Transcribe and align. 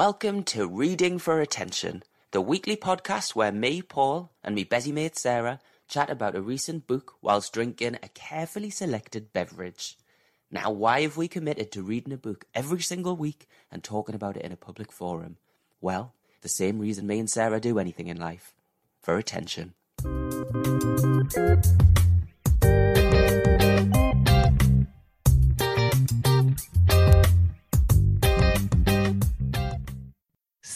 Welcome 0.00 0.44
to 0.44 0.66
Reading 0.66 1.18
for 1.18 1.42
Attention, 1.42 2.04
the 2.30 2.40
weekly 2.40 2.74
podcast 2.74 3.36
where 3.36 3.52
me, 3.52 3.82
Paul, 3.82 4.32
and 4.42 4.54
me 4.54 4.64
busy 4.64 4.92
mate 4.92 5.18
Sarah 5.18 5.60
chat 5.88 6.08
about 6.08 6.34
a 6.34 6.40
recent 6.40 6.86
book 6.86 7.16
whilst 7.20 7.52
drinking 7.52 7.98
a 8.02 8.08
carefully 8.08 8.70
selected 8.70 9.34
beverage. 9.34 9.98
Now, 10.50 10.70
why 10.70 11.02
have 11.02 11.18
we 11.18 11.28
committed 11.28 11.70
to 11.72 11.82
reading 11.82 12.14
a 12.14 12.16
book 12.16 12.46
every 12.54 12.80
single 12.80 13.14
week 13.14 13.46
and 13.70 13.84
talking 13.84 14.14
about 14.14 14.38
it 14.38 14.42
in 14.42 14.52
a 14.52 14.56
public 14.56 14.90
forum? 14.90 15.36
Well, 15.82 16.14
the 16.40 16.48
same 16.48 16.78
reason 16.78 17.06
me 17.06 17.18
and 17.18 17.28
Sarah 17.28 17.60
do 17.60 17.78
anything 17.78 18.06
in 18.06 18.16
life 18.16 18.54
for 19.02 19.18
attention. 19.18 19.74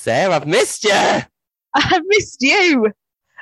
Sarah, 0.04 0.34
I've 0.36 0.46
missed 0.46 0.84
you. 0.84 0.90
I 0.92 1.80
have 1.80 2.02
missed 2.06 2.42
you. 2.42 2.92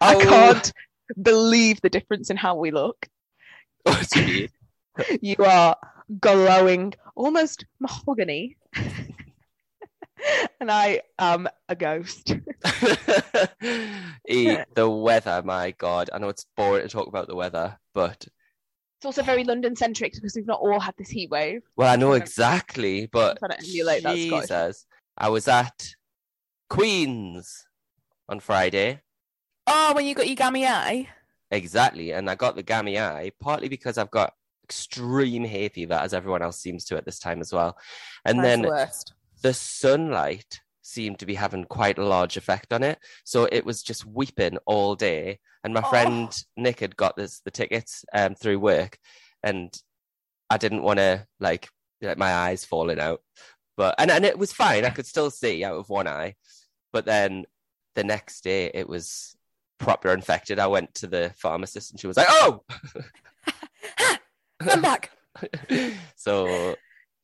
I 0.01 0.15
Oh. 0.15 0.21
can't 0.21 0.73
believe 1.21 1.81
the 1.81 1.91
difference 1.91 2.31
in 2.31 2.37
how 2.37 2.55
we 2.55 2.71
look. 2.71 3.09
Oh, 3.87 4.01
Do 4.13 4.47
you 5.21 5.35
are 5.45 5.77
glowing, 6.21 6.95
almost 7.17 7.65
mahogany. 7.81 8.57
and 10.61 10.71
I 10.71 11.01
am 11.19 11.49
a 11.69 11.75
ghost. 11.75 12.37
The 13.61 14.89
weather, 14.89 15.43
my 15.45 15.73
God. 15.73 16.11
I 16.13 16.19
know 16.19 16.29
it's 16.29 16.47
boring 16.57 16.83
to 16.85 16.89
talk 16.89 17.09
about 17.09 17.27
the 17.27 17.35
weather, 17.35 17.77
but 17.93 18.25
It's 18.99 19.05
also 19.07 19.25
very 19.25 19.43
London 19.43 19.75
centric 19.75 20.13
because 20.15 20.37
we've 20.37 20.47
not 20.47 20.61
all 20.61 20.79
had 20.79 20.95
this 20.97 21.09
heat 21.11 21.31
wave. 21.31 21.63
well, 21.77 21.93
I 21.93 21.97
know 21.97 22.13
exactly, 22.13 23.07
but 23.07 23.41
trying 23.41 23.51
to 23.59 23.67
emulate 23.67 24.05
that 24.05 24.17
Scottish. 24.47 24.77
I 25.19 25.29
was 25.29 25.49
at 25.49 25.93
Queen's 26.73 27.67
on 28.31 28.41
Friday. 28.41 29.03
Oh, 29.67 29.93
when 29.95 30.07
you 30.07 30.15
got 30.15 30.27
your 30.27 30.37
gammy 30.37 30.67
eye. 30.67 31.07
Exactly, 31.51 32.13
and 32.13 32.31
I 32.31 32.35
got 32.35 32.57
the 32.57 32.63
gammy 32.63 32.99
eye 32.99 33.31
partly 33.39 33.69
because 33.69 33.99
I've 33.99 34.11
got 34.11 34.33
extreme 34.65 35.45
hay 35.45 35.69
fever, 35.69 35.93
as 35.93 36.15
everyone 36.15 36.41
else 36.41 36.59
seems 36.59 36.87
to 36.87 36.97
at 36.97 37.05
this 37.05 37.19
time 37.19 37.43
as 37.43 37.53
well. 37.53 37.77
And 38.25 38.43
then 38.43 38.63
worst. 38.63 39.13
the 39.43 39.53
sunlight 39.53 40.63
seemed 40.81 41.19
to 41.19 41.27
be 41.27 41.35
having 41.35 41.65
quite 41.65 41.99
a 41.99 42.07
large 42.07 42.39
effect 42.39 42.73
on 42.73 42.83
it. 42.83 42.99
So 43.25 43.47
it 43.53 43.67
was 43.67 43.83
just 43.83 44.07
weeping 44.07 44.57
all 44.65 44.95
day. 44.95 45.41
And 45.65 45.75
my 45.75 45.83
Oh. 45.85 45.91
friend 45.91 46.45
Nick 46.57 46.81
had 46.81 46.97
got 46.97 47.17
this 47.17 47.41
the 47.45 47.51
tickets 47.51 48.03
um 48.15 48.35
through 48.35 48.61
work 48.61 48.97
and 49.43 49.71
I 50.49 50.57
didn't 50.57 50.83
want 50.85 51.01
to 51.01 51.27
like 51.39 51.69
like 52.01 52.17
my 52.17 52.33
eyes 52.33 52.65
falling 52.65 52.99
out. 52.99 53.21
But 53.77 53.95
and, 53.99 54.11
and 54.11 54.25
it 54.25 54.39
was 54.39 54.55
fine. 54.55 54.87
I 54.87 54.91
could 54.91 55.07
still 55.07 55.31
see 55.31 55.65
out 55.65 55.77
of 55.77 55.91
one 55.91 56.09
eye. 56.09 56.35
But 56.93 57.05
then 57.07 57.45
the 57.95 58.05
next 58.05 58.43
day 58.45 58.71
it 58.73 58.89
was 58.89 59.37
proper 59.79 60.13
infected. 60.13 60.59
I 60.59 60.67
went 60.69 60.95
to 60.97 61.07
the 61.07 61.33
pharmacist 61.37 61.91
and 61.91 62.01
she 62.01 62.07
was 62.07 62.17
like, 62.17 62.29
Oh 62.31 62.63
Come 64.61 64.83
back. 64.83 65.11
so 66.17 66.77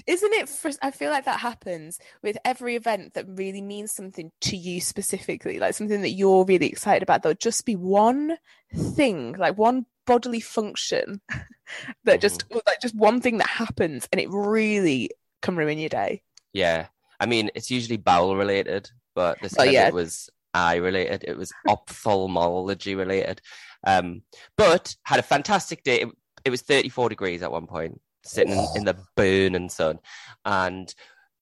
Isn't 0.06 0.32
it? 0.32 0.48
Fr- 0.48 0.70
I 0.82 0.90
feel 0.90 1.10
like 1.10 1.26
that 1.26 1.40
happens 1.40 1.98
with 2.22 2.36
every 2.44 2.74
event 2.74 3.14
that 3.14 3.26
really 3.28 3.62
means 3.62 3.92
something 3.92 4.32
to 4.42 4.56
you 4.56 4.80
specifically, 4.80 5.58
like 5.58 5.74
something 5.74 6.02
that 6.02 6.10
you're 6.10 6.44
really 6.44 6.66
excited 6.66 7.02
about. 7.02 7.22
There'll 7.22 7.36
just 7.36 7.64
be 7.64 7.76
one 7.76 8.36
thing, 8.74 9.34
like 9.38 9.56
one 9.56 9.86
bodily 10.06 10.40
function 10.40 11.20
that 12.04 12.20
just, 12.20 12.48
Mm-hmm. 12.48 12.58
like 12.66 12.80
just 12.80 12.94
one 12.96 13.20
thing 13.20 13.38
that 13.38 13.48
happens, 13.48 14.08
and 14.10 14.20
it 14.20 14.28
really 14.30 15.10
can 15.42 15.54
ruin 15.54 15.78
your 15.78 15.90
day. 15.90 16.22
Yeah. 16.52 16.86
I 17.20 17.26
mean, 17.26 17.50
it's 17.54 17.70
usually 17.70 17.98
bowel 17.98 18.36
related, 18.36 18.90
but 19.18 19.40
this 19.42 19.52
Oh, 19.58 19.64
time 19.64 19.74
yeah. 19.74 19.88
it 19.88 19.94
was 19.94 20.30
eye 20.54 20.76
related. 20.76 21.24
It 21.26 21.36
was 21.36 21.52
ophthalmology 21.68 22.94
related. 22.94 23.40
Um, 23.84 24.22
but 24.56 24.94
had 25.02 25.18
a 25.18 25.24
fantastic 25.24 25.82
day. 25.82 26.02
It, 26.02 26.08
it 26.44 26.50
was 26.50 26.62
34 26.62 27.08
degrees 27.08 27.42
at 27.42 27.50
one 27.50 27.66
point, 27.66 28.00
sitting 28.24 28.52
in, 28.52 28.64
in 28.76 28.84
the 28.84 28.96
burning 29.16 29.70
sun. 29.70 29.98
And 30.44 30.94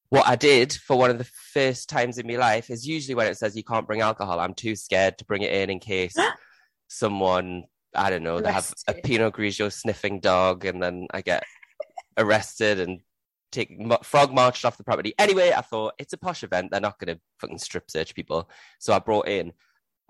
what 0.09 0.27
I 0.27 0.37
did 0.37 0.73
for 0.73 0.97
one 0.97 1.11
of 1.11 1.19
the 1.19 1.29
first 1.53 1.91
times 1.91 2.17
in 2.17 2.27
my 2.27 2.37
life 2.37 2.71
is 2.71 2.87
usually 2.89 3.15
when 3.15 3.27
it 3.27 3.37
says 3.37 3.55
you 3.55 3.63
can't 3.63 3.87
bring 3.87 4.01
alcohol, 4.01 4.41
I'm 4.41 4.55
too 4.55 4.75
scared 4.75 5.19
to 5.19 5.27
bring 5.27 5.43
it 5.43 5.53
in 5.53 5.69
in 5.69 5.79
case 5.81 6.17
someone, 6.89 7.65
I 7.95 8.09
don't 8.09 8.23
know, 8.23 8.41
they 8.41 8.53
have 8.53 8.73
a. 8.89 8.95
Pinot 8.95 9.35
Grigio 9.35 9.71
sniffing 9.71 10.21
dog 10.21 10.65
and 10.65 10.83
then 10.83 11.09
I 11.11 11.21
get 11.21 11.45
arrested 12.17 12.81
and 12.81 13.01
take 13.53 13.79
frog 14.03 14.33
marched 14.33 14.65
off 14.65 14.77
the 14.77 14.85
property. 14.85 15.15
Anyway, 15.19 15.53
I 15.57 15.61
thought 15.61 15.95
it's 15.99 16.13
a 16.13 16.19
posh 16.19 16.43
event. 16.43 16.71
They're 16.71 16.81
not 16.81 16.99
going 16.99 17.15
to 17.15 17.21
fucking 17.39 17.59
strip 17.59 17.91
search 17.91 18.15
people. 18.15 18.51
So 18.79 18.93
I 18.93 18.99
brought 18.99 19.29
in 19.29 19.53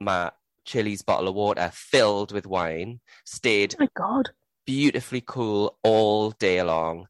my 0.00 0.30
Chilly's 0.64 1.02
bottle 1.02 1.28
of 1.28 1.34
water 1.34 1.70
filled 1.72 2.32
with 2.32 2.46
wine, 2.46 3.00
stayed 3.24 3.74
Oh 3.78 3.84
my 3.84 3.88
God. 3.96 4.30
beautifully 4.66 5.22
cool 5.24 5.78
all 5.82 6.32
day 6.32 6.62
long. 6.62 7.06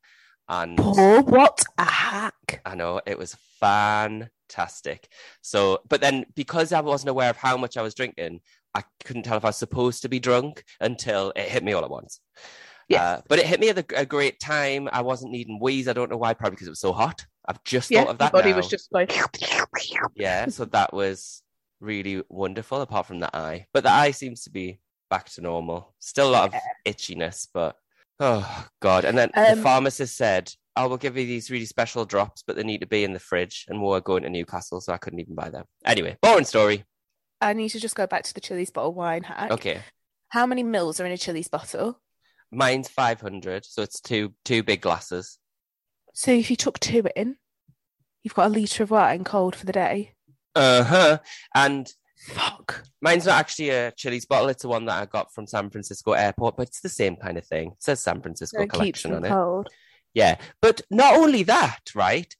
And 0.48 0.76
Paul, 0.76 1.22
what 1.24 1.64
a 1.78 1.84
hack! 1.84 2.60
I 2.64 2.76
know 2.76 3.00
it 3.04 3.18
was 3.18 3.34
fantastic. 3.58 5.08
So, 5.42 5.80
but 5.88 6.00
then 6.00 6.26
because 6.34 6.72
I 6.72 6.80
wasn't 6.80 7.10
aware 7.10 7.30
of 7.30 7.36
how 7.36 7.56
much 7.56 7.76
I 7.76 7.82
was 7.82 7.94
drinking, 7.94 8.40
I 8.74 8.84
couldn't 9.04 9.24
tell 9.24 9.38
if 9.38 9.44
I 9.44 9.48
was 9.48 9.56
supposed 9.56 10.02
to 10.02 10.08
be 10.08 10.20
drunk 10.20 10.62
until 10.80 11.32
it 11.34 11.48
hit 11.48 11.64
me 11.64 11.72
all 11.72 11.82
at 11.82 11.90
once. 11.90 12.20
Yes. 12.88 13.00
Uh, 13.00 13.22
but 13.28 13.38
it 13.38 13.46
hit 13.46 13.58
me 13.60 13.68
at 13.68 13.78
a, 13.78 14.00
a 14.00 14.06
great 14.06 14.38
time. 14.38 14.88
I 14.92 15.02
wasn't 15.02 15.32
needing 15.32 15.58
wheeze. 15.60 15.88
I 15.88 15.92
don't 15.92 16.10
know 16.10 16.16
why, 16.16 16.34
probably 16.34 16.54
because 16.56 16.68
it 16.68 16.70
was 16.70 16.80
so 16.80 16.92
hot. 16.92 17.26
I've 17.48 17.62
just 17.64 17.90
Yeah, 17.90 18.02
thought 18.04 18.10
of 18.10 18.18
that. 18.18 18.32
body 18.32 18.50
now. 18.50 18.56
was 18.56 18.68
just 18.68 18.92
like. 18.92 19.12
Yeah, 20.14 20.46
so 20.48 20.64
that 20.66 20.92
was 20.92 21.42
really 21.80 22.22
wonderful, 22.28 22.80
apart 22.80 23.06
from 23.06 23.20
the 23.20 23.34
eye. 23.36 23.66
But 23.72 23.82
the 23.84 23.90
eye 23.90 24.12
seems 24.12 24.42
to 24.44 24.50
be 24.50 24.80
back 25.10 25.28
to 25.30 25.40
normal. 25.40 25.94
Still 25.98 26.30
a 26.30 26.32
lot 26.32 26.54
of 26.54 26.60
itchiness, 26.86 27.48
but 27.52 27.76
oh 28.20 28.66
god. 28.80 29.04
And 29.04 29.16
then 29.16 29.30
the 29.34 29.52
Um, 29.52 29.62
pharmacist 29.62 30.16
said, 30.16 30.52
I 30.74 30.86
will 30.86 30.96
give 30.96 31.16
you 31.16 31.26
these 31.26 31.50
really 31.50 31.64
special 31.66 32.04
drops, 32.04 32.42
but 32.46 32.56
they 32.56 32.62
need 32.62 32.80
to 32.80 32.86
be 32.86 33.04
in 33.04 33.12
the 33.12 33.18
fridge. 33.18 33.64
And 33.68 33.80
we 33.80 33.88
we're 33.88 34.00
going 34.00 34.22
to 34.24 34.30
Newcastle, 34.30 34.80
so 34.80 34.92
I 34.92 34.98
couldn't 34.98 35.20
even 35.20 35.34
buy 35.34 35.50
them. 35.50 35.64
Anyway, 35.84 36.16
boring 36.22 36.44
story. 36.44 36.84
I 37.40 37.52
need 37.52 37.68
to 37.70 37.80
just 37.80 37.94
go 37.96 38.06
back 38.06 38.24
to 38.24 38.34
the 38.34 38.40
Chilly's 38.40 38.70
bottle 38.70 38.94
wine 38.94 39.22
hack. 39.22 39.50
Okay. 39.52 39.80
How 40.30 40.46
many 40.46 40.62
mils 40.62 41.00
are 41.00 41.06
in 41.06 41.12
a 41.12 41.18
Chilly's 41.18 41.48
bottle? 41.48 42.00
Mine's 42.56 42.88
five 42.88 43.20
hundred, 43.20 43.64
so 43.66 43.82
it's 43.82 44.00
two 44.00 44.32
two 44.44 44.62
big 44.62 44.80
glasses. 44.80 45.38
So 46.14 46.30
if 46.30 46.48
you 46.50 46.56
took 46.56 46.80
two 46.80 47.04
in, 47.14 47.36
you've 48.22 48.34
got 48.34 48.46
a 48.46 48.54
litre 48.54 48.82
of 48.82 48.90
wine 48.90 49.24
cold 49.24 49.54
for 49.54 49.66
the 49.66 49.72
day. 49.72 50.14
Uh-huh. 50.54 51.18
And 51.54 51.92
Fuck. 52.16 52.84
mine's 53.02 53.26
not 53.26 53.38
actually 53.38 53.68
a 53.68 53.92
Chilly's 53.92 54.24
bottle, 54.24 54.48
it's 54.48 54.62
the 54.62 54.68
one 54.68 54.86
that 54.86 55.02
I 55.02 55.04
got 55.04 55.34
from 55.34 55.46
San 55.46 55.68
Francisco 55.68 56.12
Airport, 56.12 56.56
but 56.56 56.68
it's 56.68 56.80
the 56.80 56.88
same 56.88 57.16
kind 57.16 57.36
of 57.36 57.46
thing. 57.46 57.72
It 57.72 57.82
says 57.82 58.02
San 58.02 58.22
Francisco 58.22 58.66
collection 58.66 59.14
on 59.14 59.24
it. 59.26 59.28
cold. 59.28 59.68
Yeah, 60.14 60.36
but 60.62 60.80
not 60.90 61.16
only 61.16 61.42
that, 61.42 61.80
right? 61.94 62.34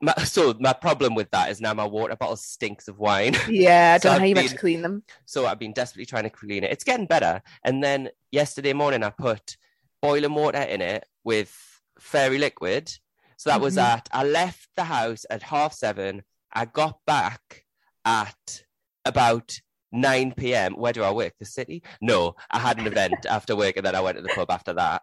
My, 0.00 0.14
so 0.24 0.54
my 0.58 0.72
problem 0.72 1.14
with 1.14 1.30
that 1.30 1.50
is 1.50 1.60
now 1.60 1.74
my 1.74 1.84
water 1.84 2.16
bottle 2.16 2.36
stinks 2.36 2.88
of 2.88 2.98
wine. 2.98 3.36
Yeah, 3.48 3.94
I 3.94 3.98
So 3.98 4.08
don't 4.08 4.12
know 4.12 4.14
I've 4.16 4.20
how 4.20 4.26
you 4.26 4.34
meant 4.34 4.46
been- 4.48 4.56
to 4.56 4.60
clean 4.60 4.82
them. 4.82 5.02
so 5.26 5.46
I've 5.46 5.58
been 5.58 5.72
desperately 5.72 6.06
trying 6.06 6.24
to 6.24 6.30
clean 6.30 6.64
it. 6.64 6.70
It's 6.72 6.84
getting 6.84 7.06
better. 7.06 7.42
And 7.64 7.82
then 7.82 8.10
yesterday 8.32 8.72
morning, 8.72 9.02
I 9.02 9.10
put 9.10 9.56
boiling 10.02 10.34
water 10.34 10.62
in 10.62 10.80
it 10.80 11.04
with 11.24 11.54
fairy 11.98 12.38
liquid. 12.38 12.90
So 13.36 13.50
that 13.50 13.60
was 13.60 13.76
Mhm. 13.76 13.82
at, 13.82 14.08
I 14.12 14.24
left 14.24 14.68
the 14.76 14.84
house 14.84 15.24
at 15.30 15.42
half 15.42 15.72
seven. 15.74 16.22
I 16.52 16.64
got 16.64 16.98
back 17.06 17.64
at 18.04 18.64
about 19.04 19.60
9 19.92 20.32
p.m. 20.36 20.74
Where 20.74 20.92
do 20.92 21.02
I 21.02 21.10
work? 21.10 21.34
The 21.38 21.44
city? 21.44 21.82
No, 22.00 22.34
I 22.50 22.58
had 22.58 22.78
an 22.78 22.86
event 22.86 23.26
after 23.28 23.56
work 23.56 23.76
and 23.76 23.84
then 23.84 23.94
I 23.94 24.00
went 24.00 24.16
to 24.16 24.22
the 24.22 24.28
pub 24.30 24.50
after 24.50 24.72
that. 24.74 25.02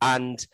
And 0.00 0.44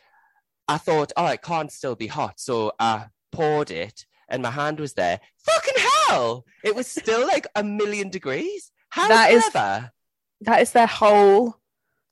I 0.69 0.78
thought, 0.78 1.12
oh, 1.16 1.27
it 1.27 1.43
can't 1.43 1.72
still 1.72 1.94
be 1.97 2.06
hot. 2.09 2.41
So 2.41 2.72
I 2.78 3.06
poured 3.33 3.71
it 3.71 4.06
and 4.28 4.43
my 4.43 4.50
hand 4.50 4.78
was 4.81 4.94
there. 4.94 5.21
Fucking 5.39 5.75
hell! 6.09 6.45
It 6.63 6.75
was 6.75 6.86
still 6.86 7.27
like 7.27 7.47
a 7.54 7.65
million 7.65 8.10
degrees. 8.10 8.71
How 8.91 9.09
That 9.09 9.33
is- 9.33 9.48
clever. 9.48 9.92
That 10.42 10.63
is 10.63 10.71
their 10.72 10.86
whole 10.86 11.59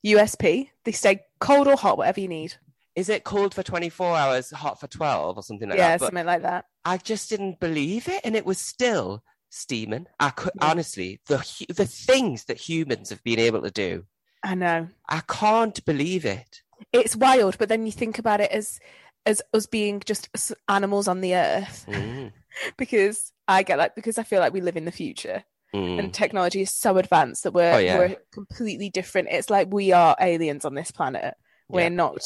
USP. 0.05 0.69
They 0.83 0.91
stay 0.91 1.21
cold 1.39 1.67
or 1.67 1.77
hot, 1.77 1.97
whatever 1.97 2.19
you 2.19 2.27
need. 2.27 2.55
Is 2.95 3.09
it 3.09 3.23
cold 3.23 3.53
for 3.53 3.61
24 3.63 4.15
hours, 4.17 4.51
hot 4.51 4.79
for 4.79 4.87
12 4.87 5.37
or 5.37 5.43
something 5.43 5.69
like 5.69 5.77
yeah, 5.77 5.89
that? 5.89 6.01
Yeah, 6.01 6.07
something 6.07 6.25
like 6.25 6.41
that. 6.41 6.65
I 6.83 6.97
just 6.97 7.29
didn't 7.29 7.59
believe 7.59 8.07
it, 8.07 8.21
and 8.23 8.35
it 8.35 8.45
was 8.45 8.57
still 8.59 9.23
steaming. 9.49 10.07
I 10.19 10.31
could 10.31 10.51
Yeah. 10.59 10.71
honestly 10.71 11.21
the 11.27 11.37
the 11.69 11.85
things 11.85 12.45
that 12.45 12.57
humans 12.57 13.09
have 13.11 13.23
been 13.23 13.39
able 13.39 13.61
to 13.61 13.71
do. 13.71 14.05
I 14.43 14.55
know. 14.55 14.89
I 15.07 15.21
can't 15.27 15.83
believe 15.85 16.25
it. 16.25 16.61
It's 16.91 17.15
wild, 17.15 17.57
but 17.57 17.69
then 17.69 17.85
you 17.85 17.91
think 17.91 18.19
about 18.19 18.41
it 18.41 18.51
as 18.51 18.79
as 19.27 19.41
us 19.53 19.65
being 19.67 20.01
just 20.05 20.29
animals 20.69 21.07
on 21.07 21.21
the 21.21 21.35
earth 21.35 21.85
Mm, 21.87 22.31
because 22.77 23.31
I 23.47 23.63
get 23.63 23.77
like 23.77 23.93
because 23.95 24.17
I 24.17 24.23
feel 24.23 24.39
like 24.39 24.53
we 24.53 24.61
live 24.61 24.77
in 24.77 24.85
the 24.85 24.91
future 24.91 25.43
mm. 25.75 25.99
and 25.99 26.13
technology 26.13 26.61
is 26.61 26.73
so 26.73 26.97
advanced 26.97 27.43
that 27.43 27.53
we're 27.53 27.73
Oh, 27.73 27.77
yeah. 27.77 27.97
we're 27.99 28.15
completely 28.33 28.89
different. 28.89 29.27
It's 29.31 29.49
like 29.49 29.67
we 29.71 29.91
are 29.91 30.15
aliens 30.19 30.65
on 30.65 30.73
this 30.75 30.91
planet. 30.91 31.35
We're 31.69 31.81
Yeah. 31.83 31.89
not 31.89 32.21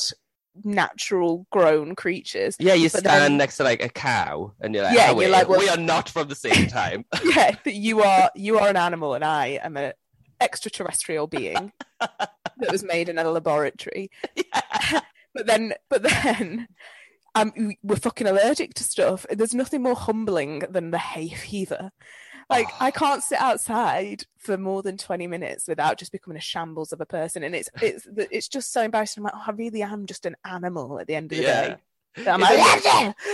natural 0.63 1.45
grown 1.51 1.95
creatures. 1.95 2.55
Yeah, 2.59 2.73
you 2.73 2.89
But 2.89 2.99
stand 3.01 3.23
then- 3.23 3.37
next 3.37 3.57
to 3.57 3.63
like 3.63 3.81
a 3.83 3.89
cow 3.89 4.53
and 4.59 4.75
you're 4.75 4.83
like, 4.83 4.95
Yeah, 4.97 5.11
oh, 5.11 5.19
you're 5.21 5.29
like, 5.29 5.47
well- 5.49 5.59
we 5.59 5.69
are 5.69 5.77
not 5.77 6.09
from 6.09 6.27
the 6.27 6.35
same 6.35 6.67
time. 6.81 7.05
yeah, 7.35 7.55
that 7.63 7.73
you 7.73 8.01
are 8.03 8.29
you 8.35 8.59
are 8.59 8.67
an 8.69 8.77
animal 8.77 9.13
and 9.15 9.23
I 9.23 9.59
am 9.63 9.75
an 9.77 9.93
extraterrestrial 10.39 11.27
being 11.27 11.71
that 11.99 12.71
was 12.71 12.83
made 12.83 13.09
in 13.09 13.17
a 13.19 13.29
laboratory. 13.29 14.09
But 15.41 15.47
then 15.47 15.73
but 15.89 16.03
then 16.03 16.67
um 17.35 17.51
we're 17.83 17.95
fucking 17.95 18.27
allergic 18.27 18.73
to 18.75 18.83
stuff. 18.83 19.25
There's 19.29 19.53
nothing 19.55 19.81
more 19.81 19.95
humbling 19.95 20.59
than 20.69 20.91
the 20.91 20.97
hay 20.97 21.29
fever. 21.29 21.91
Like 22.49 22.67
Oh. 22.69 22.77
I 22.81 22.91
can't 22.91 23.23
sit 23.23 23.39
outside 23.39 24.25
for 24.37 24.57
more 24.57 24.83
than 24.83 24.97
20 24.97 25.25
minutes 25.27 25.67
without 25.67 25.97
just 25.97 26.11
becoming 26.11 26.37
a 26.37 26.41
shambles 26.41 26.91
of 26.91 26.99
a 27.01 27.05
person 27.05 27.43
and 27.43 27.55
it's 27.55 27.69
it's 27.81 28.07
it's 28.29 28.47
just 28.49 28.71
so 28.73 28.81
embarrassing. 28.81 29.21
I'm 29.21 29.25
like, 29.25 29.33
oh, 29.35 29.43
I 29.47 29.51
really 29.51 29.81
am 29.83 30.05
just 30.05 30.25
an 30.25 30.35
animal 30.45 30.99
at 30.99 31.07
the 31.07 31.15
end 31.15 31.31
of 31.31 31.37
the 31.37 31.43
Yeah. 31.43 31.67
day. 31.69 31.77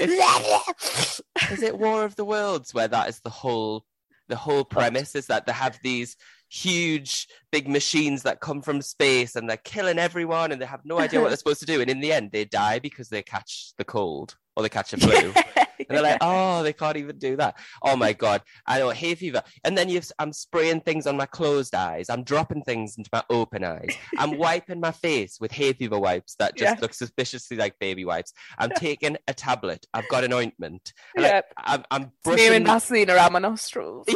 Is 0.02 0.20
like, 0.20 1.52
Is 1.52 1.64
it 1.64 1.78
War 1.80 2.04
of 2.06 2.16
the 2.16 2.26
Worlds 2.26 2.74
where 2.76 2.88
that 2.88 3.10
is 3.10 3.20
the 3.22 3.30
whole 3.32 3.86
the 4.28 4.36
whole 4.36 4.64
premise 4.66 5.16
is 5.16 5.28
that 5.28 5.46
they 5.46 5.54
have 5.54 5.80
these 5.82 6.16
huge 6.50 7.28
big 7.52 7.68
machines 7.68 8.24
that 8.24 8.40
come 8.40 8.62
from 8.62 8.82
space 8.82 9.36
and 9.36 9.50
they're 9.50 9.58
killing 9.58 10.00
everyone 10.00 10.52
and 10.52 10.62
they 10.62 10.66
have 10.66 10.82
no 10.86 11.00
idea 11.00 11.20
what 11.22 11.28
they're 11.30 11.38
supposed 11.38 11.60
to 11.60 11.66
do 11.66 11.82
and 11.82 11.90
in 11.90 12.00
the 12.00 12.12
end 12.12 12.30
they 12.32 12.46
die 12.46 12.80
because 12.80 13.10
they 13.10 13.22
catch 13.22 13.72
the 13.78 13.84
cold 13.86 14.36
or 14.56 14.64
they 14.64 14.70
catch 14.70 14.94
a 14.94 14.98
flu. 14.98 15.34
And 15.80 15.96
they're 15.96 16.04
like, 16.04 16.18
oh, 16.22 16.64
they 16.64 16.74
can't 16.74 16.98
even 16.98 17.20
do 17.20 17.36
that. 17.38 17.56
Oh 17.84 17.96
my 17.96 18.12
god, 18.12 18.42
I 18.66 18.80
know 18.80 18.90
hay 18.90 19.14
fever. 19.14 19.44
And 19.64 19.78
then 19.78 19.90
you've, 19.90 20.12
I'm 20.18 20.34
spraying 20.34 20.82
things 20.82 21.06
on 21.06 21.16
my 21.16 21.28
closed 21.28 21.76
eyes. 21.76 22.10
I'm 22.10 22.24
dropping 22.24 22.64
things 22.64 22.98
into 22.98 23.12
my 23.14 23.24
open 23.30 23.64
eyes. 23.64 23.96
I'm 24.18 24.38
wiping 24.40 24.80
my 24.80 24.92
face 24.92 25.38
with 25.40 25.52
hay 25.52 25.74
fever 25.74 26.00
wipes 26.00 26.34
that 26.40 26.58
just 26.58 26.76
Yeah. 26.78 26.82
look 26.82 26.96
suspiciously 26.96 27.58
like 27.58 27.78
baby 27.80 28.06
wipes. 28.06 28.34
I'm 28.58 28.72
taking 28.76 29.18
a 29.28 29.36
tablet. 29.36 29.86
I've 29.94 30.10
got 30.10 30.24
an 30.24 30.34
ointment. 30.34 30.94
And, 31.16 31.24
like, 31.24 31.32
Yep. 31.32 31.54
I'm, 31.58 31.84
I'm 31.92 32.12
Smearing 32.24 32.64
brushing. 32.64 32.66
Vaseline 32.66 33.12
around 33.12 33.34
my 33.34 33.40
nostrils. 33.40 34.08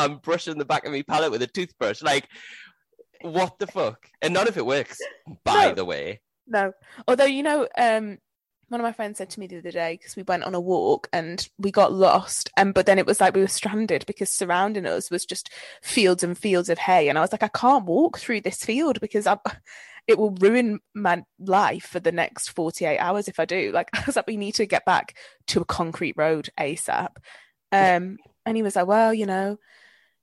I'm 0.00 0.16
brushing 0.18 0.58
the 0.58 0.64
back 0.64 0.84
of 0.84 0.92
my 0.92 1.02
palate 1.02 1.30
with 1.30 1.42
a 1.42 1.46
toothbrush. 1.46 2.02
Like, 2.02 2.28
what 3.22 3.58
the 3.58 3.66
fuck? 3.66 4.06
And 4.22 4.34
none 4.34 4.48
of 4.48 4.56
it 4.56 4.66
works. 4.66 4.98
By 5.44 5.68
No. 5.68 5.74
the 5.74 5.84
way, 5.84 6.20
No. 6.46 6.72
Although, 7.06 7.24
you 7.26 7.42
know, 7.42 7.68
um, 7.78 8.18
one 8.68 8.80
of 8.80 8.84
my 8.84 8.92
friends 8.92 9.18
said 9.18 9.28
to 9.30 9.40
me 9.40 9.46
the 9.48 9.58
other 9.58 9.72
day 9.72 9.94
because 9.94 10.14
we 10.14 10.22
went 10.22 10.44
on 10.44 10.54
a 10.54 10.60
walk 10.60 11.08
and 11.12 11.48
we 11.58 11.70
got 11.72 11.92
lost, 11.92 12.50
and 12.56 12.72
but 12.72 12.86
then 12.86 12.98
it 12.98 13.06
was 13.06 13.20
like 13.20 13.34
we 13.34 13.40
were 13.40 13.48
stranded 13.48 14.06
because 14.06 14.30
surrounding 14.30 14.86
us 14.86 15.10
was 15.10 15.26
just 15.26 15.50
fields 15.82 16.22
and 16.22 16.38
fields 16.38 16.68
of 16.68 16.78
hay, 16.78 17.08
and 17.08 17.18
I 17.18 17.20
was 17.20 17.32
like, 17.32 17.42
I 17.42 17.48
can't 17.48 17.84
walk 17.84 18.18
through 18.18 18.42
this 18.42 18.64
field 18.64 19.00
because 19.00 19.26
I, 19.26 19.38
it 20.06 20.18
will 20.18 20.30
ruin 20.30 20.78
my 20.94 21.24
life 21.40 21.84
for 21.84 21.98
the 22.00 22.12
next 22.12 22.48
forty 22.50 22.84
eight 22.84 22.98
hours 22.98 23.26
if 23.28 23.40
I 23.40 23.44
do. 23.44 23.72
Like, 23.72 23.88
I 23.92 24.04
was 24.06 24.14
like, 24.16 24.28
we 24.28 24.36
need 24.36 24.54
to 24.54 24.66
get 24.66 24.84
back 24.84 25.16
to 25.48 25.60
a 25.60 25.64
concrete 25.64 26.14
road 26.16 26.48
asap. 26.58 27.16
Um, 27.72 28.18
and 28.46 28.56
he 28.56 28.62
was 28.62 28.76
like, 28.76 28.86
well, 28.86 29.12
you 29.12 29.26
know. 29.26 29.58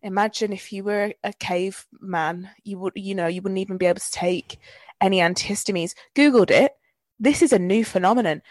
Imagine 0.08 0.54
if 0.54 0.72
you 0.72 0.86
were 0.86 1.14
a 1.22 1.34
caveman, 1.34 2.50
you 2.64 2.80
would, 2.80 2.94
you 2.96 3.14
know, 3.14 3.28
you 3.28 3.42
wouldn't 3.42 3.60
even 3.60 3.76
be 3.78 3.88
able 3.88 4.00
to 4.00 4.12
take 4.12 4.58
any 5.02 5.20
antihistamines. 5.20 5.96
Googled 6.16 6.50
it. 6.50 6.72
This 7.20 7.42
is 7.42 7.52
a 7.52 7.60
new 7.60 7.84
phenomenon. 7.84 8.42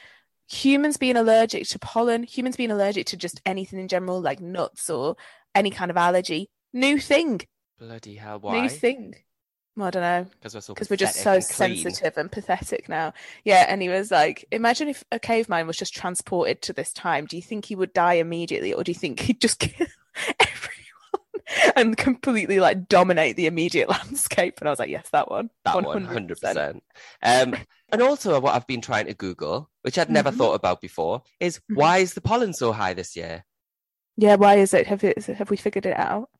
Humans 0.50 0.98
being 0.98 1.16
allergic 1.16 1.66
to 1.68 1.78
pollen, 1.78 2.24
humans 2.24 2.56
being 2.56 2.70
allergic 2.70 3.06
to 3.06 3.16
just 3.16 3.40
anything 3.46 3.78
in 3.80 3.88
general, 3.88 4.20
like 4.20 4.38
nuts 4.38 4.90
or 4.90 5.16
any 5.54 5.70
kind 5.70 5.90
of 5.90 5.96
allergy. 5.96 6.50
New 6.74 6.98
thing. 6.98 7.40
bloody 7.78 8.16
hell, 8.16 8.38
Why? 8.38 8.60
New 8.60 8.68
thing. 8.68 9.14
Well, 9.76 9.86
I 9.86 9.90
don't 9.90 10.02
know 10.02 10.26
Because 10.42 10.54
we're 10.54 10.60
so 10.60 10.74
we're 10.90 10.96
just 10.96 11.16
so 11.16 11.34
and 11.34 11.44
sensitive 11.44 12.18
and 12.18 12.30
pathetic 12.30 12.86
now. 12.86 13.14
Yeah, 13.44 13.64
and 13.66 13.80
he 13.80 13.88
was 13.88 14.10
like, 14.10 14.44
imagine 14.50 14.88
if 14.88 15.04
a 15.10 15.18
caveman 15.18 15.66
was 15.66 15.78
just 15.78 15.94
transported 15.94 16.60
to 16.62 16.74
this 16.74 16.92
time. 16.92 17.24
Do 17.24 17.36
you 17.36 17.42
think 17.42 17.64
he 17.64 17.76
would 17.76 17.94
die 17.94 18.14
immediately, 18.14 18.74
or 18.74 18.84
do 18.84 18.90
you 18.90 18.98
think 18.98 19.20
he'd 19.20 19.40
just 19.40 19.58
kill 19.60 19.86
everyone 20.38 20.76
and 21.76 21.96
completely 21.96 22.60
like 22.60 22.88
dominate 22.88 23.36
the 23.36 23.46
immediate 23.46 23.88
landscape? 23.96 24.58
And 24.60 24.68
I 24.68 24.72
was 24.72 24.78
like, 24.78 24.90
yes, 24.90 25.08
that 25.12 25.30
one. 25.30 25.50
That 25.64 25.82
one, 25.84 26.04
hundred 26.04 26.40
percent. 26.40 26.82
Um, 27.22 27.54
and 27.90 28.02
also, 28.02 28.38
what 28.40 28.54
I've 28.54 28.66
been 28.66 28.80
trying 28.80 29.06
to 29.06 29.14
Google, 29.14 29.70
which 29.82 29.98
I'd 29.98 30.10
never 30.10 30.30
Mhm. 30.30 30.36
thought 30.36 30.54
about 30.54 30.80
before, 30.80 31.22
is 31.40 31.58
Mhm. 31.70 31.76
why 31.76 31.98
is 31.98 32.14
the 32.14 32.20
pollen 32.20 32.52
so 32.52 32.72
high 32.72 32.94
this 32.94 33.16
year? 33.16 33.44
Yeah, 34.16 34.36
why 34.36 34.56
is 34.56 34.72
it? 34.74 34.86
Have 34.86 35.04
it, 35.04 35.24
have 35.26 35.50
we 35.50 35.56
figured 35.56 35.86
it 35.86 35.96
out? 35.98 36.30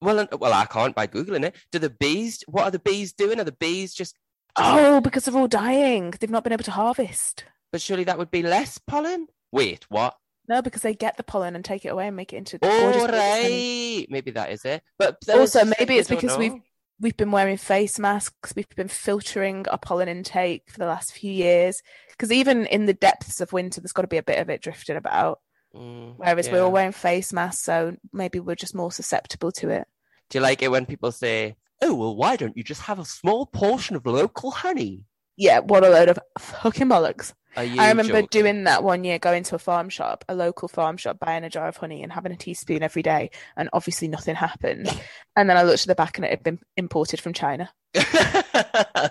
Well, 0.00 0.28
well, 0.38 0.52
I 0.52 0.66
can't 0.66 0.94
by 0.94 1.06
googling 1.06 1.44
it. 1.44 1.56
Do 1.72 1.78
the 1.78 1.88
bees? 1.90 2.44
What 2.46 2.64
are 2.64 2.70
the 2.70 2.78
bees 2.78 3.12
doing? 3.14 3.40
Are 3.40 3.44
the 3.44 3.52
bees 3.52 3.94
just- 3.94 4.16
Oh, 4.56 5.00
because 5.00 5.24
they're 5.24 5.34
all 5.36 5.48
dying. 5.48 6.10
They've 6.12 6.30
not 6.30 6.44
been 6.44 6.52
able 6.52 6.64
to 6.64 6.70
harvest. 6.70 7.44
But 7.72 7.80
surely 7.80 8.04
that 8.04 8.18
would 8.18 8.30
be 8.30 8.42
less 8.42 8.78
pollen. 8.78 9.26
Wait, 9.50 9.84
what? 9.88 10.16
No, 10.48 10.60
because 10.62 10.82
they 10.82 10.94
get 10.94 11.16
the 11.16 11.22
pollen 11.22 11.54
and 11.56 11.64
take 11.64 11.84
it 11.84 11.88
away 11.88 12.06
and 12.06 12.16
make 12.16 12.32
it 12.32 12.36
into 12.36 12.58
All 12.62 12.80
gorgeous 12.80 13.06
medicine. 13.10 14.06
maybe 14.10 14.30
that 14.32 14.50
is 14.52 14.64
it. 14.64 14.82
But 14.98 15.18
Also, 15.32 15.64
maybe 15.78 15.96
it's 15.96 16.08
because 16.08 16.36
we've 16.36 16.60
we've 17.00 17.16
been 17.16 17.30
wearing 17.30 17.56
face 17.56 17.98
masks. 17.98 18.52
We've 18.54 18.68
been 18.76 18.88
filtering 18.88 19.66
our 19.68 19.78
pollen 19.78 20.08
intake 20.08 20.70
for 20.70 20.78
the 20.78 20.86
last 20.86 21.12
few 21.12 21.32
years. 21.32 21.82
Because 22.10 22.30
even 22.30 22.66
in 22.66 22.86
the 22.86 22.94
depths 22.94 23.40
of 23.40 23.52
winter, 23.52 23.80
there's 23.80 23.92
got 23.92 24.02
to 24.02 24.08
be 24.08 24.18
a 24.18 24.22
bit 24.22 24.38
of 24.38 24.48
it 24.50 24.62
drifting 24.62 24.96
about. 24.96 25.40
Mm, 25.74 26.14
Whereas 26.16 26.48
we're 26.48 26.62
all 26.62 26.70
wearing 26.70 26.92
face 26.92 27.32
masks, 27.32 27.64
so 27.64 27.96
maybe 28.12 28.38
we're 28.38 28.54
just 28.54 28.76
more 28.76 28.92
susceptible 28.92 29.50
to 29.52 29.70
it. 29.70 29.88
Do 30.30 30.38
you 30.38 30.42
like 30.42 30.62
it 30.62 30.70
when 30.70 30.86
people 30.86 31.10
say, 31.10 31.56
"Oh, 31.82 31.94
well, 31.94 32.14
why 32.14 32.36
don't 32.36 32.56
you 32.56 32.62
just 32.62 32.82
have 32.82 33.00
a 33.00 33.04
small 33.04 33.46
portion 33.46 33.96
of 33.96 34.06
local 34.06 34.52
honey"? 34.52 35.04
Yeah, 35.36 35.60
what 35.60 35.84
a 35.84 35.88
load 35.88 36.08
of 36.08 36.18
fucking 36.38 36.88
bollocks. 36.88 37.32
I 37.56 37.88
remember 37.88 38.14
joking? 38.14 38.28
doing 38.30 38.64
that 38.64 38.82
one 38.82 39.04
year, 39.04 39.18
going 39.18 39.44
to 39.44 39.54
a 39.54 39.58
farm 39.58 39.88
shop, 39.88 40.24
a 40.28 40.34
local 40.34 40.68
farm 40.68 40.96
shop, 40.96 41.18
buying 41.20 41.44
a 41.44 41.50
jar 41.50 41.68
of 41.68 41.76
honey 41.76 42.02
and 42.02 42.12
having 42.12 42.32
a 42.32 42.36
teaspoon 42.36 42.82
every 42.82 43.02
day, 43.02 43.30
and 43.56 43.68
obviously 43.72 44.08
nothing 44.08 44.34
happened. 44.34 44.88
And 45.36 45.50
then 45.50 45.56
I 45.56 45.64
looked 45.64 45.80
at 45.80 45.88
the 45.88 45.96
back 45.96 46.16
and 46.16 46.24
it 46.24 46.30
had 46.30 46.44
been 46.44 46.60
imported 46.76 47.20
from 47.20 47.32
China. 47.32 47.68
I 47.96 49.10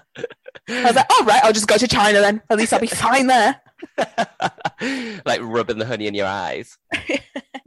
was 0.70 0.96
like, 0.96 1.12
all 1.12 1.25
right, 1.25 1.44
I'll 1.44 1.52
just 1.52 1.68
go 1.68 1.78
to 1.78 1.86
China 1.86 2.22
then. 2.22 2.42
At 2.50 2.58
least 2.58 2.72
I'll 2.72 2.80
be 2.80 2.88
fine 2.88 3.28
there. 3.28 3.60
like 5.26 5.42
rubbing 5.42 5.80
the 5.80 5.86
honey 5.86 6.08
in 6.08 6.16
your 6.16 6.28
eyes. 6.28 6.78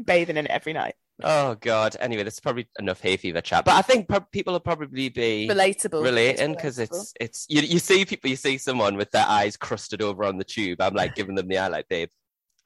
Bathing 0.02 0.38
in 0.38 0.46
it 0.46 0.50
every 0.50 0.72
night. 0.72 0.94
Oh 1.22 1.54
God. 1.54 1.96
Anyway, 2.00 2.22
this 2.24 2.34
is 2.34 2.40
probably 2.40 2.68
enough 2.78 3.00
hay 3.00 3.16
fever 3.16 3.40
chat, 3.40 3.64
but 3.64 3.74
I 3.74 3.82
think 3.82 4.08
pro- 4.08 4.20
people 4.20 4.52
will 4.52 4.60
probably 4.60 5.08
be 5.08 5.48
Relatable. 5.48 6.02
relating 6.02 6.52
because 6.52 6.78
it's 6.78 7.14
it's 7.20 7.46
you, 7.48 7.62
you 7.62 7.78
see 7.78 8.04
people 8.04 8.28
you 8.28 8.36
see 8.36 8.58
someone 8.58 8.96
with 8.96 9.10
their 9.12 9.24
eyes 9.26 9.56
crusted 9.56 10.02
over 10.02 10.24
on 10.24 10.36
the 10.36 10.44
tube. 10.44 10.80
I'm 10.80 10.94
like 10.94 11.14
giving 11.14 11.34
them 11.34 11.48
the 11.48 11.58
eye 11.58 11.68
like 11.68 11.88
babe. 11.88 12.10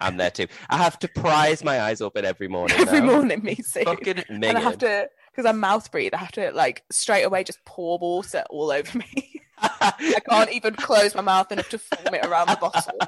I'm 0.01 0.17
there 0.17 0.31
too. 0.31 0.47
I 0.69 0.79
have 0.79 0.99
to 1.01 1.09
prise 1.09 1.63
my 1.63 1.83
eyes 1.83 2.01
open 2.01 2.25
every 2.25 2.49
morning. 2.49 2.77
every 2.81 3.01
now. 3.01 3.07
morning, 3.07 3.43
me 3.43 3.57
too. 3.57 3.85
Fucking 3.85 4.25
And 4.29 4.45
I 4.45 4.61
have 4.61 4.79
to, 4.79 5.09
because 5.31 5.45
I 5.45 5.53
mouth 5.53 5.91
breathe, 5.93 6.15
I 6.15 6.17
have 6.17 6.33
to 6.33 6.53
like 6.53 6.83
straight 6.91 7.25
away 7.25 7.45
just 7.45 7.63
pour 7.67 7.99
water 7.99 8.43
all 8.49 8.71
over 8.73 8.99
me. 8.99 9.30
I 9.63 10.21
can't 10.29 10.53
even 10.53 10.75
close 10.75 11.15
my 11.15 11.21
mouth 11.23 11.51
enough 11.53 11.69
to 11.71 11.79
form 11.79 12.15
it 12.15 12.25
around 12.25 12.49
the 12.49 12.57
bottle. 12.57 12.99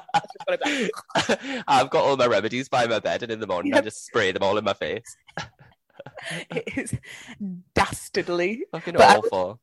I've 1.67 1.89
got 1.89 2.03
all 2.03 2.17
my 2.17 2.27
remedies 2.27 2.69
by 2.69 2.85
my 2.87 2.99
bed, 2.99 3.23
and 3.23 3.31
in 3.31 3.39
the 3.39 3.47
morning 3.47 3.73
I 3.73 3.81
just 3.81 4.05
spray 4.05 4.31
them 4.31 4.43
all 4.43 4.57
in 4.57 4.63
my 4.63 4.73
face. 4.73 5.15
it 6.51 6.77
is 6.77 6.93
dastardly. 7.73 8.63
Fucking 8.71 8.95
But 8.95 9.17
awful. 9.17 9.59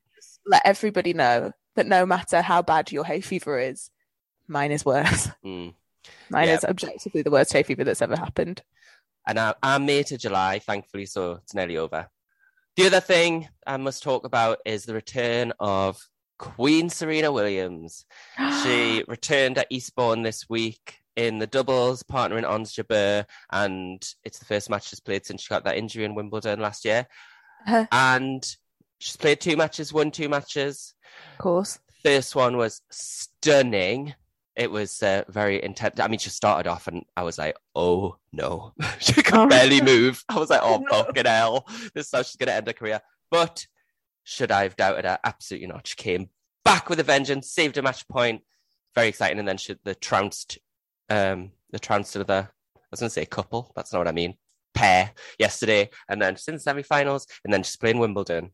Let 0.46 0.62
everybody 0.64 1.12
know 1.12 1.52
that 1.76 1.86
no 1.86 2.06
matter 2.06 2.42
how 2.42 2.62
bad 2.62 2.90
your 2.92 3.04
hay 3.04 3.20
fever 3.20 3.58
is, 3.58 3.90
mine 4.48 4.72
is 4.72 4.84
worse. 4.84 5.28
Mm. 5.44 5.74
Mine 6.30 6.48
Yeah. 6.48 6.54
is 6.54 6.64
objectively 6.64 7.22
the 7.22 7.30
worst 7.30 7.52
hay 7.52 7.62
fever 7.62 7.84
that's 7.84 8.02
ever 8.02 8.16
happened. 8.16 8.62
And 9.26 9.38
I, 9.38 9.54
I'm 9.62 9.86
May 9.86 10.02
to 10.04 10.18
July, 10.18 10.58
thankfully, 10.60 11.06
so 11.06 11.32
it's 11.42 11.54
nearly 11.54 11.76
over. 11.76 12.08
The 12.76 12.86
other 12.86 13.00
thing 13.00 13.48
I 13.66 13.76
must 13.76 14.02
talk 14.02 14.24
about 14.24 14.58
is 14.64 14.84
the 14.84 14.94
return 14.94 15.52
of 15.60 16.00
Queen 16.40 16.88
Serena 16.88 17.30
Williams. 17.30 18.06
She 18.62 19.04
returned 19.08 19.58
at 19.58 19.66
Eastbourne 19.70 20.22
this 20.22 20.48
week 20.48 20.96
in 21.14 21.38
the 21.38 21.46
doubles, 21.46 22.02
partnering 22.02 22.48
Ons 22.48 22.74
Jabeur, 22.74 23.26
and 23.52 24.02
it's 24.24 24.38
the 24.38 24.46
first 24.46 24.70
match 24.70 24.88
she's 24.88 25.00
played 25.00 25.26
since 25.26 25.42
she 25.42 25.48
got 25.50 25.64
that 25.64 25.76
injury 25.76 26.04
in 26.04 26.14
Wimbledon 26.14 26.58
last 26.60 26.84
year. 26.86 27.06
Uh-huh. 27.66 27.84
And 27.92 28.42
she's 29.00 29.16
played 29.18 29.38
two 29.40 29.54
matches, 29.54 29.92
won 29.92 30.10
two 30.10 30.30
matches. 30.30 30.94
of 31.32 31.38
course. 31.38 31.78
First 32.02 32.34
one 32.34 32.56
was 32.56 32.80
stunning. 32.90 34.14
It 34.56 34.70
was 34.70 35.02
uh, 35.02 35.24
very 35.28 35.62
intense. 35.62 36.00
I 36.00 36.08
mean, 36.08 36.18
she 36.18 36.30
started 36.30 36.68
off, 36.70 36.86
and 36.86 37.04
I 37.18 37.22
was 37.22 37.36
like, 37.36 37.56
"Oh 37.74 38.16
no!" 38.32 38.72
she 38.98 39.12
could 39.12 39.34
Oh. 39.34 39.46
barely 39.46 39.82
move. 39.82 40.24
I 40.30 40.38
was 40.38 40.48
like, 40.48 40.60
"Oh 40.62 40.82
fucking 40.90 41.26
hell!" 41.26 41.66
This 41.94 42.06
is 42.06 42.10
how 42.12 42.22
she's 42.22 42.36
going 42.36 42.46
to 42.48 42.54
end 42.54 42.66
her 42.66 42.72
career. 42.72 43.00
But 43.30 43.66
should 44.30 44.52
I 44.52 44.62
have 44.62 44.76
doubted 44.76 45.04
her? 45.04 45.18
Absolutely 45.24 45.66
not. 45.68 45.86
She 45.86 45.96
came 45.96 46.28
back 46.64 46.88
with 46.88 47.00
a 47.00 47.02
vengeance, 47.04 47.50
saved 47.50 47.76
a 47.78 47.82
match 47.82 48.06
point. 48.08 48.42
Very 48.94 49.08
exciting. 49.08 49.38
And 49.38 49.48
then 49.48 49.56
she, 49.56 49.76
the 49.84 49.94
trounced, 49.94 50.58
um, 51.08 51.50
the 51.70 51.78
trounced 51.78 52.16
of 52.16 52.26
the. 52.26 52.34
I 52.76 52.86
was 52.90 53.00
going 53.00 53.08
to 53.08 53.14
say 53.14 53.24
couple. 53.26 53.72
That's 53.76 53.92
not 53.92 54.00
what 54.00 54.08
I 54.08 54.12
mean. 54.12 54.34
Pair 54.72 55.10
yesterday, 55.38 55.90
and 56.08 56.22
then 56.22 56.36
she's 56.36 56.46
in 56.48 56.54
the 56.54 56.60
semi-finals, 56.60 57.26
and 57.44 57.52
then 57.52 57.64
she's 57.64 57.76
playing 57.76 57.98
Wimbledon. 57.98 58.50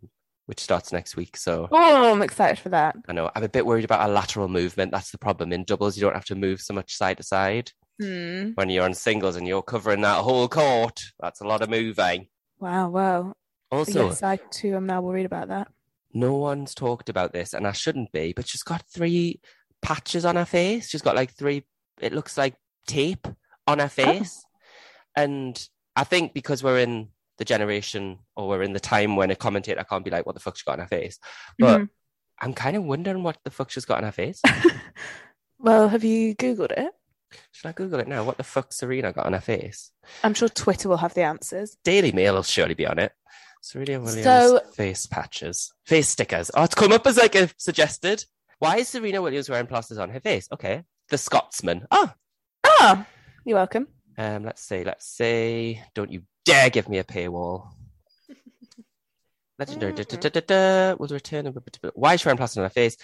which 0.47 0.61
starts 0.61 0.93
next 0.93 1.15
week. 1.17 1.37
So 1.37 1.69
Oh, 1.71 2.13
I'm 2.13 2.23
excited 2.23 2.59
for 2.59 2.71
that. 2.71 2.97
I 3.09 3.13
know 3.13 3.31
I'm 3.35 3.45
a 3.45 3.49
bit 3.49 3.67
worried 3.67 3.85
about 3.85 4.01
our 4.01 4.09
lateral 4.09 4.49
movement. 4.49 4.93
That's 4.93 5.11
the 5.11 5.19
problem. 5.19 5.53
In 5.53 5.65
doubles, 5.65 5.97
you 5.97 6.03
don't 6.03 6.15
have 6.15 6.25
to 6.27 6.35
move 6.35 6.61
so 6.61 6.73
much 6.73 6.95
side 6.97 7.19
to 7.19 7.23
side. 7.23 7.71
Hmm. 8.01 8.51
When 8.55 8.71
you're 8.71 8.85
on 8.85 8.95
singles 8.95 9.37
and 9.37 9.47
you're 9.47 9.63
covering 9.63 10.01
that 10.03 10.23
whole 10.23 10.49
court, 10.49 11.01
that's 11.21 11.41
a 11.43 11.47
lot 11.47 11.63
of 11.63 11.69
moving. 11.71 12.29
Wow, 12.59 12.89
wow. 12.91 13.35
Also, 13.77 14.09
yes, 14.09 14.23
I 14.23 14.37
too 14.51 14.75
am 14.77 14.87
now 14.87 15.01
worried 15.01 15.27
about 15.27 15.49
that. 15.49 15.69
no 16.15 16.35
one's 16.35 16.75
talked 16.75 17.09
about 17.09 17.33
this, 17.33 17.53
and 17.55 17.67
I 17.67 17.73
shouldn't 17.73 18.11
be, 18.13 18.33
but 18.35 18.47
she's 18.49 18.63
got 18.63 18.83
three 18.91 19.41
patches 19.83 20.25
on 20.25 20.37
her 20.37 20.45
face. 20.47 20.89
She's 20.89 21.03
got 21.03 21.17
like 21.17 21.33
three, 21.35 21.65
it 22.01 22.13
looks 22.13 22.37
like 22.39 22.55
tape 22.87 23.27
on 23.67 23.79
her 23.81 23.89
face. 23.89 24.45
And 25.15 25.63
I 25.95 26.05
think 26.05 26.33
because 26.35 26.63
we're 26.63 26.79
in 26.79 27.09
the 27.39 27.45
generation 27.45 28.19
or 28.35 28.49
we're 28.49 28.63
in 28.63 28.73
the 28.73 28.81
time 28.81 29.17
when 29.17 29.31
a 29.31 29.37
commentator 29.37 29.85
can't 29.85 30.05
be 30.05 30.11
like, 30.11 30.25
what 30.27 30.35
the 30.35 30.41
fuck 30.41 30.57
she 30.57 30.65
got 30.65 30.75
on 30.75 30.81
her 30.81 30.87
face? 30.89 31.19
But 31.59 31.81
Mhm. 31.83 31.89
I'm 32.41 32.55
kind 32.55 32.77
of 32.77 32.85
wondering 32.85 33.23
what 33.23 33.39
the 33.45 33.51
fuck 33.51 33.71
she's 33.71 33.85
got 33.85 33.99
on 33.99 34.05
her 34.05 34.13
face. 34.13 34.41
Well, 35.59 35.89
have 35.89 36.05
you 36.05 36.35
Googled 36.35 36.73
it? 36.73 36.93
Should 37.53 37.69
I 37.69 37.73
Google 37.73 38.01
it 38.01 38.09
now? 38.09 38.25
What 38.25 38.37
the 38.37 38.45
fuck 38.45 38.73
Serena 38.73 39.13
got 39.13 39.27
on 39.27 39.33
her 39.33 39.41
face? 39.41 39.91
I'm 40.23 40.35
sure 40.35 40.49
Twitter 40.49 40.89
will 40.89 40.99
have 40.99 41.15
the 41.15 41.23
answers. 41.23 41.77
Daily 41.83 42.13
Mail 42.13 42.35
will 42.35 42.43
surely 42.43 42.75
be 42.75 42.87
on 42.87 42.99
it. 42.99 43.13
Serena 43.67 43.99
Williams 43.99 44.23
So- 44.23 44.61
face 44.75 45.07
patches, 45.07 45.73
face 45.85 46.09
stickers. 46.09 46.53
Oh, 46.55 46.63
it's 46.63 46.77
come 46.77 46.93
up 46.93 47.05
as 47.05 47.17
like 47.17 47.35
a 47.35 47.51
suggested. 47.57 48.25
Why 48.61 48.77
is 48.77 48.89
Serena 48.89 49.21
Williams 49.21 49.51
wearing 49.51 49.67
plasters 49.67 49.99
on 49.99 50.09
her 50.11 50.21
face? 50.21 50.49
Okay, 50.53 50.85
the 51.09 51.19
Scotsman. 51.19 51.85
Oh, 51.91 52.13
Ah, 52.65 53.05
you're 53.45 53.57
welcome. 53.57 53.89
um, 54.19 54.45
let's 54.45 54.63
see, 54.63 54.85
let's 54.85 55.05
see. 55.05 55.83
Don't 55.95 56.13
you 56.13 56.23
dare 56.45 56.71
give 56.71 56.89
me 56.89 56.99
a 56.99 57.05
paywall. 57.05 57.73
Legendary 59.59 59.95
da, 59.95 60.05
da, 60.05 60.17
da, 60.17 60.29
da, 60.29 60.41
da, 60.47 60.95
was 60.97 61.11
return. 61.11 61.53
Why 61.95 62.15
is 62.15 62.21
she 62.21 62.27
wearing 62.29 62.37
plasters 62.37 62.59
on 62.59 62.65
her 62.65 62.71
face? 62.71 62.97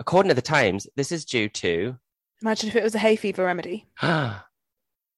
According 0.00 0.30
to 0.30 0.34
the 0.34 0.40
Times, 0.40 0.86
this 0.96 1.12
is 1.12 1.26
due 1.26 1.50
to 1.50 1.94
Imagine 2.40 2.70
if 2.70 2.76
it 2.76 2.82
was 2.82 2.94
a 2.94 2.98
hay 3.00 3.16
fever 3.16 3.44
remedy. 3.44 3.86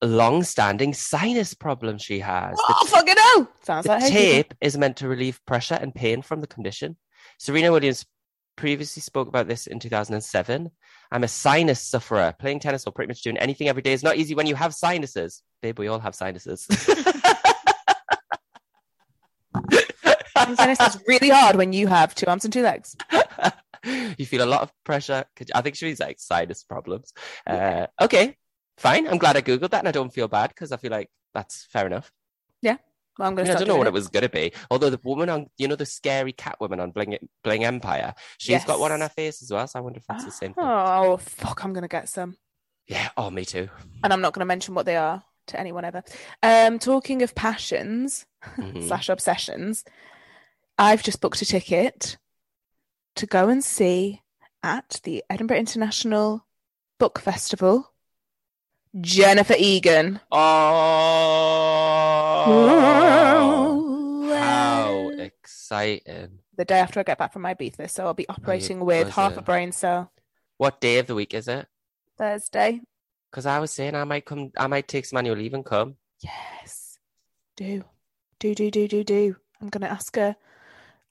long-standing 0.03 0.95
sinus 0.95 1.55
problems 1.55 2.03
she 2.03 2.21
has. 2.21 2.57
The 2.57 2.75
Oh, 2.81 2.87
fucking 2.87 3.15
hell! 3.17 3.49
Sounds 3.63 3.85
The 3.87 3.93
like 3.93 4.07
tape 4.11 4.55
is 4.61 4.79
meant 4.79 4.97
to 4.99 5.09
relieve 5.09 5.41
pressure 5.47 5.75
and 5.81 5.95
pain 5.95 6.23
from 6.23 6.41
the 6.41 6.47
condition. 6.47 6.97
Serena 7.39 7.71
Williams 7.73 8.07
previously 8.57 9.01
spoke 9.01 9.29
about 9.29 9.49
this 9.49 9.67
in 9.67 9.79
2007. 9.79 10.71
I'm 11.13 11.25
a 11.25 11.29
sinus 11.29 11.81
sufferer. 11.81 12.35
Playing 12.39 12.61
tennis 12.61 12.87
or 12.87 12.93
pretty 12.93 13.09
much 13.09 13.23
doing 13.23 13.39
anything 13.39 13.69
every 13.69 13.83
day 13.83 13.93
is 13.93 14.03
not 14.03 14.17
easy 14.17 14.35
when 14.35 14.47
you 14.47 14.55
have 14.55 14.75
sinuses. 14.75 15.43
Babe, 15.63 15.79
we 15.79 15.89
all 15.89 15.99
have 15.99 16.15
sinuses. 16.15 16.67
Is 20.49 21.03
really 21.07 21.29
hard 21.29 21.57
when 21.57 21.73
you 21.73 21.87
have 21.87 22.15
two 22.15 22.27
arms 22.27 22.45
and 22.45 22.53
two 22.53 22.63
legs. 22.63 22.97
you 23.85 24.27
feel 24.27 24.43
a 24.45 24.47
lot 24.47 24.63
of 24.63 24.73
pressure. 24.85 25.25
I 25.55 25.61
think 25.63 25.77
she 25.77 25.87
means 25.87 26.01
like 26.01 26.19
sinus 26.19 26.65
problems. 26.65 27.13
Uh, 27.47 27.87
okay, 28.01 28.37
fine. 28.81 29.07
I'm 29.07 29.19
glad 29.19 29.37
I 29.37 29.43
Googled 29.43 29.71
that 29.71 29.81
and 29.81 29.89
I 29.89 29.93
don't 29.93 30.13
feel 30.13 30.29
bad 30.29 30.49
because 30.49 30.73
I 30.73 30.77
feel 30.77 30.91
like 30.91 31.11
that's 31.35 31.65
fair 31.73 31.87
enough. 31.87 32.11
Well, 33.19 33.29
I'm 33.29 33.35
gonna 33.35 33.51
I 33.51 33.55
don't 33.55 33.69
know 33.69 33.77
what 33.77 33.87
it 33.89 33.93
was 33.93 34.09
going 34.09 34.23
to 34.23 34.31
be. 34.31 34.53
Although 34.71 34.89
the 34.89 35.01
woman 35.03 35.29
on, 35.29 35.47
you 35.59 35.69
know, 35.69 35.75
the 35.77 35.85
scary 35.85 36.33
cat 36.33 36.57
woman 36.59 36.81
on 36.81 36.91
Bling, 36.91 37.19
Bling 37.45 37.65
Empire, 37.65 38.15
she's 38.39 38.65
got 38.65 38.81
one 38.81 38.93
on 38.93 39.01
her 39.03 39.11
face 39.11 39.43
as 39.43 39.51
well. 39.51 39.67
So 39.67 39.79
I 39.79 39.83
wonder 39.83 39.99
if 39.99 40.07
that's 40.07 40.25
the 40.25 40.31
same 40.31 40.55
thing. 40.55 40.65
Oh, 40.65 41.19
fuck, 41.19 41.63
I'm 41.63 41.75
going 41.75 41.83
to 41.83 41.89
get 41.89 42.09
some. 42.09 42.37
Yeah. 42.87 43.11
Oh, 43.19 43.29
me 43.31 43.45
too. 43.45 43.69
And 44.03 44.13
I'm 44.13 44.23
not 44.23 44.33
going 44.33 44.41
to 44.41 44.47
mention 44.47 44.75
what 44.75 44.87
they 44.87 44.97
are 44.97 45.23
to 45.49 45.61
anyone 45.61 45.85
ever. 45.85 46.03
Um, 46.43 46.79
talking 46.79 47.23
of 47.23 47.35
passions 47.35 48.25
Mhm. 48.57 48.85
slash 48.89 49.11
obsessions, 49.11 49.85
I've 50.79 51.03
just 51.03 51.21
booked 51.21 51.43
a 51.43 51.45
ticket 51.45 52.17
to 53.17 53.27
go 53.27 53.49
and 53.51 53.63
see 53.63 54.23
at 54.63 55.01
the 55.03 55.23
Edinburgh 55.29 55.59
International 55.59 56.47
Book 56.99 57.19
Festival 57.19 57.93
Jennifer 58.99 59.55
Egan. 59.59 60.21
Oh, 60.33 60.39
how 64.35 65.11
exciting! 65.19 66.41
the 66.61 66.65
day 66.67 66.79
after 66.79 67.01
I 67.01 67.05
get 67.05 67.17
back 67.17 67.33
from 67.33 67.41
my 67.43 67.55
Ibiza, 67.55 67.89
so 67.89 68.05
I'll 68.05 68.13
be 68.13 68.29
operating 68.29 68.85
with 68.85 69.09
half 69.09 69.39
a 69.39 69.43
brain 69.43 69.73
cell 69.73 70.13
What 70.59 70.79
day 70.79 70.99
of 70.99 71.07
the 71.07 71.15
week 71.15 71.33
is 71.33 71.49
it? 71.49 71.67
Thursday. 72.19 72.83
Because 73.31 73.47
I 73.47 73.61
was 73.61 73.71
saying 73.71 73.95
I 73.95 74.05
might 74.05 74.27
come, 74.27 74.53
I 74.59 74.67
might 74.67 74.87
take 74.87 75.07
some 75.07 75.17
annual 75.17 75.37
leave 75.37 75.55
and 75.55 75.65
come. 75.65 75.95
Yes, 76.19 76.99
do, 77.57 77.83
do, 78.41 78.55
do, 78.55 78.71
do, 78.71 78.89
do, 78.89 79.03
do. 79.05 79.37
I'm 79.63 79.71
going 79.71 79.81
to 79.81 79.91
ask 79.91 80.15
her 80.17 80.37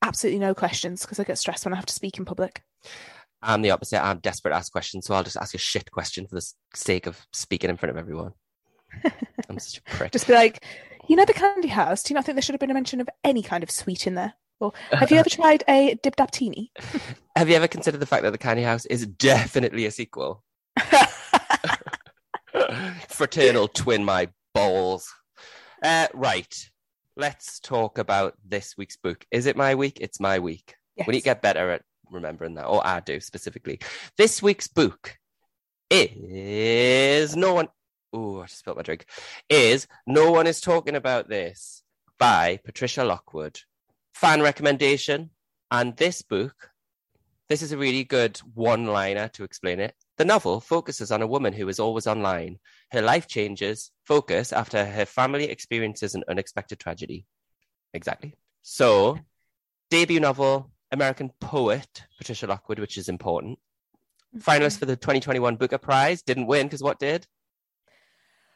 absolutely 0.03 0.39
no 0.39 0.53
questions 0.53 1.01
because 1.01 1.19
I 1.19 1.23
get 1.23 1.39
stressed 1.39 1.65
when 1.65 1.73
I 1.73 1.77
have 1.77 1.87
to 1.87 1.93
speak 1.93 2.19
in 2.19 2.25
public. 2.25 2.61
I'm 3.41 3.61
the 3.61 3.71
opposite. 3.71 4.03
I'm 4.03 4.19
desperate 4.19 4.51
to 4.51 4.57
ask 4.57 4.71
questions, 4.71 5.05
so 5.05 5.13
I'll 5.13 5.23
just 5.23 5.37
ask 5.37 5.53
a 5.55 5.59
shit 5.59 5.91
question 5.91 6.27
for 6.27 6.35
the 6.35 6.53
sake 6.73 7.05
of 7.05 7.25
speaking 7.31 7.69
in 7.69 7.77
front 7.77 7.91
of 7.91 7.97
everyone. 7.97 8.33
I'm 9.49 9.59
such 9.59 9.77
a 9.77 9.81
prick. 9.95 10.11
Just 10.11 10.27
be 10.27 10.33
like, 10.33 10.65
you 11.07 11.15
know, 11.15 11.25
the 11.25 11.33
candy 11.33 11.69
house. 11.69 12.03
Do 12.03 12.11
you 12.11 12.15
not 12.15 12.25
think 12.25 12.35
there 12.35 12.41
should 12.41 12.53
have 12.53 12.59
been 12.59 12.71
a 12.71 12.73
mention 12.73 13.01
of 13.01 13.09
any 13.23 13.41
kind 13.41 13.63
of 13.63 13.71
sweet 13.71 14.07
in 14.07 14.15
there? 14.15 14.33
Or 14.59 14.73
have 14.91 15.09
you 15.11 15.17
ever 15.17 15.29
tried 15.29 15.63
a 15.67 15.97
dip 16.03 16.15
daptini? 16.17 16.69
Have 17.35 17.47
you 17.49 17.55
ever 17.55 17.69
considered 17.69 18.01
the 18.01 18.05
fact 18.05 18.23
that 18.23 18.31
the 18.31 18.37
Candy 18.37 18.63
House 18.63 18.85
is 18.87 19.05
definitely 19.07 19.85
a 19.85 19.91
sequel? 19.91 20.43
Fraternal 23.07 23.69
twin 23.69 24.03
my 24.03 24.27
balls. 24.53 25.07
Uh, 25.81 26.07
right. 26.13 26.53
Let's 27.15 27.61
talk 27.61 27.97
about 27.97 28.33
this 28.45 28.75
week's 28.77 28.97
book. 28.97 29.25
Is 29.31 29.45
it 29.45 29.55
my 29.55 29.75
week? 29.75 29.99
It's 30.01 30.19
my 30.19 30.39
week. 30.39 30.75
yes. 30.97 31.07
We 31.07 31.13
need 31.13 31.19
to 31.21 31.25
get 31.25 31.41
better 31.41 31.71
at 31.71 31.83
remembering 32.11 32.55
that, 32.55 32.65
or 32.65 32.85
I 32.85 32.99
do 32.99 33.19
specifically. 33.19 33.79
This 34.17 34.41
week's 34.41 34.67
book 34.67 35.17
is 35.89 37.35
no 37.35 37.53
one. 37.53 37.67
Oh, 38.11 38.41
I 38.41 38.45
just 38.45 38.59
spilled 38.59 38.77
my 38.77 38.83
drink. 38.83 39.05
Is 39.49 39.87
no 40.07 40.31
one 40.31 40.47
is 40.47 40.61
talking 40.61 40.95
about 40.95 41.29
this 41.29 41.83
by 42.17 42.59
Patricia 42.63 43.03
Lockwood. 43.03 43.59
Fan 44.13 44.41
recommendation, 44.41 45.29
and 45.71 45.95
this 45.97 46.21
book. 46.21 46.71
This 47.47 47.61
is 47.63 47.71
a 47.71 47.77
really 47.77 48.03
good 48.03 48.37
one-liner 48.53 49.27
to 49.29 49.43
explain 49.43 49.79
it. 49.79 49.95
The 50.17 50.25
novel 50.25 50.59
focuses 50.59 51.11
on 51.11 51.23
a 51.23 51.27
woman 51.27 51.51
who 51.51 51.67
is 51.67 51.79
always 51.79 52.05
online. 52.05 52.59
Her 52.91 53.01
life 53.01 53.27
changes 53.27 53.91
focus 54.05 54.53
after 54.53 54.85
her 54.85 55.05
family 55.05 55.45
experiences 55.45 56.13
an 56.13 56.23
unexpected 56.27 56.79
tragedy. 56.79 57.25
Exactly. 57.93 58.35
So, 58.61 59.17
debut 59.89 60.19
novel, 60.19 60.69
American 60.91 61.31
poet 61.39 62.03
Patricia 62.17 62.47
Lockwood, 62.47 62.79
which 62.79 62.97
is 62.97 63.09
important. 63.09 63.59
Mm-hmm. 64.35 64.49
Finalist 64.49 64.79
for 64.79 64.85
the 64.85 64.95
2021 64.95 65.55
Booker 65.55 65.77
Prize. 65.77 66.21
Didn't 66.21 66.47
win 66.47 66.67
because 66.67 66.83
what 66.83 66.99
did? 66.99 67.27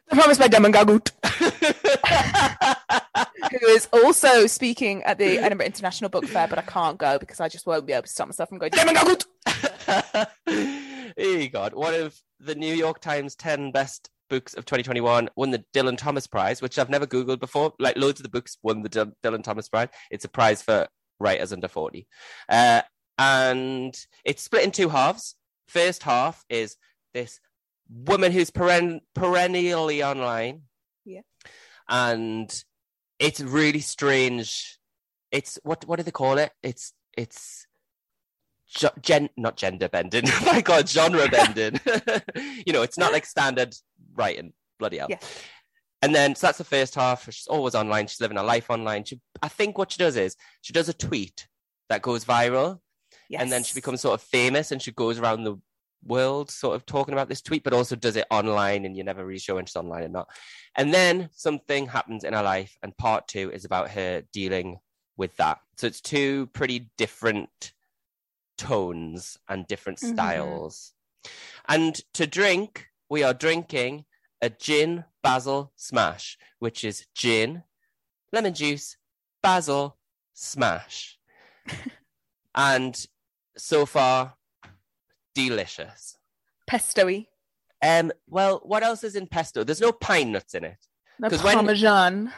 The 0.08 0.16
Promise 0.16 0.38
by 0.38 0.48
Damon 0.48 0.70
Galgut, 0.70 1.12
who 3.50 3.66
is 3.68 3.88
also 3.90 4.46
speaking 4.46 5.02
at 5.04 5.16
the 5.16 5.38
Edinburgh 5.38 5.64
International 5.64 6.10
Book 6.10 6.26
Fair, 6.26 6.46
but 6.46 6.58
I 6.58 6.62
can't 6.62 6.98
go 6.98 7.18
because 7.18 7.40
I 7.40 7.48
just 7.48 7.66
won't 7.66 7.86
be 7.86 7.94
able 7.94 8.02
to 8.02 8.08
stop 8.08 8.28
myself 8.28 8.50
from 8.50 8.58
going, 8.58 8.72
Damon 8.72 8.94
Galgut! 8.94 10.26
hey 11.16 11.48
God, 11.48 11.72
one 11.72 11.94
of 11.94 12.20
the 12.38 12.54
New 12.54 12.74
York 12.74 13.00
Times 13.00 13.34
10 13.34 13.72
best 13.72 14.10
books 14.28 14.52
of 14.54 14.66
2021 14.66 15.30
won 15.36 15.50
the 15.50 15.64
Dylan 15.72 15.96
Thomas 15.96 16.26
Prize, 16.26 16.60
which 16.60 16.78
I've 16.78 16.90
never 16.90 17.06
Googled 17.06 17.40
before. 17.40 17.72
Like 17.78 17.96
loads 17.96 18.20
of 18.20 18.24
the 18.24 18.30
books 18.30 18.58
won 18.62 18.82
the 18.82 18.90
Dylan- 18.90 19.14
Dylan 19.22 19.42
Thomas 19.42 19.70
Prize. 19.70 19.88
It's 20.10 20.26
a 20.26 20.28
prize 20.28 20.60
for 20.60 20.86
writers 21.24 21.52
under 21.52 21.68
40. 21.68 22.06
Uh, 22.48 22.82
and 23.18 23.94
it's 24.24 24.42
split 24.42 24.64
in 24.64 24.70
two 24.70 24.88
halves. 24.90 25.34
First 25.66 26.02
half 26.02 26.44
is 26.48 26.76
this 27.12 27.40
woman 27.88 28.30
who's 28.32 28.50
peren- 28.50 29.00
perennially 29.14 30.02
online. 30.02 30.62
Yeah. 31.04 31.22
And 31.88 32.64
it's 33.18 33.40
really 33.40 33.80
strange. 33.80 34.78
It's 35.32 35.58
what 35.62 35.84
what 35.86 35.96
do 35.96 36.02
they 36.02 36.10
call 36.10 36.38
it? 36.38 36.52
It's 36.62 36.92
it's 37.16 37.66
ge- 38.68 39.00
gen 39.00 39.30
not 39.36 39.56
gender 39.56 39.88
bending. 39.88 40.24
oh 40.28 40.42
my 40.46 40.60
god, 40.60 40.88
genre 40.88 41.28
bending. 41.28 41.80
you 42.66 42.72
know, 42.72 42.82
it's 42.82 42.98
not 42.98 43.12
like 43.12 43.26
standard 43.26 43.74
writing. 44.14 44.52
Bloody 44.78 44.98
hell. 44.98 45.08
Yeah. 45.10 45.18
And 46.04 46.14
then 46.14 46.34
so 46.34 46.46
that's 46.48 46.58
the 46.58 46.64
first 46.64 46.94
half. 46.94 47.24
She's 47.24 47.46
always 47.46 47.74
online. 47.74 48.06
She's 48.08 48.20
living 48.20 48.36
her 48.36 48.42
life 48.44 48.68
online. 48.68 49.04
She, 49.04 49.20
I 49.40 49.48
think 49.48 49.78
what 49.78 49.90
she 49.90 49.96
does 49.98 50.16
is 50.16 50.36
she 50.60 50.74
does 50.74 50.90
a 50.90 50.92
tweet 50.92 51.48
that 51.88 52.02
goes 52.02 52.26
viral, 52.26 52.80
Yes. 53.30 53.40
and 53.40 53.50
then 53.50 53.64
she 53.64 53.74
becomes 53.74 54.02
sort 54.02 54.12
of 54.12 54.20
famous, 54.20 54.70
and 54.70 54.82
she 54.82 54.92
goes 54.92 55.18
around 55.18 55.44
the 55.44 55.56
world 56.04 56.50
sort 56.50 56.76
of 56.76 56.84
talking 56.84 57.14
about 57.14 57.30
this 57.30 57.40
tweet, 57.40 57.64
but 57.64 57.72
also 57.72 57.96
does 57.96 58.16
it 58.16 58.26
online, 58.30 58.84
and 58.84 58.94
you're 58.94 59.06
never 59.06 59.24
really 59.24 59.38
sure 59.38 59.54
when 59.54 59.64
she's 59.64 59.76
online 59.76 60.02
or 60.04 60.08
not. 60.08 60.28
And 60.74 60.92
then 60.92 61.30
something 61.32 61.86
happens 61.86 62.22
in 62.22 62.34
her 62.34 62.42
life, 62.42 62.76
and 62.82 62.94
part 62.98 63.26
two 63.26 63.50
is 63.50 63.64
about 63.64 63.88
her 63.92 64.24
dealing 64.30 64.80
with 65.16 65.34
that. 65.36 65.60
So 65.78 65.86
it's 65.86 66.02
two 66.02 66.48
pretty 66.48 66.90
different 66.98 67.72
tones 68.58 69.38
and 69.48 69.66
different 69.66 70.00
Mhm. 70.00 70.12
styles. 70.12 70.92
And 71.66 71.94
to 72.12 72.26
drink, 72.26 72.88
we 73.08 73.22
are 73.22 73.32
drinking 73.32 74.04
a 74.44 74.50
gin 74.50 75.04
basil 75.22 75.72
smash, 75.76 76.36
which 76.58 76.84
is 76.84 77.06
gin, 77.14 77.62
lemon 78.32 78.52
juice, 78.54 78.96
basil 79.42 79.96
smash. 80.34 81.18
and 82.54 83.06
so 83.56 83.86
far, 83.86 84.34
delicious. 85.34 86.18
Pesto-y. 86.66 87.26
Um, 87.82 88.12
well, 88.28 88.60
what 88.64 88.82
else 88.82 89.04
is 89.04 89.16
in 89.16 89.26
pesto? 89.26 89.64
There's 89.64 89.80
no 89.80 89.92
pine 89.92 90.32
nuts 90.32 90.54
in 90.54 90.64
it. 90.64 90.78
No 91.18 91.28
'Cause 91.28 91.42
when- 91.42 91.56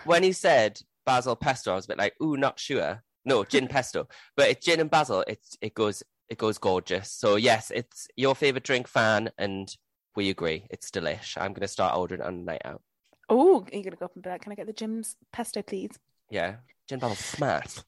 When 0.05 0.23
he 0.23 0.33
said 0.33 0.81
basil 1.05 1.37
pesto, 1.37 1.73
I 1.73 1.77
was 1.77 1.85
a 1.87 1.89
bit 1.89 1.99
like, 1.99 2.15
ooh, 2.23 2.37
not 2.37 2.59
sure. 2.59 3.03
No, 3.25 3.45
gin 3.45 3.69
pesto, 3.77 4.09
but 4.37 4.49
it's 4.49 4.65
gin 4.65 4.81
and 4.81 4.91
basil. 4.91 5.25
It's 5.27 5.57
it 5.61 5.75
goes 5.75 6.03
it 6.29 6.39
goes 6.39 6.59
gorgeous. 6.59 7.11
So 7.11 7.37
yes, 7.37 7.71
it's 7.75 8.09
your 8.17 8.35
favorite 8.35 8.65
drink, 8.65 8.89
fan, 8.89 9.31
and 9.39 9.69
we 10.17 10.31
agree. 10.31 10.67
It's 10.71 10.91
delish. 10.91 11.41
I'm 11.41 11.53
gonna 11.53 11.69
start 11.69 11.97
ordering 11.97 12.23
on 12.23 12.35
a 12.35 12.39
night 12.39 12.63
out. 12.65 12.83
Oh, 13.29 13.67
you're 13.73 13.83
gonna 13.83 13.97
go 13.97 14.07
up 14.07 14.15
and 14.15 14.23
be 14.23 14.31
like, 14.31 14.43
can 14.43 14.53
I 14.53 14.55
get 14.55 14.67
the 14.67 14.73
Jim's 14.73 15.17
pesto, 15.33 15.63
please? 15.63 15.99
Yeah, 16.31 16.57
gin 16.89 16.99
basil 16.99 17.17
smash. 17.17 17.79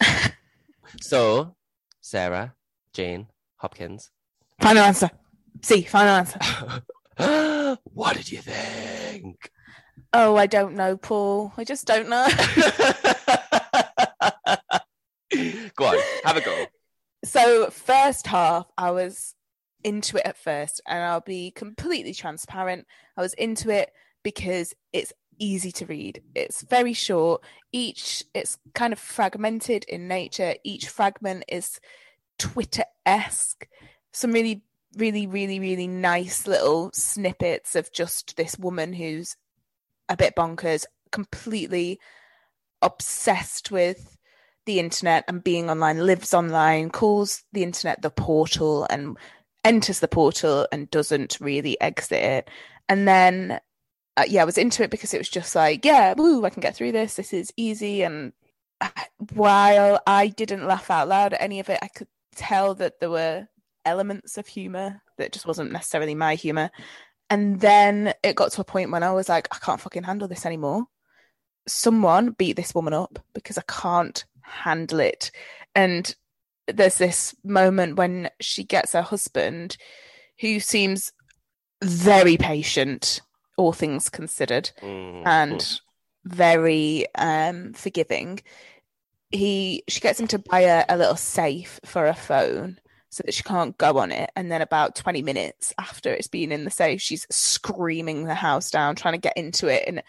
So, 1.00 1.54
Sarah, 2.00 2.54
Jane, 2.92 3.28
Hopkins. 3.56 4.10
Final 4.60 4.82
answer. 4.82 5.10
See, 5.62 5.82
final 5.82 6.16
answer. 6.16 6.38
what 7.84 8.16
did 8.16 8.30
you 8.30 8.38
think? 8.38 9.50
Oh, 10.12 10.36
I 10.36 10.46
don't 10.46 10.74
know, 10.74 10.96
Paul. 10.96 11.52
I 11.56 11.64
just 11.64 11.86
don't 11.86 12.08
know. 12.08 12.28
go 15.76 15.86
on, 15.86 15.96
have 16.24 16.36
a 16.36 16.42
go. 16.42 16.66
so 17.24 17.70
first 17.70 18.26
half, 18.26 18.66
I 18.76 18.90
was 18.90 19.34
into 19.84 20.16
it 20.16 20.26
at 20.26 20.36
first, 20.36 20.80
and 20.86 21.02
I'll 21.02 21.20
be 21.20 21.50
completely 21.50 22.14
transparent. 22.14 22.86
I 23.16 23.20
was 23.20 23.34
into 23.34 23.70
it 23.70 23.92
because 24.22 24.74
it's 24.92 25.12
easy 25.38 25.72
to 25.72 25.86
read. 25.86 26.22
It's 26.34 26.62
very 26.62 26.92
short. 26.92 27.42
Each 27.72 28.24
it's 28.34 28.58
kind 28.74 28.92
of 28.92 28.98
fragmented 28.98 29.84
in 29.84 30.08
nature. 30.08 30.54
Each 30.64 30.88
fragment 30.88 31.44
is 31.48 31.80
Twitter-esque. 32.38 33.66
Some 34.12 34.32
really, 34.32 34.62
really, 34.96 35.26
really, 35.26 35.58
really 35.58 35.88
nice 35.88 36.46
little 36.46 36.90
snippets 36.92 37.74
of 37.74 37.92
just 37.92 38.36
this 38.36 38.58
woman 38.58 38.92
who's 38.92 39.36
a 40.08 40.16
bit 40.16 40.36
bonkers, 40.36 40.84
completely 41.10 41.98
obsessed 42.82 43.70
with 43.70 44.16
the 44.66 44.78
internet 44.78 45.24
and 45.28 45.42
being 45.42 45.70
online, 45.70 46.04
lives 46.04 46.34
online, 46.34 46.90
calls 46.90 47.42
the 47.52 47.62
internet 47.62 48.02
the 48.02 48.10
portal 48.10 48.86
and 48.90 49.16
enters 49.64 50.00
the 50.00 50.08
portal 50.08 50.66
and 50.72 50.90
doesn't 50.90 51.38
really 51.40 51.80
exit 51.80 52.22
it. 52.22 52.50
And 52.88 53.06
then, 53.06 53.60
uh, 54.16 54.24
yeah, 54.26 54.42
I 54.42 54.44
was 54.44 54.58
into 54.58 54.82
it 54.82 54.90
because 54.90 55.14
it 55.14 55.18
was 55.18 55.28
just 55.28 55.54
like, 55.54 55.84
yeah, 55.84 56.14
woo, 56.16 56.44
I 56.44 56.50
can 56.50 56.60
get 56.60 56.76
through 56.76 56.92
this. 56.92 57.14
This 57.14 57.32
is 57.32 57.52
easy. 57.56 58.02
And 58.02 58.32
while 59.34 60.00
I 60.06 60.28
didn't 60.28 60.66
laugh 60.66 60.90
out 60.90 61.08
loud 61.08 61.34
at 61.34 61.42
any 61.42 61.60
of 61.60 61.68
it, 61.68 61.78
I 61.82 61.88
could 61.88 62.08
tell 62.34 62.74
that 62.76 63.00
there 63.00 63.10
were 63.10 63.48
elements 63.84 64.38
of 64.38 64.46
humor 64.46 65.02
that 65.18 65.32
just 65.32 65.46
wasn't 65.46 65.72
necessarily 65.72 66.14
my 66.14 66.34
humor. 66.34 66.70
And 67.30 67.60
then 67.60 68.12
it 68.22 68.36
got 68.36 68.52
to 68.52 68.60
a 68.60 68.64
point 68.64 68.90
when 68.90 69.02
I 69.02 69.12
was 69.12 69.28
like, 69.28 69.48
I 69.52 69.58
can't 69.58 69.80
fucking 69.80 70.02
handle 70.02 70.28
this 70.28 70.44
anymore. 70.44 70.84
Someone 71.66 72.32
beat 72.32 72.56
this 72.56 72.74
woman 72.74 72.92
up 72.92 73.18
because 73.32 73.56
I 73.56 73.62
can't 73.68 74.24
handle 74.42 75.00
it. 75.00 75.30
And 75.74 76.14
there's 76.66 76.98
this 76.98 77.34
moment 77.44 77.96
when 77.96 78.30
she 78.40 78.64
gets 78.64 78.92
her 78.92 79.02
husband, 79.02 79.76
who 80.40 80.60
seems 80.60 81.12
very 81.82 82.36
patient, 82.36 83.20
all 83.56 83.72
things 83.72 84.08
considered, 84.08 84.70
Mm, 84.80 85.22
and 85.26 85.80
very 86.24 87.06
um 87.16 87.72
forgiving. 87.72 88.40
He 89.30 89.82
she 89.88 90.00
gets 90.00 90.20
him 90.20 90.28
to 90.28 90.38
buy 90.38 90.60
a, 90.60 90.84
a 90.88 90.96
little 90.96 91.16
safe 91.16 91.80
for 91.84 92.06
her 92.06 92.12
phone 92.14 92.78
so 93.10 93.22
that 93.24 93.34
she 93.34 93.42
can't 93.42 93.76
go 93.78 93.98
on 93.98 94.10
it. 94.12 94.30
And 94.36 94.50
then 94.50 94.62
about 94.62 94.94
20 94.96 95.22
minutes 95.22 95.72
after 95.78 96.12
it's 96.12 96.28
been 96.28 96.52
in 96.52 96.64
the 96.64 96.70
safe, 96.70 97.00
she's 97.00 97.26
screaming 97.30 98.24
the 98.24 98.34
house 98.34 98.70
down, 98.70 98.96
trying 98.96 99.14
to 99.14 99.18
get 99.18 99.36
into 99.36 99.68
it 99.68 99.86
in 99.86 100.02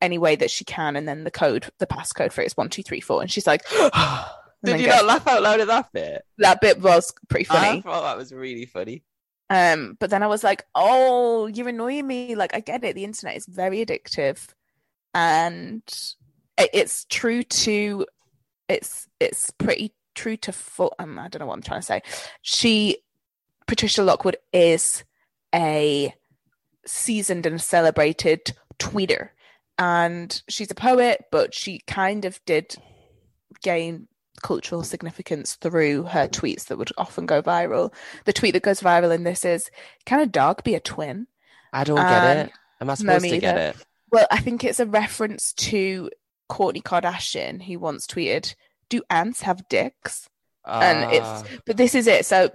any 0.00 0.18
way 0.18 0.36
that 0.36 0.50
she 0.50 0.64
can. 0.64 0.96
And 0.96 1.08
then 1.08 1.24
the 1.24 1.30
code, 1.32 1.68
the 1.78 1.86
passcode 1.86 2.32
for 2.32 2.42
it 2.42 2.46
is 2.46 2.56
one, 2.56 2.68
two, 2.68 2.82
three, 2.84 3.00
four. 3.00 3.22
And 3.22 3.30
she's 3.30 3.46
like, 3.46 3.62
and 3.80 3.90
Did 4.64 4.80
you 4.80 4.86
not 4.88 5.04
laugh 5.04 5.26
out 5.26 5.42
loud 5.42 5.60
at 5.60 5.66
that 5.68 5.92
bit? 5.92 6.24
that 6.38 6.60
bit 6.60 6.80
was 6.80 7.12
pretty 7.28 7.44
funny. 7.44 7.78
I 7.78 7.80
thought 7.80 8.02
that 8.02 8.16
was 8.16 8.32
really 8.32 8.66
funny. 8.66 9.04
Um, 9.50 9.96
but 10.00 10.10
then 10.10 10.22
I 10.22 10.26
was 10.26 10.42
like, 10.42 10.64
oh, 10.74 11.46
you're 11.46 11.68
annoying 11.68 12.06
me. 12.06 12.34
Like, 12.34 12.54
I 12.54 12.60
get 12.60 12.82
it. 12.82 12.94
The 12.94 13.04
internet 13.04 13.36
is 13.36 13.46
very 13.46 13.84
addictive, 13.84 14.48
and 15.12 15.82
it's 16.58 17.04
true 17.04 17.42
to, 17.42 18.06
it's 18.68 19.06
it's 19.20 19.50
pretty 19.50 19.92
true 20.14 20.36
to 20.38 20.52
full. 20.52 20.94
Um, 20.98 21.18
I 21.18 21.28
don't 21.28 21.40
know 21.40 21.46
what 21.46 21.54
I'm 21.54 21.62
trying 21.62 21.80
to 21.80 21.86
say. 21.86 22.02
She, 22.42 22.98
Patricia 23.66 24.02
Lockwood, 24.02 24.38
is 24.52 25.04
a 25.54 26.14
seasoned 26.86 27.46
and 27.46 27.60
celebrated 27.60 28.54
tweeter, 28.78 29.28
and 29.78 30.42
she's 30.48 30.70
a 30.70 30.74
poet, 30.74 31.26
but 31.30 31.54
she 31.54 31.80
kind 31.86 32.24
of 32.24 32.40
did 32.46 32.76
gain 33.62 34.08
cultural 34.44 34.84
significance 34.84 35.56
through 35.56 36.04
her 36.04 36.28
tweets 36.28 36.66
that 36.66 36.78
would 36.78 36.92
often 36.98 37.26
go 37.26 37.42
viral 37.42 37.92
the 38.26 38.32
tweet 38.32 38.52
that 38.52 38.62
goes 38.62 38.80
viral 38.80 39.12
in 39.14 39.24
this 39.24 39.44
is 39.44 39.70
can 40.06 40.20
a 40.20 40.26
dog 40.26 40.62
be 40.62 40.74
a 40.76 40.80
twin 40.80 41.26
I 41.72 41.82
don't 41.82 41.96
get 41.96 42.22
Um, 42.22 42.38
it. 42.38 42.52
Am 42.80 42.90
I 42.90 42.94
supposed 42.94 43.22
me 43.22 43.30
to 43.30 43.38
get 43.38 43.56
either. 43.56 43.70
it? 43.70 43.86
well 44.12 44.26
i 44.30 44.38
think 44.38 44.62
it's 44.62 44.78
a 44.80 44.86
reference 44.86 45.52
to 45.54 46.10
courtney 46.48 46.82
kardashian 46.82 47.62
who 47.62 47.78
once 47.78 48.06
tweeted 48.06 48.54
do 48.90 49.02
ants 49.10 49.40
have 49.42 49.66
dicks 49.68 50.28
and 50.66 51.12
it's 51.12 51.26
Ah, 51.26 51.42
but 51.66 51.76
this 51.76 51.94
is 51.94 52.06
it 52.06 52.24
so 52.26 52.50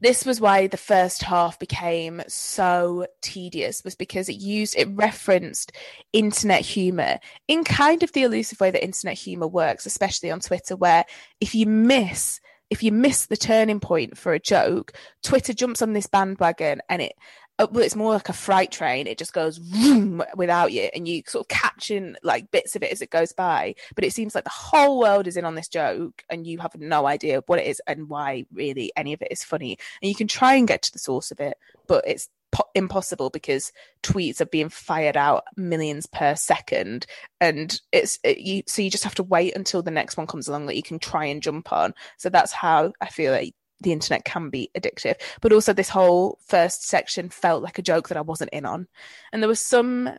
this 0.00 0.24
was 0.24 0.40
why 0.40 0.66
the 0.66 0.76
first 0.76 1.22
half 1.22 1.58
became 1.58 2.22
so 2.28 3.06
tedious 3.20 3.82
was 3.84 3.94
because 3.94 4.28
it 4.28 4.36
used 4.36 4.76
it 4.76 4.88
referenced 4.92 5.72
internet 6.12 6.60
humor 6.60 7.18
in 7.46 7.64
kind 7.64 8.02
of 8.02 8.12
the 8.12 8.22
elusive 8.22 8.60
way 8.60 8.70
that 8.70 8.84
internet 8.84 9.16
humor 9.16 9.46
works 9.46 9.86
especially 9.86 10.30
on 10.30 10.40
twitter 10.40 10.76
where 10.76 11.04
if 11.40 11.54
you 11.54 11.66
miss 11.66 12.40
if 12.70 12.82
you 12.82 12.92
miss 12.92 13.26
the 13.26 13.36
turning 13.36 13.80
point 13.80 14.16
for 14.16 14.32
a 14.32 14.40
joke 14.40 14.92
twitter 15.22 15.52
jumps 15.52 15.82
on 15.82 15.92
this 15.92 16.06
bandwagon 16.06 16.80
and 16.88 17.02
it 17.02 17.14
Oh, 17.60 17.68
well, 17.72 17.82
it's 17.82 17.96
more 17.96 18.12
like 18.12 18.28
a 18.28 18.32
freight 18.34 18.70
train. 18.70 19.08
It 19.08 19.18
just 19.18 19.32
goes 19.32 19.58
vroom 19.58 20.22
without 20.36 20.72
you, 20.72 20.88
and 20.94 21.08
you 21.08 21.22
sort 21.26 21.44
of 21.44 21.48
catching 21.48 22.14
like 22.22 22.52
bits 22.52 22.76
of 22.76 22.84
it 22.84 22.92
as 22.92 23.02
it 23.02 23.10
goes 23.10 23.32
by. 23.32 23.74
But 23.96 24.04
it 24.04 24.12
seems 24.12 24.34
like 24.34 24.44
the 24.44 24.50
whole 24.50 25.00
world 25.00 25.26
is 25.26 25.36
in 25.36 25.44
on 25.44 25.56
this 25.56 25.66
joke, 25.68 26.22
and 26.30 26.46
you 26.46 26.58
have 26.58 26.76
no 26.78 27.06
idea 27.06 27.42
what 27.46 27.58
it 27.58 27.66
is 27.66 27.82
and 27.88 28.08
why 28.08 28.46
really 28.52 28.92
any 28.96 29.12
of 29.12 29.22
it 29.22 29.32
is 29.32 29.42
funny. 29.42 29.76
And 30.00 30.08
you 30.08 30.14
can 30.14 30.28
try 30.28 30.54
and 30.54 30.68
get 30.68 30.82
to 30.82 30.92
the 30.92 31.00
source 31.00 31.32
of 31.32 31.40
it, 31.40 31.56
but 31.88 32.04
it's 32.06 32.28
po- 32.52 32.68
impossible 32.76 33.30
because 33.30 33.72
tweets 34.04 34.40
are 34.40 34.46
being 34.46 34.68
fired 34.68 35.16
out 35.16 35.42
millions 35.56 36.06
per 36.06 36.36
second, 36.36 37.06
and 37.40 37.80
it's 37.90 38.20
it, 38.22 38.38
you. 38.38 38.62
So 38.68 38.82
you 38.82 38.90
just 38.90 39.04
have 39.04 39.16
to 39.16 39.24
wait 39.24 39.56
until 39.56 39.82
the 39.82 39.90
next 39.90 40.16
one 40.16 40.28
comes 40.28 40.46
along 40.46 40.66
that 40.66 40.76
you 40.76 40.82
can 40.84 41.00
try 41.00 41.24
and 41.24 41.42
jump 41.42 41.72
on. 41.72 41.94
So 42.18 42.28
that's 42.30 42.52
how 42.52 42.92
I 43.00 43.08
feel 43.08 43.32
like 43.32 43.54
the 43.80 43.92
internet 43.92 44.24
can 44.24 44.50
be 44.50 44.70
addictive. 44.76 45.16
But 45.40 45.52
also, 45.52 45.72
this 45.72 45.88
whole 45.88 46.38
first 46.46 46.86
section 46.86 47.28
felt 47.28 47.62
like 47.62 47.78
a 47.78 47.82
joke 47.82 48.08
that 48.08 48.18
I 48.18 48.22
wasn't 48.22 48.50
in 48.52 48.64
on. 48.64 48.88
And 49.32 49.42
there 49.42 49.48
were 49.48 49.54
some 49.54 50.10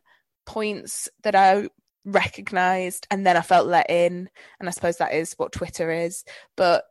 points 0.45 1.10
that 1.24 1.36
I 1.36 1.69
recognized 2.06 3.08
and 3.12 3.26
then 3.26 3.38
I 3.38 3.41
felt 3.41 3.67
let 3.67 3.89
in. 3.89 4.30
And 4.60 4.69
I 4.69 4.72
suppose 4.72 4.98
that 4.98 5.13
is 5.13 5.34
what 5.34 5.52
Twitter 5.52 5.91
is. 5.91 6.24
But 6.56 6.86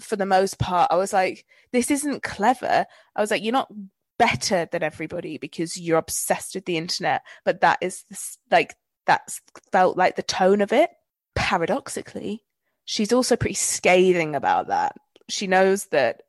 for 0.00 0.16
the 0.16 0.26
most 0.26 0.58
part, 0.58 0.90
I 0.90 0.96
was 0.96 1.12
like, 1.12 1.46
this 1.72 1.90
isn't 1.90 2.22
clever. 2.22 2.86
I 3.16 3.20
was 3.20 3.30
like, 3.30 3.42
you're 3.42 3.52
not 3.52 3.72
better 4.18 4.68
than 4.70 4.82
everybody 4.82 5.38
because 5.38 5.78
you're 5.78 5.98
obsessed 5.98 6.54
with 6.54 6.64
the 6.64 6.76
internet. 6.76 7.22
But 7.44 7.62
that 7.62 7.78
is 7.80 8.04
this, 8.08 8.38
like, 8.50 8.76
that's 9.06 9.40
felt 9.72 9.96
like 9.96 10.16
the 10.16 10.22
tone 10.22 10.60
of 10.60 10.72
it. 10.72 10.90
Paradoxically, 11.34 12.44
she's 12.84 13.12
also 13.12 13.36
pretty 13.36 13.54
scathing 13.54 14.34
about 14.34 14.68
that 14.68 14.94
she 15.28 15.46
knows 15.46 15.86
that 15.86 16.22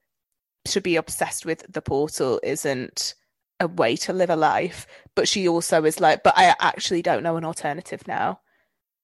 to 0.66 0.82
be 0.82 0.96
obsessed 0.96 1.46
with 1.46 1.66
the 1.72 1.82
portal 1.82 2.40
isn't 2.44 3.16
a 3.60 3.68
way 3.68 3.96
to 3.96 4.14
live 4.14 4.30
a 4.30 4.36
life 4.36 4.88
but 5.16 5.28
she 5.28 5.48
also 5.48 5.84
is 5.84 6.00
like 6.00 6.24
but 6.24 6.34
i 6.38 6.56
actually 6.60 7.02
don't 7.02 7.24
know 7.24 7.38
an 7.38 7.46
alternative 7.46 8.08
now. 8.08 8.40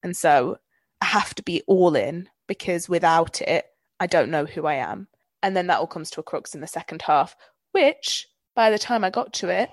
And 0.01 0.15
so 0.15 0.57
i 1.01 1.05
have 1.05 1.35
to 1.35 1.43
be 1.43 1.61
all 1.67 1.95
in 1.95 2.29
because 2.47 2.89
without 2.89 3.41
it 3.41 3.65
i 3.99 4.07
don't 4.07 4.31
know 4.31 4.45
who 4.45 4.65
i 4.65 4.75
am. 4.75 5.07
And 5.41 5.55
then 5.55 5.67
that 5.67 5.79
all 5.79 5.87
comes 5.87 6.09
to 6.11 6.19
a 6.19 6.23
crux 6.23 6.55
in 6.55 6.61
the 6.61 6.67
second 6.67 7.01
half 7.01 7.35
which 7.71 8.27
by 8.55 8.71
the 8.71 8.79
time 8.79 9.03
i 9.03 9.09
got 9.09 9.33
to 9.33 9.49
it 9.49 9.69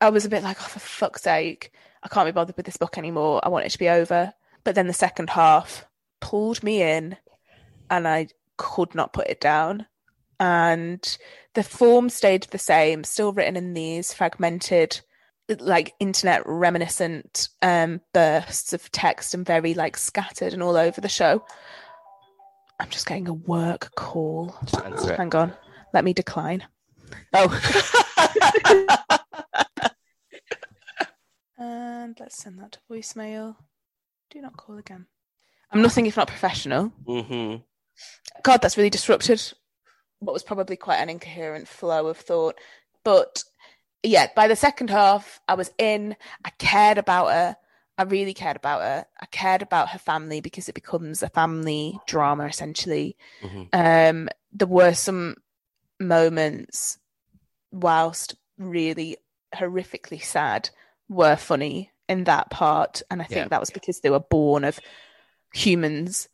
i 0.00 0.10
was 0.10 0.24
a 0.24 0.30
bit 0.30 0.42
like 0.42 0.58
oh 0.60 0.68
for 0.68 0.80
fuck's 0.80 1.22
sake. 1.22 1.72
I 2.02 2.08
can't 2.08 2.28
be 2.28 2.32
bothered 2.32 2.56
with 2.56 2.66
this 2.66 2.76
book 2.76 2.96
anymore. 2.96 3.40
I 3.42 3.48
want 3.48 3.66
it 3.66 3.70
to 3.70 3.78
be 3.78 3.88
over. 3.88 4.32
But 4.62 4.76
then 4.76 4.86
the 4.86 4.92
second 4.92 5.30
half 5.30 5.84
pulled 6.20 6.62
me 6.62 6.82
in 6.82 7.16
and 7.90 8.06
i 8.06 8.28
could 8.58 8.94
not 8.94 9.12
put 9.14 9.28
it 9.28 9.40
down. 9.40 9.86
And 10.38 11.18
the 11.54 11.62
form 11.62 12.10
stayed 12.10 12.44
the 12.44 12.58
same, 12.58 13.02
still 13.04 13.32
written 13.32 13.56
in 13.56 13.72
these 13.72 14.12
fragmented, 14.12 15.00
like 15.58 15.94
internet 15.98 16.42
reminiscent 16.44 17.48
um, 17.62 18.00
bursts 18.12 18.72
of 18.72 18.92
text 18.92 19.32
and 19.34 19.46
very 19.46 19.72
like 19.74 19.96
scattered 19.96 20.52
and 20.52 20.62
all 20.62 20.76
over 20.76 21.00
the 21.00 21.08
show. 21.08 21.42
I'm 22.78 22.90
just 22.90 23.06
getting 23.06 23.26
a 23.28 23.32
work 23.32 23.94
call. 23.96 24.54
Just 24.66 24.84
answer 24.84 25.12
it. 25.14 25.16
Hang 25.16 25.34
on. 25.34 25.52
Let 25.94 26.04
me 26.04 26.12
decline. 26.12 26.64
Oh. 27.32 27.48
And 32.08 32.18
let's 32.20 32.36
send 32.36 32.58
that 32.60 32.72
to 32.72 32.78
voicemail. 32.90 33.56
Do 34.30 34.40
not 34.40 34.56
call 34.56 34.78
again. 34.78 35.06
I'm 35.72 35.82
nothing 35.82 36.06
if 36.06 36.16
not 36.16 36.28
professional. 36.28 36.86
hmm 37.06 37.56
God, 38.42 38.62
that's 38.62 38.76
really 38.76 38.90
disrupted 38.90 39.42
what 40.20 40.32
was 40.32 40.42
probably 40.42 40.76
quite 40.76 40.96
an 40.98 41.08
incoherent 41.08 41.68
flow 41.68 42.08
of 42.08 42.16
thought. 42.16 42.56
But 43.04 43.44
yeah, 44.02 44.28
by 44.34 44.48
the 44.48 44.56
second 44.56 44.90
half, 44.90 45.40
I 45.48 45.54
was 45.54 45.70
in. 45.78 46.16
I 46.44 46.50
cared 46.58 46.98
about 46.98 47.28
her. 47.30 47.56
I 47.96 48.02
really 48.04 48.34
cared 48.34 48.56
about 48.56 48.82
her. 48.82 49.06
I 49.20 49.26
cared 49.26 49.62
about 49.62 49.90
her 49.90 49.98
family 49.98 50.40
because 50.40 50.68
it 50.68 50.74
becomes 50.74 51.22
a 51.22 51.28
family 51.28 51.98
drama 52.06 52.46
essentially. 52.46 53.16
hmm 53.40 53.64
Um, 53.72 54.28
there 54.52 54.68
were 54.68 54.94
some 54.94 55.36
moments, 56.00 56.98
whilst 57.72 58.34
really 58.56 59.16
horrifically 59.54 60.22
sad, 60.22 60.70
were 61.08 61.36
funny 61.36 61.90
in 62.08 62.24
that 62.24 62.50
part, 62.50 63.02
and 63.10 63.20
I 63.20 63.24
think 63.24 63.44
Yeah. 63.44 63.48
that 63.48 63.60
was 63.60 63.70
because 63.70 64.00
they 64.00 64.10
were 64.10 64.20
born 64.20 64.64
of 64.64 64.80
humans, 65.52 66.28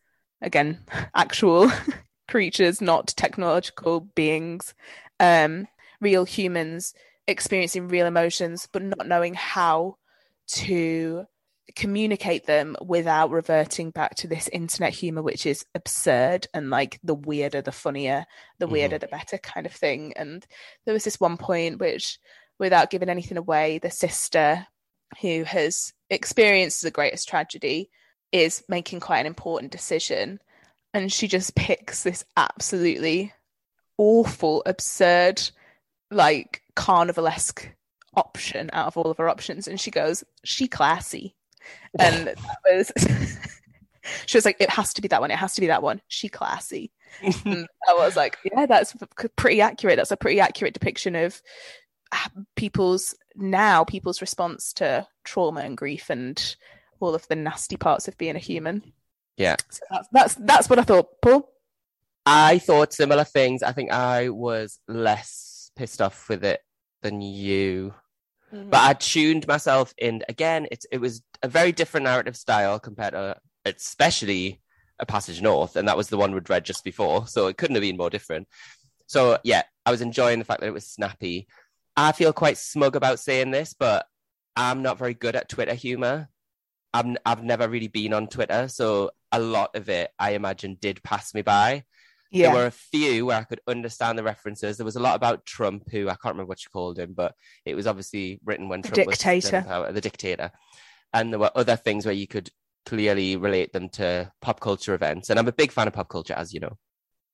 again, 0.45 0.79
actual 1.15 1.71
creatures, 2.29 2.81
not 2.81 3.09
technological 3.09 4.01
beings, 4.01 4.75
um, 5.21 5.67
real 6.01 6.25
humans 6.25 6.95
experiencing 7.27 7.89
real 7.89 8.07
emotions, 8.07 8.69
but 8.73 8.83
not 8.83 9.07
knowing 9.09 9.35
how 9.35 9.97
to 10.47 11.25
communicate 11.75 12.45
them 12.47 12.77
without 12.85 13.31
reverting 13.31 13.91
back 13.91 14.15
to 14.15 14.29
this 14.29 14.49
internet 14.49 14.93
humor 14.93 15.23
which 15.23 15.47
is 15.47 15.65
absurd 15.75 16.47
and 16.53 16.69
like 16.69 17.01
the 17.03 17.15
weirder 17.15 17.63
the 17.63 17.73
funnier 17.73 18.27
the 18.59 18.67
Mhm. 18.67 18.71
weirder 18.71 18.99
the 18.99 19.09
better 19.09 19.39
kind 19.39 19.65
of 19.67 19.73
thing 19.73 20.13
and 20.15 20.47
there 20.85 20.93
was 20.93 21.05
this 21.05 21.19
one 21.19 21.39
point 21.39 21.81
which 21.81 22.19
without 22.59 22.91
giving 22.91 23.09
anything 23.09 23.39
away 23.39 23.79
the 23.79 23.91
sister 23.91 24.67
who 25.23 25.43
has 25.45 25.95
experienced 26.11 26.83
the 26.83 26.91
greatest 26.91 27.29
tragedy 27.29 27.91
is 28.35 28.65
making 28.69 28.99
quite 28.99 29.21
an 29.21 29.27
important 29.27 29.71
decision. 29.71 30.41
And 30.93 31.11
she 31.13 31.29
just 31.29 31.55
picks 31.55 32.03
this 32.03 32.25
absolutely 32.37 33.33
awful 33.97 34.63
absurd 34.67 35.41
like 36.11 36.63
carnivalesque 36.75 37.67
option 38.17 38.71
out 38.73 38.89
of 38.89 38.97
all 38.97 39.11
of 39.11 39.19
her 39.19 39.29
options. 39.29 39.69
And 39.69 39.81
she 39.81 39.93
goes 39.93 40.25
she 40.45 40.67
classy. 40.67 41.37
And 41.99 42.27
that 42.27 42.37
was 42.69 42.93
she 44.27 44.37
was 44.37 44.45
like 44.45 44.57
it 44.59 44.71
has 44.71 44.93
to 44.95 45.03
be 45.03 45.09
that 45.09 45.21
one. 45.21 45.31
It 45.31 45.39
has 45.39 45.55
to 45.55 45.61
be 45.61 45.69
that 45.69 45.83
one. 45.83 46.01
She 46.09 46.29
classy. 46.29 46.91
And 47.23 47.69
i 47.89 47.95
was 47.95 48.17
like 48.17 48.37
yeah 48.45 48.67
that's 48.67 48.97
pretty 49.37 49.61
accurate. 49.61 49.97
That's 49.97 50.11
a 50.11 50.17
pretty 50.17 50.41
accurate 50.41 50.75
depiction 50.75 51.15
of 51.15 51.41
people's 52.57 53.15
now 53.37 53.85
people's 53.85 54.21
response 54.21 54.73
to 54.73 55.07
trauma 55.23 55.61
and 55.61 55.77
grief 55.77 56.11
and 56.11 56.57
all 57.05 57.15
of 57.15 57.27
the 57.29 57.37
nasty 57.37 57.77
parts 57.77 58.09
of 58.09 58.19
being 58.19 58.37
a 58.37 58.41
human 58.41 58.83
Yeah. 59.37 59.57
so 59.71 59.81
that's 59.91 60.09
that's, 60.13 60.35
that's 60.35 60.71
what 60.71 60.79
i 60.79 60.83
thought 60.83 61.07
paul 61.23 61.55
I 62.27 62.59
thought 62.59 62.93
similar 62.93 63.25
things. 63.25 63.63
I 63.63 63.73
think 63.73 63.93
I 63.93 64.31
was 64.31 64.79
less 64.89 65.71
pissed 65.77 66.01
off 66.01 66.29
with 66.29 66.45
it 66.45 66.61
than 67.03 67.21
you. 67.21 67.95
Mm-hmm. 68.53 68.71
But 68.71 68.81
I 68.81 68.93
tuned 68.95 69.47
myself 69.47 69.93
in 69.99 70.23
again. 70.29 70.67
It's 70.71 70.87
it 70.91 70.99
was 70.99 71.23
a 71.43 71.49
very 71.49 71.73
different 71.73 72.05
narrative 72.05 72.37
style 72.37 72.79
compared 72.79 73.13
to 73.13 73.37
especially 73.65 74.63
a 74.99 75.07
passage 75.07 75.43
north, 75.43 75.77
and 75.77 75.89
that 75.89 75.97
was 75.97 76.09
the 76.09 76.17
one 76.17 76.33
we'd 76.33 76.49
read 76.49 76.65
just 76.65 76.85
before. 76.85 77.27
So 77.27 77.49
it 77.49 77.57
couldn't 77.57 77.77
have 77.77 77.83
been 77.83 77.97
more 77.97 78.11
different. 78.11 78.49
So 79.07 79.39
yeah, 79.45 79.63
I 79.85 79.91
was 79.91 80.01
enjoying 80.01 80.39
the 80.39 80.45
fact 80.45 80.61
that 80.61 80.69
it 80.69 80.75
was 80.75 80.87
snappy. 80.87 81.47
I 81.97 82.13
feel 82.13 82.33
quite 82.33 82.59
smug 82.59 82.97
about 82.97 83.21
saying 83.21 83.51
this, 83.51 83.75
but 83.75 84.07
I'm 84.57 84.83
not 84.83 84.99
very 84.99 85.15
good 85.15 85.37
at 85.37 85.49
Twitter 85.49 85.75
humor. 85.75 86.29
I'm 86.95 87.19
I've 87.27 87.45
never 87.45 87.69
really 87.69 87.89
been 87.89 88.15
on 88.15 88.29
Twitter, 88.29 88.69
so 88.69 89.13
a 89.33 89.41
lot 89.41 89.77
of 89.77 89.91
it 89.91 90.13
I 90.21 90.33
imagine 90.33 90.79
did 90.81 91.03
pass 91.05 91.35
me 91.35 91.43
by. 91.43 91.85
yeah 92.31 92.41
There 92.43 92.51
were 92.53 92.67
a 92.67 92.73
few 92.73 93.27
where 93.27 93.39
I 93.41 93.45
could 93.45 93.63
understand 93.69 94.19
the 94.19 94.25
references. 94.25 94.79
There 94.79 94.85
was 94.87 94.97
a 94.97 95.01
lot 95.01 95.17
about 95.17 95.47
Trump, 95.47 95.91
who 95.91 96.09
I 96.09 96.17
can't 96.17 96.35
remember 96.35 96.51
what 96.51 96.65
you 96.65 96.71
called 96.73 96.99
him, 96.99 97.15
but 97.15 97.35
it 97.67 97.75
was 97.77 97.87
obviously 97.89 98.41
written 98.45 98.69
when 98.69 98.83
The 98.83 98.89
Trump 98.89 99.07
was 99.07 99.25
dictator. 99.25 99.67
power, 99.67 99.93
the 99.93 100.01
dictator. 100.03 100.53
And 101.13 101.33
there 101.33 101.41
were 101.41 101.51
other 101.57 101.77
things 101.77 102.07
where 102.07 102.15
you 102.15 102.27
could 102.29 102.51
clearly 102.87 103.37
relate 103.37 103.73
them 103.73 103.89
to 103.91 104.33
pop 104.43 104.61
culture 104.61 104.95
events. 104.95 105.31
And 105.31 105.39
I'm 105.39 105.49
a 105.49 105.53
big 105.53 105.73
fan 105.73 105.89
of 105.89 105.95
pop 105.95 106.09
culture, 106.09 106.35
as 106.35 106.53
you 106.55 106.61
know. 106.61 106.79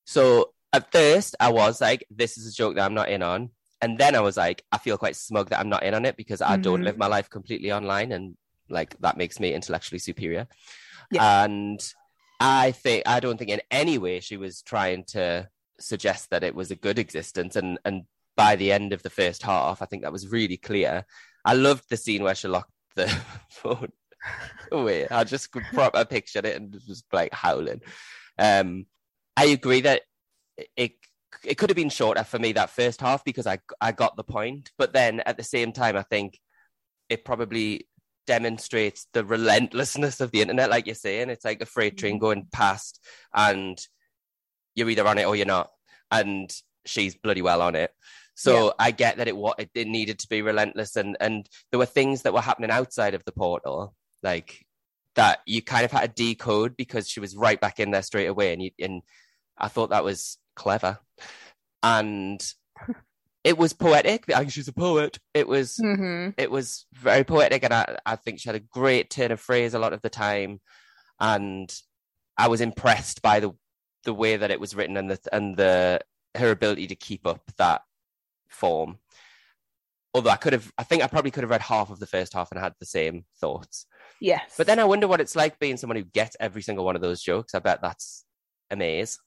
So 0.07 0.53
at 0.73 0.92
first, 0.92 1.37
I 1.40 1.51
was 1.51 1.81
like, 1.81 2.07
this 2.11 2.38
is 2.38 2.46
a 2.49 2.53
joke 2.57 2.77
that 2.77 2.85
I'm 2.85 2.94
not 2.94 3.09
in 3.09 3.23
on. 3.23 3.51
And 3.81 3.99
then 3.99 4.14
I 4.14 4.20
was 4.20 4.37
like, 4.37 4.64
I 4.73 4.79
feel 4.79 4.99
quite 4.99 5.16
smug 5.16 5.51
that 5.51 5.61
I'm 5.61 5.68
not 5.70 5.83
in 5.85 5.94
on 5.94 6.05
it 6.05 6.16
because 6.16 6.42
I 6.42 6.57
don't 6.57 6.83
Mhm. 6.83 6.85
live 6.85 6.99
my 6.99 7.07
life 7.07 7.31
completely 7.31 7.73
online. 7.73 8.12
And 8.12 8.37
like, 8.70 8.98
that 9.00 9.16
makes 9.16 9.40
me 9.40 9.52
intellectually 9.52 9.98
superior. 9.98 10.46
Yeah. 11.11 11.44
And 11.44 11.80
I 12.38 12.72
think, 12.72 13.04
I 13.06 13.20
don't 13.20 13.37
think 13.37 13.50
in 13.50 13.62
any 13.70 13.98
way 13.98 14.20
she 14.20 14.37
was 14.37 14.62
trying 14.62 15.04
to 15.09 15.48
suggest 15.78 16.30
that 16.30 16.44
it 16.44 16.54
was 16.54 16.70
a 16.70 16.76
good 16.76 16.98
existence. 16.98 17.56
And, 17.56 17.78
and 17.85 18.04
by 18.37 18.56
the 18.56 18.72
end 18.72 18.92
of 18.92 19.02
the 19.02 19.11
first 19.11 19.42
half, 19.42 19.83
I 19.83 19.87
think 19.87 20.02
that 20.02 20.12
was 20.12 20.28
really 20.28 20.56
clear. 20.56 21.04
I 21.44 21.54
loved 21.54 21.85
the 21.90 21.96
scene 21.96 22.22
where 22.22 22.35
she 22.35 22.48
locked 22.48 22.72
the 22.96 23.09
phone 23.50 23.92
away. 24.72 25.09
I 25.09 25.24
just 25.24 25.50
could 25.50 25.64
proper 25.72 26.04
picture 26.04 26.40
it 26.40 26.56
and 26.56 26.72
just 26.87 27.04
like 27.12 27.33
howling. 27.33 27.80
Um, 28.38 28.87
I 29.37 29.46
agree 29.46 29.83
that 29.83 30.02
it 30.76 30.92
it 31.44 31.56
could 31.56 31.70
have 31.70 31.76
been 31.76 31.90
shorter 31.90 32.24
for 32.24 32.38
me 32.38 32.52
that 32.52 32.70
first 32.70 33.00
half 33.00 33.24
because 33.24 33.46
I 33.46 33.59
I 33.80 33.92
got 33.92 34.16
the 34.16 34.24
point, 34.24 34.70
but 34.78 34.92
then 34.92 35.20
at 35.20 35.37
the 35.37 35.42
same 35.42 35.72
time, 35.72 35.96
I 35.96 36.02
think 36.02 36.38
it 37.09 37.24
probably 37.24 37.88
demonstrates 38.31 39.09
the 39.12 39.25
relentlessness 39.25 40.21
of 40.21 40.31
the 40.31 40.40
internet, 40.40 40.71
like 40.71 40.87
you're 40.87 40.95
saying. 40.95 41.31
It's 41.31 41.45
like 41.45 41.61
a 41.61 41.66
freight 41.66 41.99
train 41.99 42.14
mm-hmm. 42.14 42.21
going 42.21 42.47
past, 42.53 43.05
and 43.35 43.77
you're 44.77 44.88
either 44.88 45.05
on 45.05 45.19
it 45.19 45.27
or 45.27 45.35
you're 45.35 45.47
not, 45.47 45.73
and 46.12 46.49
she's 46.87 47.16
bloody 47.16 47.43
well 47.43 47.61
on 47.61 47.75
it. 47.75 47.90
So 48.37 48.66
Yeah. 48.66 48.73
I 48.79 48.90
get 48.93 49.16
that 49.16 49.27
it 49.27 49.37
what 49.37 49.59
it, 49.59 49.71
it 49.75 49.88
needed 49.88 50.21
to 50.21 50.29
be 50.29 50.43
relentless, 50.43 50.95
and 50.95 51.16
and 51.19 51.49
there 51.73 51.81
were 51.81 51.87
things 51.87 52.23
that 52.23 52.33
were 52.33 52.40
happening 52.40 52.71
outside 52.71 53.14
of 53.14 53.25
the 53.25 53.33
portal, 53.33 53.97
like 54.23 54.64
that 55.16 55.40
you 55.45 55.61
kind 55.61 55.85
of 55.85 55.90
had 55.90 56.14
to 56.14 56.23
decode 56.23 56.77
because 56.77 57.09
she 57.09 57.19
was 57.19 57.35
right 57.35 57.61
back 57.61 57.81
in 57.81 57.90
there 57.90 58.03
straight 58.03 58.29
away, 58.29 58.53
and 58.53 58.62
you 58.62 58.71
and 58.79 59.03
I 59.59 59.66
thought 59.66 59.90
that 59.90 60.05
was 60.05 60.38
clever, 60.55 61.01
and 61.83 62.40
it 63.44 63.57
was 63.57 63.72
poetic. 63.72 64.24
I 64.33 64.40
think 64.40 64.53
she's 64.53 64.68
a 64.68 64.72
poet. 64.72 65.18
It 65.35 65.48
was 65.48 65.76
hmm 65.76 66.31
it 66.37 66.50
was 66.50 66.87
very 66.92 67.24
poetic, 67.24 67.64
and 67.64 67.74
I 67.74 67.96
I 68.07 68.16
think 68.16 68.40
she 68.40 68.48
had 68.48 68.57
a 68.57 68.61
great 68.61 69.11
turn 69.11 69.33
of 69.33 69.40
phrase 69.40 69.74
a 69.74 69.79
lot 69.79 69.92
of 69.92 70.03
the 70.03 70.11
time, 70.11 70.61
and 71.18 71.74
I 72.37 72.48
was 72.48 72.61
impressed 72.61 73.22
by 73.22 73.40
the 73.40 73.53
the 74.05 74.14
way 74.14 74.37
that 74.37 74.50
it 74.50 74.61
was 74.61 74.74
written 74.74 74.96
and 74.96 75.11
the 75.11 75.18
and 75.33 75.57
the 75.57 76.00
her 76.37 76.50
ability 76.50 76.87
to 76.88 76.94
keep 76.94 77.26
up 77.26 77.42
that 77.59 77.83
form. 78.48 78.98
Although 80.12 80.31
I 80.31 80.37
could 80.37 80.53
have, 80.53 80.72
I 80.76 80.83
think 80.83 81.05
I 81.05 81.07
probably 81.07 81.31
could 81.31 81.44
have 81.44 81.50
read 81.50 81.62
half 81.62 81.90
of 81.90 82.00
the 82.00 82.07
first 82.07 82.35
half 82.35 82.50
and 82.50 82.61
had 82.61 82.74
the 82.81 82.87
same 82.87 83.24
thoughts. 83.40 83.87
yes 84.20 84.55
But 84.59 84.66
then 84.66 84.81
I 84.81 84.85
wonder 84.85 85.07
what 85.07 85.20
it's 85.20 85.37
like 85.37 85.59
being 85.61 85.76
someone 85.76 85.96
who 85.96 86.03
gets 86.05 86.37
every 86.40 86.62
single 86.62 86.85
one 86.85 86.96
of 86.96 87.03
those 87.03 87.22
jokes. 87.22 87.55
I 87.55 87.61
bet 87.61 87.81
that's 87.81 88.24
a 88.70 88.76
maze. 88.76 89.20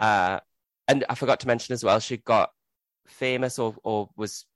Uh, 0.00 0.40
and 0.88 1.04
I 1.10 1.14
forgot 1.14 1.40
to 1.40 1.46
mention 1.46 1.74
as 1.74 1.84
well, 1.84 2.00
she 2.00 2.16
got 2.16 2.50
famous 3.06 3.58
or, 3.58 3.74
or 3.82 4.10
was, 4.16 4.46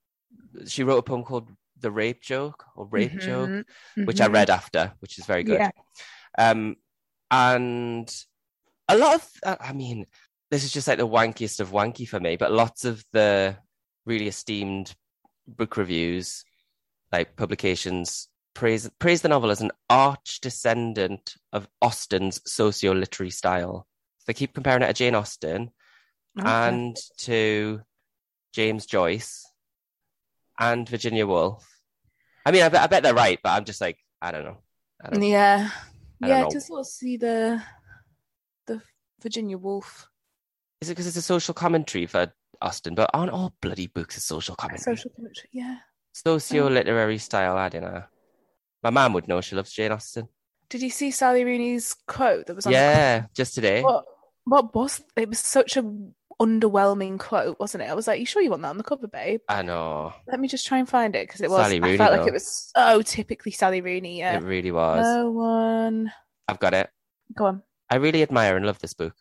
she 0.66 0.84
wrote 0.84 0.98
a 0.98 1.02
poem 1.02 1.24
called 1.24 1.50
The 1.80 1.90
Rape 1.90 2.22
Joke 2.22 2.64
or 2.76 2.87
Rape 2.87 3.20
Joke, 3.20 3.50
Mhm, 3.50 3.64
which 4.04 4.20
I 4.20 4.26
read 4.26 4.50
after, 4.50 4.92
which 5.00 5.18
is 5.18 5.26
very 5.26 5.42
good. 5.44 5.61
Yeah. 5.61 5.70
Um, 6.38 6.76
and 7.30 8.14
a 8.88 8.96
lot 8.96 9.16
of, 9.16 9.30
uh, 9.42 9.56
I 9.61 9.72
mean, 9.72 10.06
this 10.50 10.64
is 10.64 10.72
just 10.72 10.88
like 10.88 10.98
the 10.98 11.06
wankiest 11.06 11.61
of 11.61 11.72
wanky 11.72 12.08
for 12.08 12.20
me, 12.20 12.37
but 12.37 12.52
lots 12.52 12.84
of 12.84 13.04
the 13.12 13.56
really 14.06 14.28
esteemed 14.28 14.94
book 15.46 15.76
reviews, 15.76 16.44
like 17.12 17.37
publications, 17.37 18.28
praise 18.54 18.90
praise 18.98 19.22
the 19.22 19.28
novel 19.28 19.50
as 19.50 19.61
an 19.61 19.70
arch 19.88 20.40
descendant 20.40 21.34
of 21.52 21.68
Austen's 21.80 22.40
socio-literary 22.44 23.30
style. 23.30 23.87
They 24.26 24.34
keep 24.34 24.54
comparing 24.54 24.82
it 24.82 24.87
to 24.88 24.92
Jane 24.94 25.14
Austen 25.14 25.70
Okay. 26.38 26.48
and 26.48 26.96
to 27.18 27.80
James 28.52 28.87
Joyce 28.87 29.44
and 30.58 30.88
Virginia 30.88 31.26
Woolf. 31.26 31.66
I 32.46 32.50
mean, 32.50 32.62
I 32.62 32.68
bet, 32.68 32.82
I 32.82 32.87
bet 32.87 33.02
they're 33.02 33.14
right, 33.14 33.38
but 33.42 33.50
I'm 33.50 33.64
just 33.64 33.80
like, 33.80 33.98
I 34.22 34.32
don't 34.32 34.44
know. 34.44 34.58
I 35.04 35.11
don't, 35.11 35.22
yeah 35.22 35.70
I 36.22 36.26
don't 36.26 36.37
yeah 36.37 36.42
know. 36.42 36.50
to 36.50 36.61
sort 36.61 36.80
of 36.80 36.87
see 36.87 37.16
the 37.16 37.62
the 38.66 38.82
virginia 39.22 39.56
woolf 39.56 40.08
Is 40.80 40.88
it 40.88 40.92
because 40.94 41.06
it's 41.06 41.16
a 41.16 41.22
social 41.22 41.54
commentary 41.54 42.06
for 42.06 42.32
Austen? 42.61 42.96
But 42.96 43.11
aren't 43.14 43.30
all 43.30 43.54
bloody 43.61 43.87
books 43.87 44.16
a 44.16 44.20
social 44.20 44.56
commentary? 44.56 44.96
social 44.96 45.12
commentary 45.14 45.48
yeah 45.52 45.76
Socio 46.12 46.68
literary 46.68 47.18
style, 47.18 47.56
I 47.56 47.68
don't 47.68 47.82
know. 47.82 48.02
My 48.82 48.90
mum 48.90 49.12
would 49.12 49.28
know 49.28 49.40
she 49.40 49.54
loves 49.54 49.72
Jane 49.72 49.92
Austen. 49.92 50.26
did 50.68 50.82
you 50.82 50.90
see 50.90 51.12
sally 51.12 51.44
rooney's 51.44 51.94
quote 52.08 52.46
that 52.46 52.56
was 52.56 52.66
on 52.66 52.72
Yeah, 52.72 53.26
just 53.34 53.54
today. 53.54 53.82
what 53.82 54.04
what 54.44 54.74
was 54.74 55.00
it 55.16 55.28
was 55.28 55.38
such 55.38 55.76
a 55.76 55.82
underwhelming 56.40 57.18
quote, 57.18 57.59
wasn't 57.59 57.83
it? 57.83 57.90
I 57.90 57.94
was 57.94 58.07
like, 58.07 58.20
"You 58.20 58.27
sure 58.27 58.40
you 58.42 58.51
want 58.51 58.62
that 58.62 58.68
on 58.68 58.79
the 58.79 58.85
cover, 58.85 59.07
babe?" 59.09 59.40
I 59.48 59.62
know. 59.62 60.12
Let 60.27 60.40
me 60.40 60.48
just 60.48 60.66
try 60.66 60.79
and 60.79 60.88
find 60.88 61.14
it 61.16 61.27
because 61.27 61.40
it 61.40 61.51
was. 61.51 61.61
Sally 61.61 61.81
Rooney, 61.81 61.94
I 61.94 61.96
felt 61.98 62.18
like 62.18 62.27
it 62.29 62.33
was 62.33 62.70
so 62.74 63.03
typically 63.03 63.53
Sally 63.53 63.81
Rooney. 63.81 64.18
Yeah. 64.18 64.37
It 64.37 64.42
really 64.42 64.70
was. 64.70 65.05
No 65.05 65.31
one. 65.31 66.12
I've 66.46 66.59
got 66.61 66.74
it. 66.74 66.90
Go 67.37 67.46
on. 67.46 67.62
I 67.90 67.96
really 67.96 68.22
admire 68.22 68.57
and 68.57 68.64
love 68.66 68.79
this 68.79 68.94
book. 68.94 69.14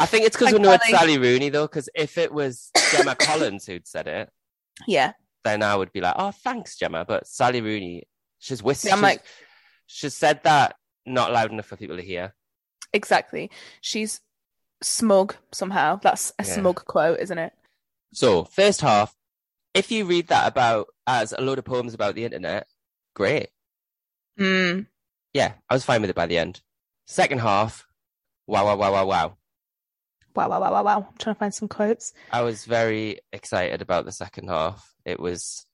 I 0.00 0.06
think 0.06 0.26
it's 0.26 0.36
because 0.36 0.52
we 0.52 0.58
know 0.60 0.72
it's 0.72 0.88
Sally. 0.90 1.18
Rooney 1.18 1.48
though, 1.48 1.66
because 1.66 1.88
if 1.94 2.18
it 2.18 2.32
was 2.32 2.70
Gemma 2.92 3.14
Collins 3.18 3.66
who'd 3.66 3.86
said 3.86 4.06
it, 4.06 4.30
Yeah. 4.86 5.12
then 5.44 5.62
I 5.62 5.74
would 5.74 5.92
be 5.92 6.00
like, 6.00 6.14
"Oh, 6.16 6.30
thanks, 6.30 6.76
Gemma." 6.76 7.04
But 7.04 7.26
Sally 7.26 7.60
Rooney, 7.60 8.04
she's 8.38 8.62
whispered. 8.62 8.88
Yeah, 8.88 8.94
I'm 8.94 9.00
like- 9.02 9.24
she's 9.86 10.14
said 10.14 10.42
that 10.44 10.76
not 11.06 11.32
loud 11.32 11.50
enough 11.50 11.66
for 11.66 11.76
people 11.76 11.96
to 11.96 12.02
hear. 12.02 12.34
Exactly. 12.92 13.50
She's 13.80 14.20
smug 14.82 15.36
somehow. 15.52 15.96
That's 15.96 16.32
a 16.38 16.44
Yeah. 16.44 16.54
smug 16.54 16.84
quote, 16.84 17.20
isn't 17.20 17.38
it? 17.38 17.52
So, 18.12 18.44
first 18.44 18.80
half, 18.80 19.14
if 19.74 19.90
you 19.90 20.04
read 20.04 20.28
that 20.28 20.48
about 20.48 20.88
as 21.06 21.32
a 21.32 21.40
load 21.40 21.58
of 21.58 21.64
poems 21.64 21.94
about 21.94 22.14
the 22.14 22.24
internet, 22.24 22.66
great. 23.14 23.50
Mm. 24.38 24.86
Yeah, 25.34 25.54
I 25.68 25.74
was 25.74 25.84
fine 25.84 26.00
with 26.00 26.10
it 26.10 26.16
by 26.16 26.26
the 26.26 26.38
end. 26.38 26.62
Second 27.06 27.40
half, 27.40 27.86
wow, 28.46 28.64
wow, 28.64 28.76
wow, 28.76 28.92
wow, 28.92 29.06
wow. 29.06 29.36
Wow, 30.34 30.48
wow, 30.50 30.60
wow, 30.60 30.72
wow, 30.72 30.84
wow. 30.84 31.06
I'm 31.08 31.16
trying 31.18 31.34
to 31.34 31.38
find 31.38 31.54
some 31.54 31.68
quotes. 31.68 32.12
I 32.30 32.42
was 32.42 32.64
very 32.64 33.20
excited 33.32 33.82
about 33.82 34.04
the 34.04 34.12
second 34.12 34.48
half. 34.48 34.94
It 35.04 35.18
was 35.18 35.66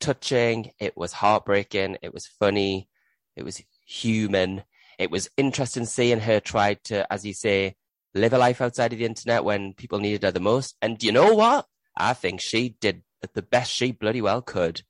touching, 0.00 0.72
it 0.78 0.96
was 0.96 1.12
heartbreaking, 1.12 1.98
it 2.02 2.14
was 2.14 2.26
funny, 2.26 2.88
it 3.36 3.44
was 3.44 3.62
human. 3.84 4.64
It 5.00 5.10
was 5.10 5.30
interesting 5.38 5.86
seeing 5.86 6.20
her 6.20 6.40
try 6.40 6.74
to, 6.84 7.10
as 7.10 7.24
you 7.24 7.32
say, 7.32 7.74
live 8.14 8.34
a 8.34 8.38
life 8.38 8.60
outside 8.60 8.92
of 8.92 8.98
the 8.98 9.06
internet 9.06 9.44
when 9.44 9.72
people 9.72 9.98
needed 9.98 10.24
her 10.24 10.30
the 10.30 10.40
most. 10.40 10.76
And 10.82 11.02
you 11.02 11.10
know 11.10 11.32
what? 11.34 11.66
I 11.96 12.12
think 12.12 12.42
she 12.42 12.76
did 12.80 13.02
the 13.32 13.40
best 13.40 13.72
she 13.72 13.92
bloody 13.92 14.20
well 14.20 14.42
could. 14.42 14.82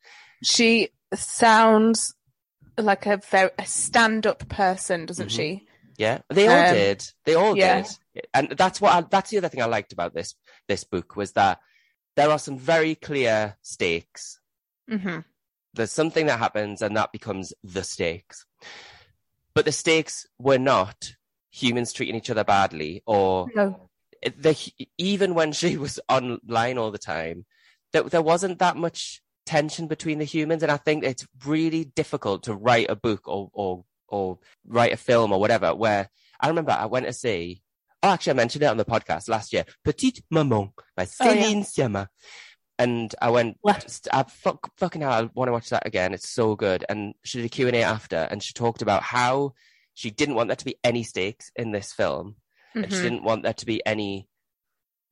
She 0.42 0.88
sounds 1.14 2.12
like 2.76 3.06
a 3.06 3.18
very 3.30 3.50
a 3.56 3.64
stand-up 3.66 4.48
person, 4.48 5.06
doesn't 5.06 5.28
Mhm. 5.28 5.36
she? 5.36 5.66
Yeah, 5.96 6.22
they 6.28 6.48
all 6.48 6.58
Um, 6.58 6.74
did. 6.74 7.04
They 7.24 7.34
all 7.36 7.56
yeah. 7.56 7.82
did, 8.14 8.26
and 8.34 8.50
that's 8.50 8.80
what 8.80 8.92
I, 8.92 9.00
that's 9.02 9.30
the 9.30 9.38
other 9.38 9.48
thing 9.48 9.62
I 9.62 9.66
liked 9.66 9.92
about 9.92 10.12
this 10.12 10.34
this 10.66 10.82
book 10.82 11.14
was 11.14 11.32
that 11.32 11.60
there 12.16 12.30
are 12.30 12.38
some 12.38 12.58
very 12.58 12.96
clear 12.96 13.56
stakes. 13.62 14.40
hmm 14.88 15.20
There's 15.74 15.92
something 15.92 16.26
that 16.26 16.40
happens, 16.40 16.82
and 16.82 16.96
that 16.96 17.12
becomes 17.12 17.52
the 17.62 17.84
stakes. 17.84 18.44
But 19.54 19.64
the 19.64 19.72
stakes 19.72 20.26
were 20.38 20.58
not 20.58 21.12
humans 21.50 21.92
treating 21.92 22.14
each 22.14 22.30
other 22.30 22.44
badly, 22.44 23.02
or 23.06 23.48
No. 23.54 23.88
the, 24.22 24.56
even 24.98 25.34
when 25.34 25.52
she 25.52 25.76
was 25.76 25.98
online 26.08 26.78
all 26.78 26.90
the 26.90 26.98
time, 26.98 27.44
there, 27.92 28.04
there 28.04 28.22
wasn't 28.22 28.60
that 28.60 28.76
much 28.76 29.20
tension 29.46 29.88
between 29.88 30.18
the 30.18 30.24
humans. 30.24 30.62
And 30.62 30.70
I 30.70 30.76
think 30.76 31.02
it's 31.02 31.26
really 31.44 31.84
difficult 31.84 32.44
to 32.44 32.54
write 32.54 32.88
a 32.88 32.94
book 32.94 33.26
or, 33.26 33.50
or, 33.52 33.84
or 34.06 34.38
write 34.66 34.92
a 34.92 34.96
film 34.96 35.32
or 35.32 35.40
whatever, 35.40 35.74
where 35.74 36.08
I 36.38 36.48
remember 36.48 36.70
I 36.72 36.86
went 36.86 37.06
to 37.06 37.12
see, 37.12 37.62
oh, 38.02 38.10
actually, 38.10 38.30
I 38.30 38.34
mentioned 38.34 38.62
it 38.62 38.66
on 38.66 38.76
the 38.76 38.84
podcast 38.84 39.28
last 39.28 39.52
year, 39.52 39.64
Petite 39.84 40.22
Maman 40.30 40.70
by 40.96 41.06
Oh, 41.20 41.24
yeah. 41.24 41.34
Céline 41.34 41.64
Sciamma. 41.64 42.06
And 42.80 43.14
I 43.20 43.28
went, 43.28 43.58
What? 43.60 44.00
I 44.10 44.22
fuck, 44.22 44.70
fucking 44.78 45.02
hell, 45.02 45.12
I 45.12 45.28
want 45.34 45.48
to 45.48 45.52
watch 45.52 45.68
that 45.68 45.86
again. 45.86 46.14
It's 46.14 46.30
so 46.30 46.56
good. 46.56 46.82
And 46.88 47.12
she 47.22 47.38
did 47.38 47.44
a 47.44 47.50
Q&A 47.50 47.82
after, 47.82 48.16
and 48.16 48.42
she 48.42 48.54
talked 48.54 48.80
about 48.80 49.02
how 49.02 49.52
she 49.92 50.10
didn't 50.10 50.34
want 50.34 50.48
there 50.48 50.56
to 50.56 50.64
be 50.64 50.76
any 50.82 51.02
stakes 51.02 51.50
in 51.56 51.72
this 51.72 51.92
film 51.92 52.36
and 52.74 52.90
she 52.90 53.00
Mhm. 53.00 53.02
didn't 53.02 53.24
want 53.24 53.42
there 53.42 53.52
to 53.52 53.66
be 53.66 53.84
any 53.84 54.28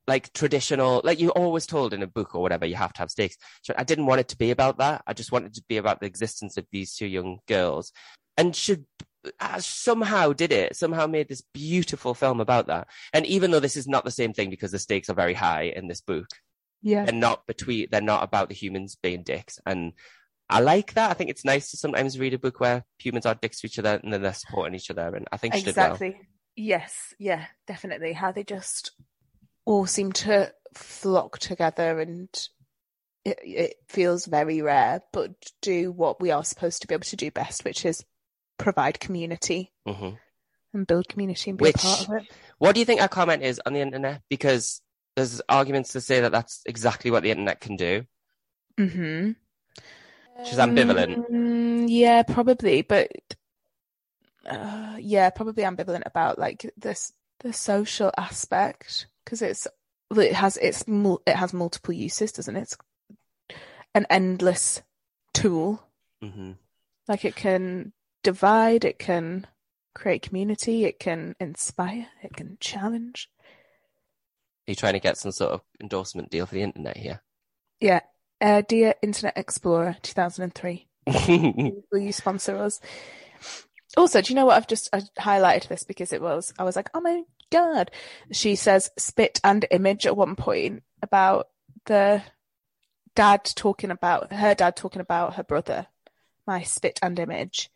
like 0.07 0.33
traditional 0.33 1.01
like 1.03 1.19
you 1.19 1.29
always 1.29 1.67
told 1.67 1.93
in 1.93 2.01
a 2.01 2.07
book 2.07 2.33
or 2.33 2.41
whatever 2.41 2.65
you 2.65 2.75
have 2.75 2.93
to 2.93 2.99
have 2.99 3.11
stakes 3.11 3.35
so 3.61 3.73
i 3.77 3.83
didn't 3.83 4.07
want 4.07 4.19
it 4.21 4.27
to 4.29 4.37
be 4.37 4.49
about 4.49 4.79
that 4.79 5.03
i 5.05 5.13
just 5.13 5.31
wanted 5.31 5.51
it 5.51 5.53
to 5.53 5.63
be 5.69 5.77
about 5.77 5.99
the 5.99 6.07
existence 6.07 6.57
of 6.57 6.65
these 6.71 6.95
two 6.95 7.05
young 7.05 7.37
girls 7.47 7.91
and 8.37 8.55
should 8.55 8.85
uh, 9.39 9.59
somehow 9.59 10.33
did 10.33 10.51
it 10.51 10.75
somehow 10.75 11.05
made 11.05 11.27
this 11.27 11.43
beautiful 11.53 12.15
film 12.15 12.39
about 12.39 12.65
that 12.67 12.87
and 13.13 13.25
even 13.27 13.51
though 13.51 13.59
this 13.59 13.77
is 13.77 13.87
not 13.87 14.03
the 14.05 14.09
same 14.09 14.33
thing 14.33 14.49
because 14.49 14.71
the 14.71 14.79
stakes 14.79 15.09
are 15.09 15.13
very 15.13 15.35
high 15.35 15.63
in 15.75 15.87
this 15.87 16.01
book 16.01 16.25
Yeah. 16.81 17.05
they're 17.05 17.13
not 17.13 17.45
between 17.45 17.87
they're 17.91 18.01
not 18.01 18.23
about 18.23 18.49
the 18.49 18.55
humans 18.55 18.95
being 19.01 19.23
dicks 19.23 19.59
and 19.65 19.93
I 20.51 20.61
like 20.61 20.95
that. 20.95 21.11
I 21.11 21.13
think 21.13 21.29
it's 21.29 21.45
nice 21.45 21.69
to 21.69 21.77
sometimes 21.77 22.17
read 22.17 22.33
a 22.33 22.39
book 22.39 22.59
where 22.59 22.83
humans 22.97 23.27
are 23.27 23.35
dicks 23.35 23.61
to 23.61 23.67
each 23.67 23.77
other 23.77 23.99
and 24.01 24.11
then 24.11 24.23
they're 24.23 24.33
supporting 24.33 24.73
each 24.73 24.89
other. 24.89 25.15
And 25.15 25.27
I 25.31 25.37
think 25.37 25.53
did 25.53 25.75
well. 25.75 25.91
Exactly. 25.91 26.19
Yes. 26.55 27.13
Yeah. 27.19 27.45
Definitely. 27.67 28.13
How 28.13 28.31
they 28.31 28.43
just 28.43 28.91
all 29.65 29.85
seem 29.85 30.11
to 30.13 30.51
flock 30.73 31.37
together, 31.37 31.99
and 31.99 32.29
it, 33.23 33.37
it 33.43 33.75
feels 33.89 34.25
very 34.25 34.63
rare, 34.63 35.01
but 35.13 35.31
do 35.61 35.91
what 35.91 36.19
we 36.19 36.31
are 36.31 36.43
supposed 36.43 36.81
to 36.81 36.87
be 36.87 36.95
able 36.95 37.03
to 37.03 37.15
do 37.15 37.29
best, 37.29 37.63
which 37.63 37.85
is 37.85 38.03
provide 38.57 38.99
community 38.99 39.71
hmm 39.87 40.09
and 40.73 40.85
build 40.85 41.07
community 41.07 41.51
and 41.51 41.57
be 41.59 41.63
Which- 41.63 41.75
a 41.75 41.79
part 41.79 42.01
of 42.09 42.15
it. 42.15 42.31
What 42.57 42.73
do 42.73 42.79
you 42.79 42.85
think 42.85 43.01
our 43.01 43.07
comment 43.07 43.43
is 43.43 43.61
on 43.65 43.73
the 43.73 43.79
internet? 43.81 44.21
Because 44.29 44.81
there's 45.19 45.41
arguments 45.49 45.91
to 45.93 46.01
say 46.01 46.21
that 46.21 46.31
that's 46.31 46.61
exactly 46.65 47.11
what 47.11 47.23
the 47.23 47.31
internet 47.31 47.59
can 47.59 47.75
do. 47.75 48.05
Mm-hmm. 48.77 49.31
She's 50.45 50.57
ambivalent. 50.57 51.29
Mm, 51.29 51.85
yeah, 51.89 52.23
probably, 52.23 52.81
but 52.81 53.11
uh, 54.45 54.95
yeah, 54.97 55.29
probably 55.29 55.63
ambivalent 55.63 56.03
about 56.05 56.39
like 56.39 56.71
this 56.77 57.11
the 57.41 57.51
social 57.51 58.11
aspect 58.17 59.07
because 59.23 59.41
it's 59.41 59.67
well, 60.09 60.21
it 60.21 60.33
has 60.33 60.57
it's 60.57 60.87
mul- 60.87 61.21
it 61.25 61.35
has 61.35 61.53
multiple 61.53 61.93
uses, 61.93 62.31
doesn't 62.31 62.55
it? 62.55 62.61
It's 62.61 62.77
an 63.93 64.07
endless 64.09 64.81
tool. 65.33 65.83
hmm 66.21 66.51
Like 67.07 67.25
it 67.25 67.35
can 67.35 67.91
divide, 68.23 68.85
it 68.85 68.97
can 68.97 69.45
create 69.93 70.21
community, 70.21 70.85
it 70.85 70.99
can 70.99 71.35
inspire, 71.39 72.07
it 72.23 72.33
can 72.33 72.57
challenge. 72.61 73.29
Are 74.69 74.71
you 74.71 74.75
trying 74.75 74.93
to 74.93 74.99
get 74.99 75.17
some 75.17 75.31
sort 75.31 75.51
of 75.51 75.61
endorsement 75.81 76.29
deal 76.29 76.45
for 76.45 76.53
the 76.53 76.61
internet 76.61 76.95
here? 76.95 77.23
Yeah. 77.79 78.01
Uh, 78.39 78.61
dear 78.61 78.93
Internet 79.01 79.35
Explorer 79.35 79.97
2003. 80.03 80.87
Will 81.91 81.99
you 81.99 82.11
sponsor 82.11 82.55
us? 82.55 82.79
Also, 83.97 84.21
do 84.21 84.31
you 84.31 84.35
know 84.35 84.45
what 84.45 84.57
I've 84.57 84.67
just 84.67 84.87
I 84.93 85.01
highlighted 85.19 85.69
this 85.69 85.83
because 85.83 86.13
it 86.13 86.21
was 86.21 86.53
I 86.59 86.65
was 86.65 86.75
like, 86.75 86.91
oh 86.93 87.01
my 87.01 87.23
god. 87.51 87.89
She 88.31 88.55
says 88.55 88.91
spit 88.95 89.41
and 89.43 89.65
image 89.71 90.05
at 90.05 90.15
one 90.15 90.35
point 90.35 90.83
about 91.01 91.47
the 91.85 92.21
dad 93.15 93.45
talking 93.45 93.89
about 93.89 94.31
her 94.31 94.53
dad 94.53 94.75
talking 94.75 95.01
about 95.01 95.33
her 95.33 95.43
brother, 95.43 95.87
my 96.45 96.61
spit 96.61 96.99
and 97.01 97.17
image. 97.17 97.71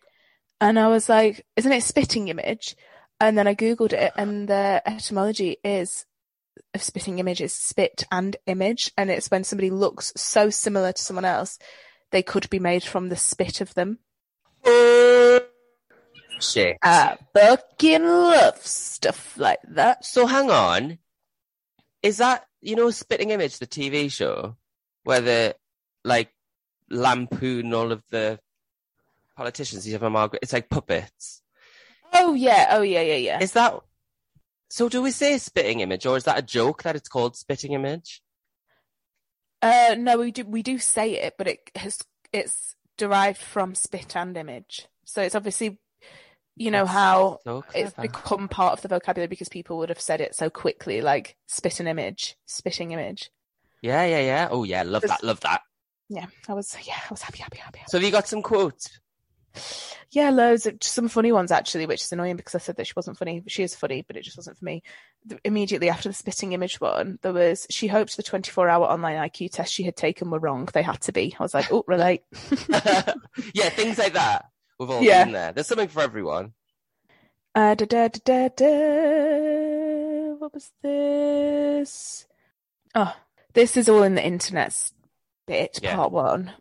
And 0.62 0.78
I 0.78 0.90
was 0.90 1.10
like, 1.10 1.44
isn't 1.56 1.72
it 1.72 1.82
spitting 1.82 2.28
image? 2.28 2.76
And 3.20 3.36
then 3.36 3.48
I 3.48 3.56
Googled 3.56 3.94
it 3.94 4.14
and 4.16 4.48
the 4.48 4.84
etymology 4.86 5.58
is 5.64 6.06
of 6.74 6.84
spitting 6.84 7.20
image 7.20 7.42
is 7.42 7.54
spit 7.54 8.06
and 8.12 8.36
image. 8.46 8.92
And 8.98 9.10
it's 9.10 9.30
when 9.30 9.44
somebody 9.44 9.70
looks 9.70 10.14
so 10.16 10.50
similar 10.50 10.92
to 10.92 11.02
someone 11.02 11.26
else, 11.26 11.60
they 12.12 12.24
could 12.24 12.50
be 12.50 12.60
made 12.60 12.84
from 12.84 13.10
the 13.10 13.16
spit 13.16 13.62
of 13.62 13.74
them. 13.74 14.00
Shit. 16.40 16.78
I 16.82 17.18
fucking 17.34 18.04
love 18.04 18.58
stuff 18.66 19.38
like 19.38 19.60
that. 19.70 20.06
so 20.06 20.26
hang 20.26 20.52
on. 20.52 20.98
Is 22.02 22.18
that, 22.18 22.46
you 22.62 22.76
know, 22.76 22.92
Spitting 22.92 23.30
Image, 23.30 23.60
the 23.60 23.68
TV 23.68 24.12
show, 24.12 24.58
where 25.04 25.22
they 25.22 25.54
like 26.04 26.34
lampoon 26.90 27.74
all 27.74 27.94
of 27.94 28.04
the 28.10 28.40
politicians? 29.38 29.88
You 29.88 29.94
have 29.94 30.04
a 30.04 30.10
Margaret, 30.10 30.44
it's 30.44 30.52
like 30.52 30.70
puppets. 30.70 31.42
Oh 32.14 32.34
yeah, 32.34 32.68
oh 32.72 32.82
yeah, 32.82 33.02
yeah, 33.02 33.16
yeah. 33.16 33.42
Is 33.42 33.54
that, 33.54 33.80
so 34.74 34.90
do 34.90 35.04
we 35.04 35.12
say 35.12 35.38
Spitting 35.38 35.82
Image 35.82 36.08
or 36.08 36.18
is 36.18 36.24
that 36.24 36.40
a 36.40 36.42
joke 36.42 36.82
that 36.82 36.96
it's 36.96 37.08
called 37.08 37.36
Spitting 37.38 37.74
Image? 37.74 38.24
Uh, 39.62 39.94
no, 40.00 40.18
we 40.18 40.32
do 40.32 40.46
we 40.46 40.64
do 40.64 40.80
say 40.80 41.12
it, 41.12 41.36
but 41.38 41.48
it 41.48 41.70
has 41.76 42.00
it's 42.32 42.76
derived 42.98 43.38
from 43.38 43.76
spit 43.76 44.16
and 44.16 44.36
image. 44.36 44.88
So 45.06 45.22
it's 45.22 45.36
obviously, 45.36 45.80
you 46.56 46.72
know 46.72 46.86
That's 46.86 46.92
how 46.92 47.40
So 47.44 47.64
it's 47.76 47.94
become 47.94 48.48
part 48.48 48.74
of 48.74 48.82
the 48.82 48.88
vocabulary 48.88 49.28
because 49.28 49.48
people 49.48 49.78
would 49.78 49.90
have 49.90 50.02
said 50.02 50.22
it 50.22 50.34
so 50.34 50.50
quickly, 50.50 51.02
like 51.02 51.36
spit 51.46 51.80
an 51.80 51.86
image, 51.86 52.36
spitting 52.48 52.94
image. 52.94 53.30
Yeah, 53.84 54.06
yeah, 54.06 54.22
yeah. 54.22 54.48
Oh 54.50 54.64
yeah, 54.64 54.82
love 54.82 55.04
that, 55.04 55.24
love 55.24 55.42
that. 55.42 55.62
Yeah, 56.10 56.26
I 56.50 56.54
was 56.56 56.76
yeah, 56.82 56.98
I 56.98 57.14
was 57.14 57.22
happy, 57.22 57.44
happy, 57.44 57.60
happy. 57.60 57.78
happy. 57.78 57.92
So 57.92 58.00
have 58.00 58.04
you 58.04 58.12
got 58.12 58.28
some 58.28 58.42
quotes? 58.42 58.90
Yeah, 60.12 60.30
loads 60.30 60.66
of 60.68 60.76
some 60.82 61.08
funny 61.08 61.32
ones 61.32 61.52
actually, 61.52 61.86
which 61.88 62.02
is 62.02 62.12
annoying 62.12 62.36
because 62.36 62.54
I 62.56 62.60
said 62.60 62.76
that 62.78 62.86
she 62.88 62.94
wasn't 62.96 63.18
funny. 63.18 63.44
She 63.48 63.64
is 63.64 63.76
funny, 63.76 64.04
but 64.06 64.16
it 64.16 64.24
just 64.24 64.38
wasn't 64.38 64.58
for 64.60 64.66
me. 64.66 64.84
The- 65.26 65.40
Immediately 65.44 65.90
after 65.90 66.08
the 66.10 66.14
spitting 66.14 66.54
image 66.54 66.80
one, 66.80 67.18
there 67.22 67.34
was 67.34 67.66
she 67.70 67.88
hoped 67.88 68.16
the 68.16 68.24
24 68.24 68.70
hour 68.70 68.86
online 68.86 69.18
IQ 69.18 69.52
test 69.52 69.74
she 69.74 69.84
had 69.84 69.96
taken 69.96 70.30
were 70.30 70.40
wrong. 70.40 70.68
They 70.72 70.84
had 70.84 71.02
to 71.02 71.12
be. 71.12 71.36
I 71.40 71.44
was 71.44 71.54
like, 71.54 71.72
oh, 71.72 71.84
relate. 71.88 72.22
yeah, 73.54 73.70
things 73.70 73.98
like 73.98 74.14
that. 74.14 74.46
We've 74.80 74.90
all 74.90 75.02
Yeah. 75.02 75.24
been 75.26 75.34
there. 75.34 75.52
There's 75.54 75.68
something 75.68 75.88
for 75.88 76.02
everyone. 76.02 76.54
Uh, 77.56 77.76
da, 77.76 77.86
da, 77.86 78.08
da, 78.08 78.20
da, 78.24 78.50
da. 78.56 80.34
What 80.38 80.54
was 80.54 80.72
this? 80.82 82.26
Oh, 82.96 83.16
this 83.54 83.78
is 83.78 83.88
all 83.90 84.04
in 84.04 84.16
the 84.16 84.26
internet's 84.26 84.94
bit, 85.48 85.80
Yeah. 85.82 85.96
part 85.96 86.12
one. 86.12 86.52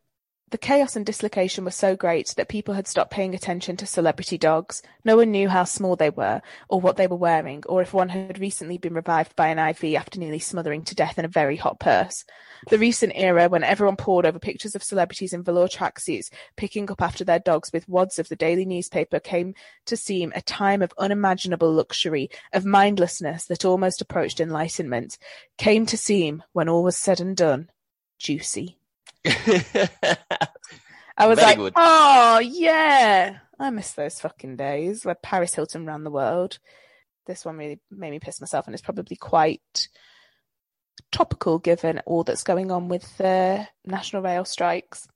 The 0.53 0.59
chaos 0.59 0.97
and 0.97 1.07
dislocation 1.07 1.65
were 1.65 1.71
so 1.71 1.97
great 1.97 2.35
that 2.37 2.51
people 2.51 2.75
had 2.75 2.87
stopped 2.87 3.11
paying 3.11 3.35
attention 3.35 3.75
to 3.79 3.87
celebrity 3.87 4.37
dogs. 4.37 4.83
No 5.03 5.17
one 5.17 5.31
knew 5.31 5.49
how 5.49 5.65
small 5.65 5.97
they 5.97 6.11
were, 6.11 6.43
or 6.69 6.79
what 6.79 6.99
they 6.99 7.07
were 7.07 7.17
wearing, 7.17 7.63
or 7.67 7.81
if 7.81 7.95
one 7.95 8.11
had 8.11 8.39
recently 8.39 8.77
been 8.77 8.93
revived 8.93 9.35
by 9.35 9.49
an 9.49 9.59
IV 9.59 9.95
after 9.95 10.21
nearly 10.21 10.39
smothering 10.39 10.85
to 10.85 10.95
death 10.95 11.19
in 11.19 11.25
a 11.25 11.29
very 11.29 11.57
hot 11.57 11.81
purse. 11.81 12.27
The 12.69 12.79
recent 12.79 13.15
era, 13.17 13.49
when 13.49 13.65
everyone 13.65 13.97
pored 13.97 14.27
over 14.27 14.39
pictures 14.39 14.75
of 14.75 14.83
celebrities 14.83 15.33
in 15.33 15.43
velour 15.43 15.69
tracksuits, 15.69 16.29
picking 16.55 16.91
up 16.91 17.01
after 17.01 17.25
their 17.25 17.39
dogs 17.39 17.73
with 17.73 17.89
wads 17.89 18.19
of 18.19 18.29
the 18.29 18.37
daily 18.37 18.67
newspaper, 18.67 19.21
came 19.21 19.55
to 19.87 19.97
seem 19.97 20.35
a 20.37 20.43
time 20.43 20.83
of 20.83 20.93
unimaginable 20.99 21.73
luxury, 21.73 22.29
of 22.53 22.67
mindlessness 22.67 23.47
that 23.47 23.65
almost 23.65 24.03
approached 24.03 24.39
enlightenment, 24.39 25.17
came 25.57 25.87
to 25.87 25.97
seem, 25.97 26.43
when 26.53 26.69
all 26.69 26.83
was 26.83 26.99
said 26.99 27.23
and 27.23 27.39
done, 27.39 27.71
juicy. 28.19 28.77
I 29.25 29.89
was 31.27 31.39
Very 31.39 31.49
like, 31.49 31.57
good. 31.57 31.73
oh 31.77 32.39
yeah, 32.41 33.39
I 33.59 33.71
miss 33.71 33.93
those 33.93 34.21
fucking 34.21 34.57
days 34.57 35.05
where 35.05 35.15
Paris 35.15 35.55
Hilton 35.55 35.87
ran 35.87 36.05
the 36.05 36.11
world. 36.11 36.59
This 37.27 37.45
one 37.45 37.57
really 37.57 37.81
made 37.91 38.11
me 38.11 38.19
piss 38.19 38.41
myself, 38.41 38.67
and 38.67 38.75
it's 38.75 38.83
probably 38.83 39.17
quite 39.17 39.89
topical 41.13 41.59
given 41.59 42.01
all 42.07 42.25
that's 42.25 42.43
going 42.43 42.71
on 42.71 42.89
with 42.89 43.17
the 43.19 43.67
national 43.85 44.23
rail 44.23 44.45
strikes. 44.45 45.07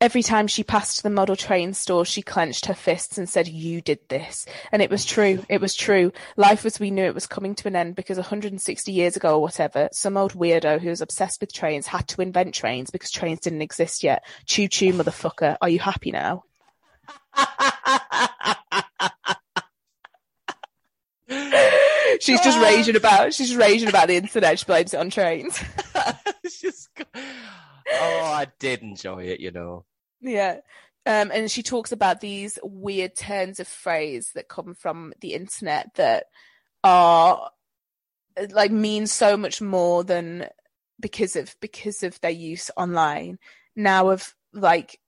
Every 0.00 0.22
time 0.22 0.46
she 0.46 0.64
passed 0.64 1.02
the 1.02 1.10
model 1.10 1.36
train 1.36 1.74
store, 1.74 2.06
she 2.06 2.22
clenched 2.22 2.64
her 2.64 2.74
fists 2.74 3.18
and 3.18 3.28
said, 3.28 3.46
You 3.46 3.82
did 3.82 3.98
this. 4.08 4.46
And 4.72 4.80
it 4.80 4.88
was 4.88 5.04
true. 5.04 5.44
It 5.50 5.60
was 5.60 5.74
true. 5.74 6.10
Life 6.38 6.64
as 6.64 6.80
we 6.80 6.90
knew 6.90 7.04
it 7.04 7.14
was 7.14 7.26
coming 7.26 7.54
to 7.56 7.68
an 7.68 7.76
end 7.76 7.96
because 7.96 8.16
160 8.16 8.90
years 8.90 9.16
ago 9.16 9.34
or 9.34 9.42
whatever, 9.42 9.90
some 9.92 10.16
old 10.16 10.32
weirdo 10.32 10.80
who 10.80 10.88
was 10.88 11.02
obsessed 11.02 11.42
with 11.42 11.52
trains 11.52 11.86
had 11.86 12.08
to 12.08 12.22
invent 12.22 12.54
trains 12.54 12.90
because 12.90 13.10
trains 13.10 13.40
didn't 13.40 13.60
exist 13.60 14.02
yet. 14.02 14.24
Choo 14.46 14.68
choo, 14.68 14.94
motherfucker. 14.94 15.58
Are 15.60 15.68
you 15.68 15.78
happy 15.78 16.12
now? 16.12 16.44
She's 22.20 22.40
just 22.40 22.58
raging 22.58 22.96
about. 22.96 23.34
She's 23.34 23.54
raging 23.54 23.90
about 23.90 24.08
the 24.08 24.16
internet. 24.16 24.58
She 24.58 24.64
blames 24.64 24.94
it 24.94 25.00
on 25.00 25.10
trains. 25.10 25.62
It's 26.42 26.60
just 26.60 26.88
oh, 27.92 28.24
I 28.24 28.46
did 28.58 28.82
enjoy 28.82 29.24
it, 29.24 29.40
you 29.40 29.50
know. 29.50 29.84
Yeah. 30.20 30.58
Um, 31.06 31.30
and 31.32 31.50
she 31.50 31.62
talks 31.62 31.92
about 31.92 32.20
these 32.20 32.58
weird 32.62 33.16
turns 33.16 33.58
of 33.58 33.66
phrase 33.66 34.32
that 34.34 34.48
come 34.48 34.74
from 34.74 35.12
the 35.20 35.34
internet 35.34 35.94
that 35.94 36.26
are 36.84 37.50
like 38.50 38.70
mean 38.70 39.06
so 39.06 39.36
much 39.36 39.60
more 39.60 40.04
than 40.04 40.46
because 40.98 41.36
of 41.36 41.56
because 41.60 42.02
of 42.02 42.20
their 42.20 42.30
use 42.30 42.70
online 42.76 43.38
now 43.74 44.10
have 44.10 44.34
like 44.52 44.98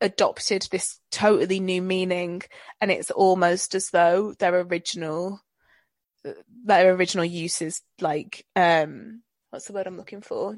adopted 0.00 0.66
this 0.70 1.00
totally 1.10 1.60
new 1.60 1.82
meaning 1.82 2.42
and 2.80 2.90
it's 2.90 3.10
almost 3.10 3.74
as 3.74 3.90
though 3.90 4.34
their 4.38 4.60
original 4.60 5.40
their 6.64 6.94
original 6.94 7.24
use 7.24 7.60
is 7.62 7.82
like 8.00 8.46
um 8.54 9.22
what's 9.50 9.66
the 9.66 9.72
word 9.72 9.86
I'm 9.86 9.96
looking 9.96 10.20
for? 10.20 10.56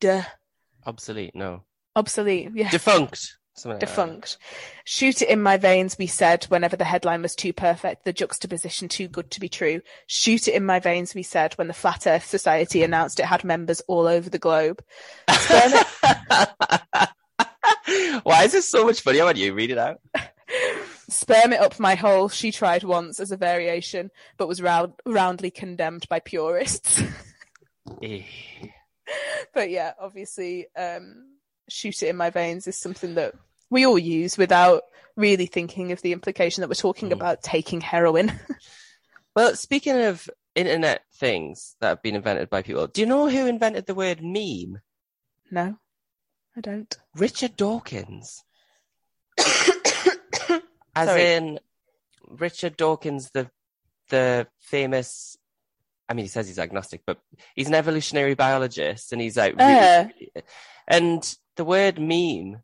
Duh. 0.00 0.22
Obsolete, 0.86 1.34
no. 1.34 1.62
Obsolete. 1.94 2.50
Yeah. 2.54 2.70
Defunct. 2.70 3.36
Something 3.54 3.72
like 3.72 3.80
that. 3.80 3.86
Defunct. 3.86 4.38
Shoot 4.84 5.22
it 5.22 5.28
in 5.28 5.42
my 5.42 5.56
veins, 5.56 5.96
we 5.98 6.06
said 6.06 6.44
whenever 6.44 6.76
the 6.76 6.84
headline 6.84 7.22
was 7.22 7.34
too 7.34 7.52
perfect, 7.52 8.04
the 8.04 8.12
juxtaposition 8.12 8.88
too 8.88 9.08
good 9.08 9.30
to 9.32 9.40
be 9.40 9.48
true. 9.48 9.80
Shoot 10.06 10.46
it 10.48 10.54
in 10.54 10.64
my 10.64 10.78
veins, 10.78 11.14
we 11.14 11.22
said 11.22 11.54
when 11.54 11.68
the 11.68 11.74
Flat 11.74 12.06
Earth 12.06 12.26
Society 12.26 12.82
announced 12.82 13.18
it 13.18 13.26
had 13.26 13.44
members 13.44 13.80
all 13.88 14.06
over 14.06 14.30
the 14.30 14.38
globe. 14.38 14.82
Why 18.22 18.44
is 18.44 18.52
this 18.52 18.68
so 18.68 18.84
much 18.84 19.00
funnier 19.00 19.24
when 19.24 19.36
you 19.36 19.54
read 19.54 19.70
it 19.70 19.78
out? 19.78 20.00
sperm 21.08 21.52
it 21.52 21.60
up 21.60 21.78
my 21.78 21.94
hole, 21.94 22.28
she 22.28 22.52
tried 22.52 22.84
once 22.84 23.20
as 23.20 23.30
a 23.30 23.36
variation, 23.36 24.10
but 24.36 24.48
was 24.48 24.62
round, 24.62 24.92
roundly 25.04 25.50
condemned 25.50 26.08
by 26.08 26.20
purists. 26.20 27.02
Eh. 28.02 28.22
but 29.54 29.70
yeah, 29.70 29.92
obviously, 30.00 30.66
um, 30.76 31.26
shoot 31.68 32.02
it 32.02 32.08
in 32.08 32.16
my 32.16 32.30
veins 32.30 32.66
is 32.66 32.78
something 32.78 33.14
that 33.16 33.34
we 33.70 33.84
all 33.86 33.98
use 33.98 34.38
without 34.38 34.82
really 35.16 35.46
thinking 35.46 35.92
of 35.92 36.00
the 36.02 36.12
implication 36.12 36.60
that 36.62 36.68
we're 36.68 36.74
talking 36.74 37.08
Mm. 37.08 37.12
about 37.14 37.42
taking 37.42 37.80
heroin. 37.80 38.32
Well, 39.34 39.54
speaking 39.54 40.00
of 40.00 40.30
internet 40.54 41.02
things 41.16 41.76
that 41.80 41.88
have 41.88 42.02
been 42.02 42.14
invented 42.14 42.48
by 42.48 42.62
people, 42.62 42.86
do 42.86 43.02
you 43.02 43.06
know 43.06 43.28
who 43.28 43.46
invented 43.46 43.84
the 43.84 43.94
word 43.94 44.22
meme? 44.22 44.80
no, 45.50 45.76
I 46.56 46.60
don't. 46.62 46.96
Richard 47.14 47.54
Dawkins. 47.54 48.42
As 50.96 51.08
Sorry. 51.08 51.22
in 51.34 51.60
Richard 52.26 52.76
Dawkins, 52.78 53.30
the 53.34 53.50
the 54.08 54.46
famous. 54.60 55.36
I 56.08 56.14
mean, 56.14 56.24
he 56.24 56.28
says 56.28 56.46
he's 56.46 56.58
agnostic, 56.58 57.02
but 57.06 57.18
he's 57.54 57.68
an 57.68 57.74
evolutionary 57.74 58.34
biologist, 58.34 59.12
and 59.12 59.20
he's 59.20 59.36
like, 59.36 59.54
really- 59.56 60.44
and 60.88 61.36
the 61.56 61.64
word 61.64 61.98
meme. 61.98 62.62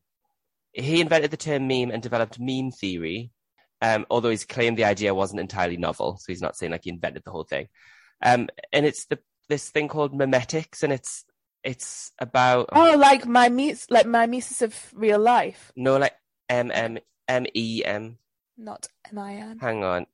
He 0.75 1.01
invented 1.03 1.31
the 1.31 1.37
term 1.37 1.67
meme 1.69 1.91
and 1.91 2.03
developed 2.03 2.39
meme 2.41 2.71
theory. 2.71 3.31
Um, 3.83 4.07
although 4.11 4.31
he's 4.31 4.45
claimed 4.47 4.79
the 4.79 4.85
idea 4.85 5.13
wasn't 5.15 5.41
entirely 5.41 5.77
novel, 5.77 6.17
so 6.17 6.25
he's 6.29 6.41
not 6.41 6.57
saying 6.57 6.73
like 6.73 6.85
he 6.85 6.91
invented 6.91 7.25
the 7.25 7.31
whole 7.33 7.45
thing. 7.45 7.69
Um, 8.23 8.49
and 8.73 8.87
it's 8.87 9.07
the 9.07 9.19
this 9.49 9.69
thing 9.71 9.89
called 9.89 10.15
memetics, 10.15 10.83
and 10.83 10.93
it's 10.93 11.25
it's 11.65 12.13
about 12.21 12.69
Oh, 12.73 12.97
like 12.97 13.27
my 13.27 13.49
mes- 13.49 13.91
like 13.91 14.07
mimesis 14.07 14.63
of 14.63 14.75
real 14.95 15.19
life, 15.19 15.73
no 15.77 15.97
like 15.99 16.15
M 16.49 16.71
M 16.73 16.99
M 17.29 17.45
E 17.55 17.83
M. 17.85 18.19
not 18.57 18.87
M 19.11 19.19
I 19.19 19.33
M. 19.35 19.59
Hang 19.59 19.83
on. 19.85 20.07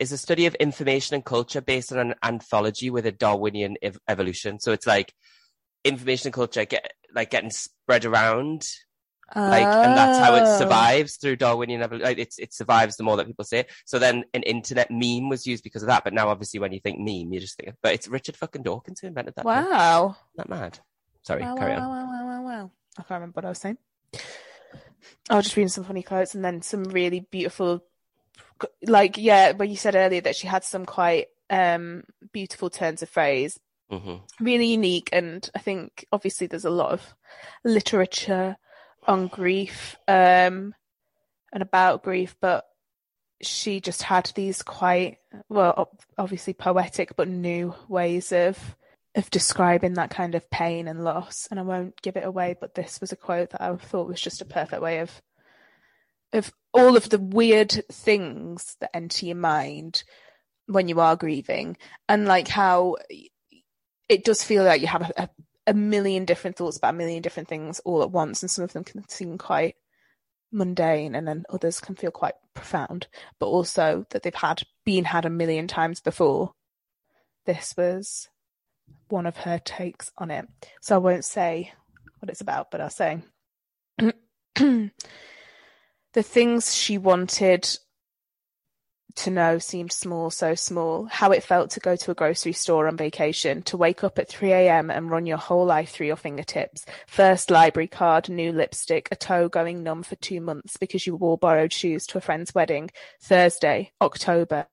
Is 0.00 0.10
a 0.12 0.18
study 0.18 0.46
of 0.46 0.54
information 0.56 1.14
and 1.14 1.24
culture 1.24 1.60
based 1.60 1.92
on 1.92 1.98
an 1.98 2.14
anthology 2.22 2.90
with 2.90 3.06
a 3.06 3.12
Darwinian 3.12 3.76
ev- 3.80 3.98
evolution. 4.08 4.58
So 4.58 4.72
it's 4.72 4.86
like 4.88 5.14
information 5.84 6.28
and 6.28 6.34
culture 6.34 6.64
get 6.64 6.92
like 7.14 7.30
getting 7.30 7.50
spread 7.50 8.04
around, 8.04 8.66
like, 9.36 9.66
and 9.66 9.96
that's 9.96 10.18
how 10.18 10.32
Oh. 10.32 10.36
it 10.42 10.58
survives 10.58 11.16
through 11.16 11.36
Darwinian 11.36 11.80
evolution. 11.80 12.06
Like, 12.06 12.18
it's, 12.18 12.38
it 12.40 12.52
survives 12.52 12.96
the 12.96 13.04
more 13.04 13.16
that 13.16 13.26
people 13.28 13.44
say 13.44 13.60
it. 13.60 13.70
So 13.86 14.00
then 14.00 14.24
an 14.34 14.42
internet 14.42 14.90
meme 14.90 15.28
was 15.28 15.46
used 15.46 15.62
because 15.62 15.82
of 15.82 15.88
that. 15.88 16.02
But 16.02 16.12
now, 16.12 16.28
obviously, 16.28 16.58
when 16.58 16.72
you 16.72 16.80
think 16.80 16.98
meme, 16.98 17.32
you 17.32 17.38
just 17.38 17.56
think, 17.56 17.72
but 17.80 17.94
it's 17.94 18.08
Richard 18.08 18.36
fucking 18.36 18.64
Dawkins 18.64 18.98
who 19.00 19.06
invented 19.06 19.34
that. 19.36 19.44
Wow. 19.44 20.16
That 20.36 20.48
mad? 20.48 20.80
Sorry, 21.22 21.42
Wow, 21.42 21.54
carry 21.54 21.72
wow, 21.74 21.82
on. 21.82 21.88
wow, 21.88 22.06
wow, 22.06 22.26
wow, 22.26 22.42
wow. 22.42 22.70
I 22.98 23.02
can't 23.02 23.10
remember 23.20 23.36
what 23.36 23.44
I 23.44 23.48
was 23.50 23.58
saying. 23.58 23.78
I 25.30 25.36
was 25.36 25.44
just 25.46 25.56
reading 25.56 25.68
some 25.68 25.84
funny 25.84 26.02
quotes 26.02 26.34
and 26.34 26.44
then 26.44 26.62
some 26.62 26.82
really 26.84 27.20
beautiful, 27.20 27.84
like, 28.86 29.18
yeah, 29.18 29.52
when 29.52 29.70
you 29.70 29.76
said 29.76 29.94
earlier 29.94 30.20
that 30.22 30.36
she 30.36 30.46
had 30.46 30.64
some 30.64 30.86
quite 30.86 31.26
um 31.50 32.04
beautiful 32.32 32.70
turns 32.70 33.02
of 33.02 33.08
phrase, 33.08 33.58
hmm 33.90 34.16
really 34.40 34.66
unique. 34.66 35.10
And 35.12 35.48
I 35.54 35.58
think 35.58 36.06
obviously 36.12 36.46
there's 36.46 36.64
a 36.64 36.70
lot 36.70 36.92
of 36.92 37.14
literature 37.64 38.56
on 39.06 39.26
grief 39.28 39.96
um 40.08 40.74
and 41.52 41.62
about 41.62 42.02
grief, 42.02 42.36
but 42.40 42.64
she 43.42 43.80
just 43.80 44.02
had 44.02 44.30
these 44.34 44.62
quite, 44.62 45.18
well, 45.48 45.74
ob- 45.76 46.00
obviously 46.18 46.54
poetic, 46.54 47.14
but 47.16 47.28
new 47.28 47.74
ways 47.88 48.32
of 48.32 48.76
of 49.16 49.30
describing 49.30 49.94
that 49.94 50.10
kind 50.10 50.34
of 50.34 50.50
pain 50.50 50.88
and 50.88 51.04
loss. 51.04 51.46
And 51.50 51.60
I 51.60 51.62
won't 51.62 52.00
give 52.02 52.16
it 52.16 52.24
away, 52.24 52.56
but 52.60 52.74
this 52.74 53.00
was 53.00 53.12
a 53.12 53.16
quote 53.16 53.50
that 53.50 53.62
I 53.62 53.76
thought 53.76 54.08
was 54.08 54.20
just 54.20 54.40
a 54.40 54.46
perfect 54.46 54.82
way 54.82 54.98
of 54.98 55.22
of 56.32 56.52
all 56.74 56.96
of 56.96 57.08
the 57.08 57.18
weird 57.18 57.70
things 57.90 58.76
that 58.80 58.94
enter 58.94 59.26
your 59.26 59.36
mind 59.36 60.02
when 60.66 60.88
you 60.88 61.00
are 61.00 61.16
grieving, 61.16 61.76
and 62.08 62.26
like 62.26 62.48
how 62.48 62.96
it 64.08 64.24
does 64.24 64.42
feel 64.42 64.64
like 64.64 64.80
you 64.80 64.88
have 64.88 65.10
a, 65.16 65.28
a, 65.66 65.72
million 65.74 66.24
different 66.24 66.56
thoughts 66.56 66.76
about 66.76 66.94
a 66.94 66.96
million 66.96 67.22
different 67.22 67.48
things 67.48 67.80
all 67.84 68.02
at 68.02 68.10
once, 68.10 68.42
and 68.42 68.50
some 68.50 68.64
of 68.64 68.72
them 68.72 68.82
can 68.84 69.08
seem 69.08 69.38
quite 69.38 69.76
mundane, 70.52 71.14
and 71.14 71.28
then 71.28 71.44
others 71.48 71.80
can 71.80 71.94
feel 71.94 72.10
quite 72.10 72.34
profound, 72.54 73.06
but 73.38 73.46
also 73.46 74.04
that 74.10 74.22
they've 74.22 74.34
had 74.34 74.62
been 74.84 75.04
had 75.04 75.24
a 75.24 75.30
million 75.30 75.68
times 75.68 76.00
before. 76.00 76.52
This 77.46 77.74
was 77.76 78.28
one 79.08 79.26
of 79.26 79.36
her 79.36 79.58
takes 79.58 80.10
on 80.18 80.30
it. 80.30 80.46
So 80.80 80.96
I 80.96 80.98
won't 80.98 81.24
say 81.24 81.72
what 82.18 82.30
it's 82.30 82.40
about, 82.40 82.70
but 82.70 82.80
I'll 82.80 82.90
say 82.90 83.22
the 86.14 86.22
things 86.22 86.74
she 86.74 86.96
wanted 86.96 87.68
to 89.16 89.30
know 89.30 89.58
seemed 89.58 89.92
small, 89.92 90.30
so 90.30 90.54
small. 90.54 91.06
How 91.06 91.30
it 91.30 91.42
felt 91.42 91.70
to 91.70 91.80
go 91.80 91.96
to 91.96 92.10
a 92.10 92.14
grocery 92.14 92.52
store 92.52 92.88
on 92.88 92.96
vacation, 92.96 93.62
to 93.62 93.76
wake 93.76 94.02
up 94.02 94.18
at 94.18 94.28
3 94.28 94.52
a.m. 94.52 94.90
and 94.90 95.10
run 95.10 95.26
your 95.26 95.38
whole 95.38 95.66
life 95.66 95.90
through 95.90 96.08
your 96.08 96.16
fingertips. 96.16 96.84
First 97.06 97.50
library 97.50 97.88
card, 97.88 98.28
new 98.28 98.52
lipstick, 98.52 99.08
a 99.10 99.16
toe 99.16 99.48
going 99.48 99.82
numb 99.82 100.02
for 100.02 100.16
two 100.16 100.40
months 100.40 100.76
because 100.76 101.06
you 101.06 101.16
wore 101.16 101.38
borrowed 101.38 101.72
shoes 101.72 102.06
to 102.08 102.18
a 102.18 102.20
friend's 102.20 102.54
wedding. 102.54 102.90
Thursday, 103.20 103.92
October. 104.00 104.66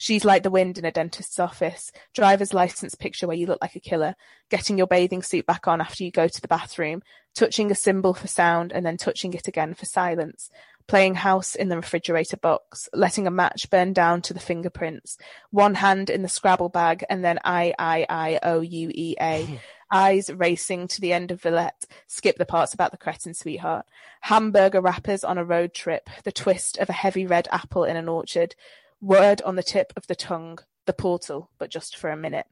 She's 0.00 0.24
like 0.24 0.44
the 0.44 0.50
wind 0.50 0.78
in 0.78 0.84
a 0.84 0.92
dentist's 0.92 1.40
office. 1.40 1.90
Driver's 2.14 2.54
license 2.54 2.94
picture 2.94 3.26
where 3.26 3.36
you 3.36 3.46
look 3.46 3.58
like 3.60 3.74
a 3.74 3.80
killer. 3.80 4.14
Getting 4.48 4.78
your 4.78 4.86
bathing 4.86 5.22
suit 5.22 5.44
back 5.44 5.66
on 5.66 5.80
after 5.80 6.04
you 6.04 6.12
go 6.12 6.28
to 6.28 6.40
the 6.40 6.46
bathroom. 6.48 7.02
Touching 7.34 7.70
a 7.70 7.74
symbol 7.74 8.14
for 8.14 8.28
sound 8.28 8.72
and 8.72 8.86
then 8.86 8.96
touching 8.96 9.32
it 9.32 9.48
again 9.48 9.74
for 9.74 9.86
silence 9.86 10.50
playing 10.88 11.14
house 11.14 11.54
in 11.54 11.68
the 11.68 11.76
refrigerator 11.76 12.36
box, 12.36 12.88
letting 12.92 13.26
a 13.26 13.30
match 13.30 13.70
burn 13.70 13.92
down 13.92 14.22
to 14.22 14.34
the 14.34 14.40
fingerprints, 14.40 15.16
one 15.50 15.76
hand 15.76 16.10
in 16.10 16.22
the 16.22 16.28
Scrabble 16.28 16.70
bag, 16.70 17.04
and 17.08 17.24
then 17.24 17.38
I, 17.44 17.74
I, 17.78 18.06
I, 18.08 18.40
O, 18.42 18.60
U, 18.60 18.90
E, 18.92 19.14
A. 19.20 19.60
Eyes 19.90 20.30
racing 20.30 20.86
to 20.88 21.00
the 21.00 21.14
end 21.14 21.30
of 21.30 21.40
Villette, 21.40 21.86
skip 22.06 22.36
the 22.36 22.44
parts 22.44 22.74
about 22.74 22.90
the 22.90 22.98
cretin 22.98 23.32
sweetheart. 23.32 23.86
Hamburger 24.20 24.82
wrappers 24.82 25.24
on 25.24 25.38
a 25.38 25.44
road 25.44 25.72
trip, 25.72 26.10
the 26.24 26.32
twist 26.32 26.76
of 26.76 26.90
a 26.90 26.92
heavy 26.94 27.26
red 27.26 27.48
apple 27.50 27.84
in 27.84 27.96
an 27.96 28.06
orchard, 28.06 28.54
word 29.00 29.40
on 29.42 29.56
the 29.56 29.62
tip 29.62 29.94
of 29.96 30.06
the 30.06 30.14
tongue, 30.14 30.58
the 30.84 30.92
portal, 30.92 31.50
but 31.58 31.70
just 31.70 31.96
for 31.96 32.10
a 32.10 32.18
minute. 32.18 32.44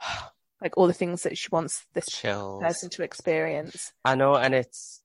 like 0.62 0.76
all 0.78 0.86
the 0.86 0.94
things 0.94 1.24
that 1.24 1.36
she 1.36 1.48
wants 1.52 1.84
this 1.92 2.06
Chills. 2.06 2.62
person 2.62 2.88
to 2.90 3.02
experience. 3.02 3.92
I 4.04 4.14
know, 4.14 4.34
and 4.34 4.54
it's 4.54 5.02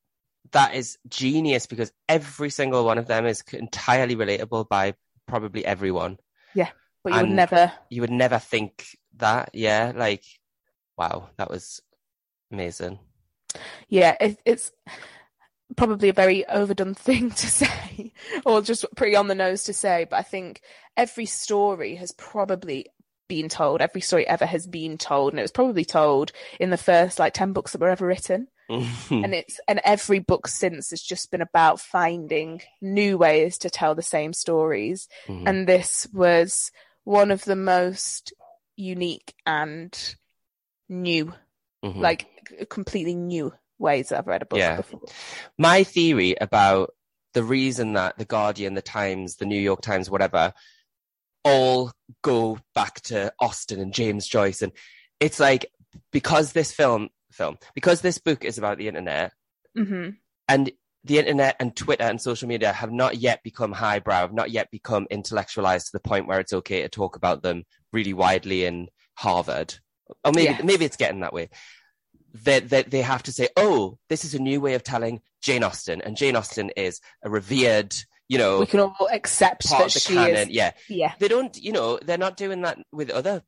that 0.52 0.76
is 0.76 0.98
genius 1.08 1.66
because 1.66 1.92
every 2.10 2.50
single 2.50 2.86
one 2.86 2.98
of 2.98 3.08
them 3.08 3.26
is 3.26 3.44
entirely 3.54 4.16
relatable 4.16 4.68
by 4.68 4.96
probably 5.28 5.66
everyone. 5.66 6.18
Yeah, 6.54 6.70
but 7.04 7.14
you 7.14 7.20
would 7.22 7.30
never 7.30 7.72
You 7.90 8.02
would 8.02 8.12
never 8.12 8.40
think 8.40 8.86
that, 9.18 9.52
yeah. 9.54 9.94
Like, 9.96 10.24
wow, 10.98 11.30
that 11.38 11.50
was 11.50 11.82
amazing. 12.52 13.00
yeah, 13.88 14.16
it, 14.20 14.40
it's 14.46 14.72
probably 15.76 16.10
a 16.10 16.14
very 16.14 16.46
overdone 16.48 16.94
thing 16.96 17.32
to 17.32 17.48
say, 17.48 18.14
or 18.46 18.62
just 18.62 18.86
pretty 18.96 19.16
on 19.16 19.28
the 19.28 19.36
nose 19.36 19.64
to 19.66 19.74
say. 19.74 20.06
But 20.10 20.18
I 20.18 20.24
think 20.24 20.62
every 20.98 21.26
story 21.26 21.96
has 21.96 22.12
probably 22.12 22.88
been 23.28 23.48
told. 23.48 23.82
Every 23.82 24.02
story 24.02 24.28
ever 24.28 24.46
has 24.46 24.68
been 24.68 24.98
told, 24.98 25.32
and 25.34 25.40
it 25.40 25.44
was 25.44 25.52
probably 25.52 25.86
told 25.86 26.34
in 26.60 26.70
the 26.70 26.78
first 26.78 27.20
like 27.20 27.34
ten 27.34 27.54
books 27.54 27.72
that 27.72 27.82
were 27.82 27.90
ever 27.90 28.06
written. 28.06 28.48
And 29.10 29.34
it's 29.36 29.60
and 29.68 29.82
every 29.84 30.20
book 30.20 30.48
since 30.48 30.92
has 30.92 31.02
just 31.02 31.30
been 31.32 31.42
about 31.42 31.80
finding 31.80 32.62
new 32.82 33.18
ways 33.18 33.58
to 33.60 33.70
tell 33.70 33.96
the 33.96 34.02
same 34.02 34.34
stories. 34.34 35.08
Mhm. 35.28 35.44
And 35.48 35.68
this 35.68 36.08
was 36.14 36.72
one 37.04 37.32
of 37.32 37.44
the 37.44 37.56
most 37.56 38.34
unique 38.76 39.34
and 39.46 40.16
new, 40.88 41.34
Mhm. 41.84 41.98
like 41.98 42.28
completely 42.70 43.16
new 43.16 43.54
ways 43.78 44.10
that 44.10 44.20
I've 44.20 44.28
read 44.28 44.44
a 44.44 44.46
book 44.46 44.60
Yeah. 44.60 44.78
before. 44.78 45.02
my 45.58 45.84
theory 45.84 46.36
about 46.40 46.94
the 47.34 47.44
reason 47.44 47.94
that 47.94 48.18
the 48.18 48.26
Guardian, 48.26 48.74
the 48.74 48.82
Times, 48.82 49.38
the 49.38 49.46
New 49.46 49.60
York 49.60 49.82
Times, 49.82 50.10
whatever, 50.10 50.54
all 51.44 51.92
go 52.22 52.60
back 52.76 53.02
to 53.02 53.34
Austen 53.40 53.80
and 53.80 53.94
James 53.94 54.28
Joyce, 54.28 54.62
and 54.62 54.72
it's 55.20 55.40
like 55.40 55.72
because 56.12 56.54
this 56.54 56.72
film, 56.72 57.10
film, 57.32 57.58
because 57.76 58.02
this 58.02 58.18
book 58.18 58.44
is 58.46 58.58
about 58.58 58.78
the 58.78 58.88
internet, 58.88 59.34
hmm 59.76 60.10
and 60.48 60.72
the 61.04 61.18
internet 61.18 61.56
and 61.60 61.76
Twitter 61.76 62.04
and 62.04 62.22
social 62.22 62.48
media 62.48 62.72
have 62.74 62.92
not 62.92 63.18
yet 63.18 63.42
become 63.42 63.72
highbrow, 63.72 64.20
have 64.22 64.34
not 64.34 64.52
yet 64.52 64.70
become 64.70 65.08
intellectualized 65.10 65.88
to 65.88 65.92
the 65.94 66.00
point 66.00 66.28
where 66.28 66.40
it's 66.40 66.54
okay 66.54 66.82
to 66.82 66.90
talk 66.90 67.16
about 67.16 67.42
them 67.42 67.64
really 67.92 68.14
widely 68.14 68.66
in 68.66 68.88
Harvard. 69.16 69.74
Or 70.24 70.32
maybe 70.32 70.52
Yes. 70.52 70.64
maybe 70.64 70.86
it's 70.86 70.98
getting 70.98 71.22
that 71.22 71.34
way. 71.34 71.50
They, 72.34 72.60
they 72.60 72.84
they 72.84 73.02
have 73.02 73.24
to 73.24 73.32
say, 73.32 73.50
oh, 73.58 73.98
this 74.10 74.26
is 74.26 74.36
a 74.36 74.40
new 74.42 74.62
way 74.62 74.74
of 74.76 74.84
telling 74.84 75.22
Jane 75.42 75.64
Austen, 75.64 76.02
and 76.02 76.16
Jane 76.16 76.36
Austen 76.36 76.70
is 76.78 77.02
a 77.24 77.30
revered, 77.30 77.96
you 78.28 78.38
know, 78.38 78.60
We 78.60 78.66
can 78.68 78.80
all 78.82 79.10
accept 79.12 79.70
that 79.70 79.92
she 79.92 80.14
canon. 80.14 80.36
is. 80.36 80.50
Yeah, 80.50 80.72
Yeah. 80.88 81.14
they 81.20 81.28
don't, 81.28 81.58
you 81.58 81.72
know, 81.72 81.98
they're 82.02 82.18
not 82.18 82.38
doing 82.38 82.62
that 82.62 82.78
with 82.92 83.10
other 83.10 83.42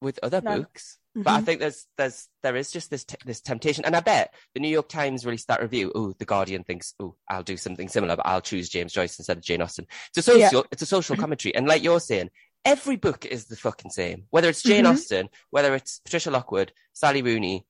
with 0.00 0.18
other 0.22 0.40
No. 0.42 0.58
books. 0.58 0.96
But 1.14 1.26
I 1.28 1.40
Mhm. 1.40 1.44
think 1.44 1.60
there's 1.60 1.86
there's 1.96 2.28
there 2.42 2.54
is 2.54 2.70
just 2.70 2.88
this 2.90 3.04
t- 3.04 3.16
this 3.24 3.40
temptation, 3.40 3.84
and 3.84 3.96
I 3.96 4.00
bet 4.00 4.32
the 4.54 4.60
New 4.60 4.68
York 4.68 4.88
Times 4.88 5.26
released 5.26 5.48
that 5.48 5.60
review. 5.60 5.90
Oh, 5.94 6.12
the 6.12 6.24
Guardian 6.24 6.62
thinks, 6.62 6.94
oh, 7.00 7.16
I'll 7.28 7.42
do 7.42 7.56
something 7.56 7.88
similar, 7.88 8.14
but 8.16 8.26
I'll 8.26 8.40
choose 8.40 8.68
James 8.68 8.92
Joyce 8.92 9.18
instead 9.18 9.36
of 9.38 9.42
Jane 9.42 9.60
Austen. 9.60 9.86
It's 10.16 10.28
a 10.28 10.38
Yeah. 10.38 10.48
social, 10.50 10.66
it's 10.70 10.82
a 10.82 10.86
social 10.86 11.16
commentary, 11.16 11.54
and 11.54 11.66
like 11.66 11.82
you're 11.82 11.98
saying, 11.98 12.30
every 12.64 12.94
book 12.96 13.24
is 13.24 13.46
the 13.46 13.56
fucking 13.56 13.90
same. 13.90 14.26
Whether 14.30 14.48
it's 14.50 14.62
Jane 14.62 14.84
Mhm. 14.84 14.92
Austen, 14.92 15.28
whether 15.50 15.74
it's 15.74 15.98
Patricia 16.04 16.30
Lockwood, 16.30 16.72
Sally 16.92 17.22
Rooney, 17.22 17.66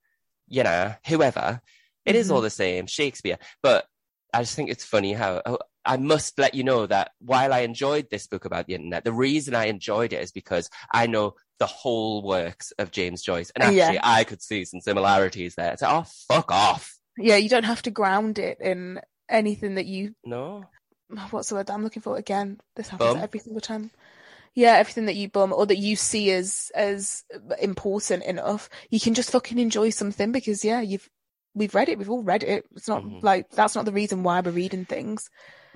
you 0.46 0.62
know, 0.62 0.94
whoever, 1.06 1.62
it 2.04 2.16
is 2.16 2.28
Mhm. 2.28 2.34
all 2.34 2.40
the 2.42 2.50
same. 2.50 2.86
Shakespeare, 2.86 3.38
but 3.62 3.86
I 4.34 4.42
just 4.42 4.54
think 4.54 4.68
it's 4.70 4.84
funny 4.84 5.14
how. 5.14 5.40
Oh, 5.46 5.58
I 5.84 5.96
must 5.96 6.38
let 6.38 6.54
you 6.54 6.62
know 6.62 6.86
that 6.86 7.12
while 7.20 7.54
I 7.54 7.60
enjoyed 7.60 8.10
this 8.10 8.26
book 8.26 8.44
about 8.44 8.66
the 8.66 8.74
internet, 8.74 9.02
the 9.02 9.14
reason 9.14 9.54
I 9.54 9.64
enjoyed 9.64 10.12
it 10.12 10.22
is 10.22 10.30
because 10.30 10.68
I 10.92 11.06
know 11.06 11.36
the 11.60 11.66
whole 11.66 12.22
works 12.22 12.72
of 12.78 12.90
James 12.90 13.22
Joyce. 13.22 13.52
And 13.54 13.62
Yeah. 13.74 13.84
actually, 13.84 14.00
I 14.02 14.24
could 14.24 14.42
see 14.42 14.64
some 14.64 14.80
similarities 14.80 15.54
there. 15.54 15.72
It's 15.72 15.82
like, 15.82 15.92
oh, 15.92 16.06
fuck 16.26 16.50
off. 16.50 16.98
Yeah, 17.16 17.36
you 17.36 17.48
don't 17.48 17.64
have 17.64 17.82
to 17.82 17.90
ground 17.90 18.38
it 18.38 18.58
in 18.60 19.00
anything 19.28 19.76
that 19.76 19.86
you 19.86 20.14
No. 20.24 20.64
what's 21.30 21.50
the 21.50 21.54
word 21.56 21.70
I'm 21.70 21.84
looking 21.84 22.02
for 22.02 22.16
again? 22.16 22.58
This 22.76 22.88
happens 22.88 23.14
Bum? 23.14 23.22
every 23.22 23.40
single 23.40 23.60
time. 23.60 23.90
Yeah, 24.54 24.72
everything 24.78 25.06
that 25.06 25.14
you 25.14 25.28
bum 25.28 25.52
or 25.52 25.66
that 25.66 25.76
you 25.78 25.94
see 25.94 26.32
as 26.32 26.72
as 26.74 27.22
important 27.60 28.24
enough, 28.24 28.68
you 28.90 28.98
can 28.98 29.14
just 29.14 29.30
fucking 29.30 29.58
enjoy 29.58 29.90
something 29.90 30.32
because 30.32 30.64
yeah, 30.64 30.80
you've 30.80 31.08
we've 31.54 31.74
read 31.74 31.88
it, 31.88 31.98
we've 31.98 32.10
all 32.10 32.22
read 32.22 32.42
it. 32.42 32.64
It's 32.74 32.88
not 32.88 33.02
Mhm. 33.02 33.22
like 33.22 33.50
that's 33.50 33.74
not 33.74 33.84
the 33.84 33.92
reason 33.92 34.22
why 34.22 34.40
we're 34.40 34.50
reading 34.50 34.86
things. 34.86 35.28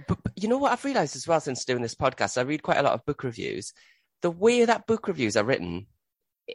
But, 0.08 0.18
but 0.24 0.32
you 0.36 0.48
know 0.48 0.58
what 0.58 0.72
I've 0.72 0.84
realized 0.84 1.14
as 1.14 1.28
well 1.28 1.40
since 1.40 1.64
doing 1.64 1.82
this 1.82 1.94
podcast? 1.94 2.36
I 2.38 2.42
read 2.42 2.62
quite 2.64 2.78
a 2.78 2.82
lot 2.82 2.94
of 2.94 3.04
book 3.04 3.22
reviews. 3.22 3.72
The 4.24 4.30
way 4.30 4.64
that 4.64 4.86
book 4.86 5.06
reviews 5.06 5.36
are 5.36 5.44
written 5.44 5.86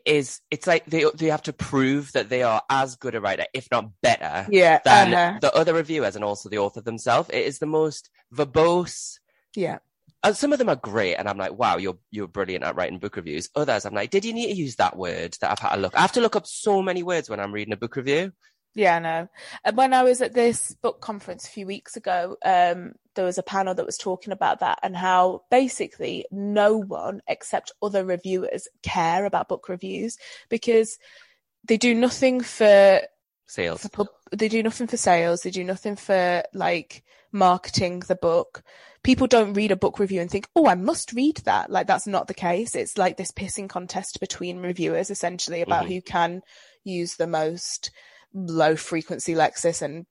is 0.03 0.41
it's 0.49 0.65
like 0.65 0.85
they 0.87 1.05
they 1.15 1.27
have 1.27 1.43
to 1.43 1.53
prove 1.53 2.11
that 2.13 2.27
they 2.29 2.41
are 2.41 2.63
as 2.67 2.95
good 2.95 3.13
a 3.13 3.21
writer, 3.21 3.45
if 3.53 3.67
not 3.71 3.91
better, 4.01 4.47
Yeah, 4.49 4.79
than 4.83 5.13
uh-huh. 5.13 5.39
the 5.39 5.53
other 5.53 5.75
reviewers 5.75 6.15
and 6.15 6.25
also 6.25 6.49
the 6.49 6.57
author 6.57 6.81
themselves. 6.81 7.29
It 7.29 7.45
is 7.45 7.59
the 7.59 7.67
most 7.67 8.09
verbose. 8.33 9.19
yeah, 9.55 9.77
And 10.23 10.35
some 10.35 10.51
of 10.51 10.57
them 10.57 10.69
are 10.69 10.75
great, 10.93 11.13
and 11.15 11.29
I'm 11.29 11.37
like, 11.37 11.53
wow, 11.53 11.77
you're 11.77 11.99
you're 12.09 12.27
brilliant 12.27 12.63
at 12.63 12.75
writing 12.75 12.97
book 12.97 13.15
reviews. 13.15 13.49
Others, 13.55 13.85
I'm 13.85 13.93
like, 13.93 14.09
did 14.09 14.25
you 14.25 14.33
need 14.33 14.47
to 14.47 14.57
use 14.65 14.75
that 14.77 14.97
word 14.97 15.37
that 15.41 15.51
I've 15.51 15.59
had 15.59 15.75
to 15.75 15.81
look? 15.81 15.95
I 15.95 16.01
have 16.01 16.13
to 16.13 16.21
look 16.21 16.35
up 16.35 16.47
so 16.47 16.81
many 16.81 17.03
words 17.03 17.29
when 17.29 17.39
I'm 17.39 17.53
reading 17.53 17.73
a 17.73 17.77
book 17.77 17.95
review. 17.95 18.31
Yeah, 18.79 18.95
I 18.95 18.99
know. 18.99 19.27
And 19.65 19.75
when 19.75 19.93
I 19.93 20.03
was 20.03 20.21
at 20.21 20.33
this 20.33 20.73
book 20.81 21.01
conference 21.01 21.45
a 21.45 21.51
few 21.51 21.67
weeks 21.67 21.97
ago, 21.97 22.37
um, 22.45 22.93
there 23.15 23.25
was 23.25 23.37
a 23.37 23.43
panel 23.43 23.75
that 23.75 23.85
was 23.85 23.97
talking 23.97 24.31
about 24.31 24.61
that 24.61 24.79
and 24.81 24.95
how 24.95 25.43
basically 25.51 26.25
no 26.31 26.77
one 26.77 27.21
except 27.27 27.73
other 27.81 28.05
reviewers 28.05 28.69
care 28.81 29.25
about 29.25 29.49
book 29.49 29.67
reviews 29.67 30.17
because 30.49 30.97
they 31.67 31.75
do 31.75 31.93
nothing 31.93 32.39
for 32.41 33.01
Sales. 33.47 33.81
for 33.81 33.89
pub- 33.89 34.07
they 34.31 34.47
do 34.47 34.63
nothing 34.63 34.87
for 34.87 34.95
sales 34.95 35.41
they 35.41 35.49
do 35.51 35.63
nothing 35.63 35.95
for 35.97 36.43
like 36.53 37.03
marketing 37.33 37.99
the 38.07 38.15
book 38.15 38.63
people 39.03 39.27
don't 39.27 39.53
read 39.53 39.71
a 39.71 39.75
book 39.75 39.99
review 39.99 40.21
and 40.21 40.29
think 40.31 40.47
oh 40.55 40.67
i 40.67 40.75
must 40.75 41.13
read 41.13 41.37
that 41.45 41.69
like 41.69 41.87
that's 41.87 42.07
not 42.07 42.27
the 42.27 42.33
case 42.33 42.75
it's 42.75 42.97
like 42.97 43.17
this 43.17 43.31
pissing 43.31 43.67
contest 43.67 44.19
between 44.19 44.59
reviewers 44.59 45.09
essentially 45.09 45.61
about 45.61 45.85
Mhm. 45.85 45.87
who 45.89 46.01
can 46.01 46.41
use 46.83 47.15
the 47.15 47.27
most 47.27 47.91
low 48.33 48.75
frequency 48.75 49.33
lexis 49.33 49.81
and 49.81 50.05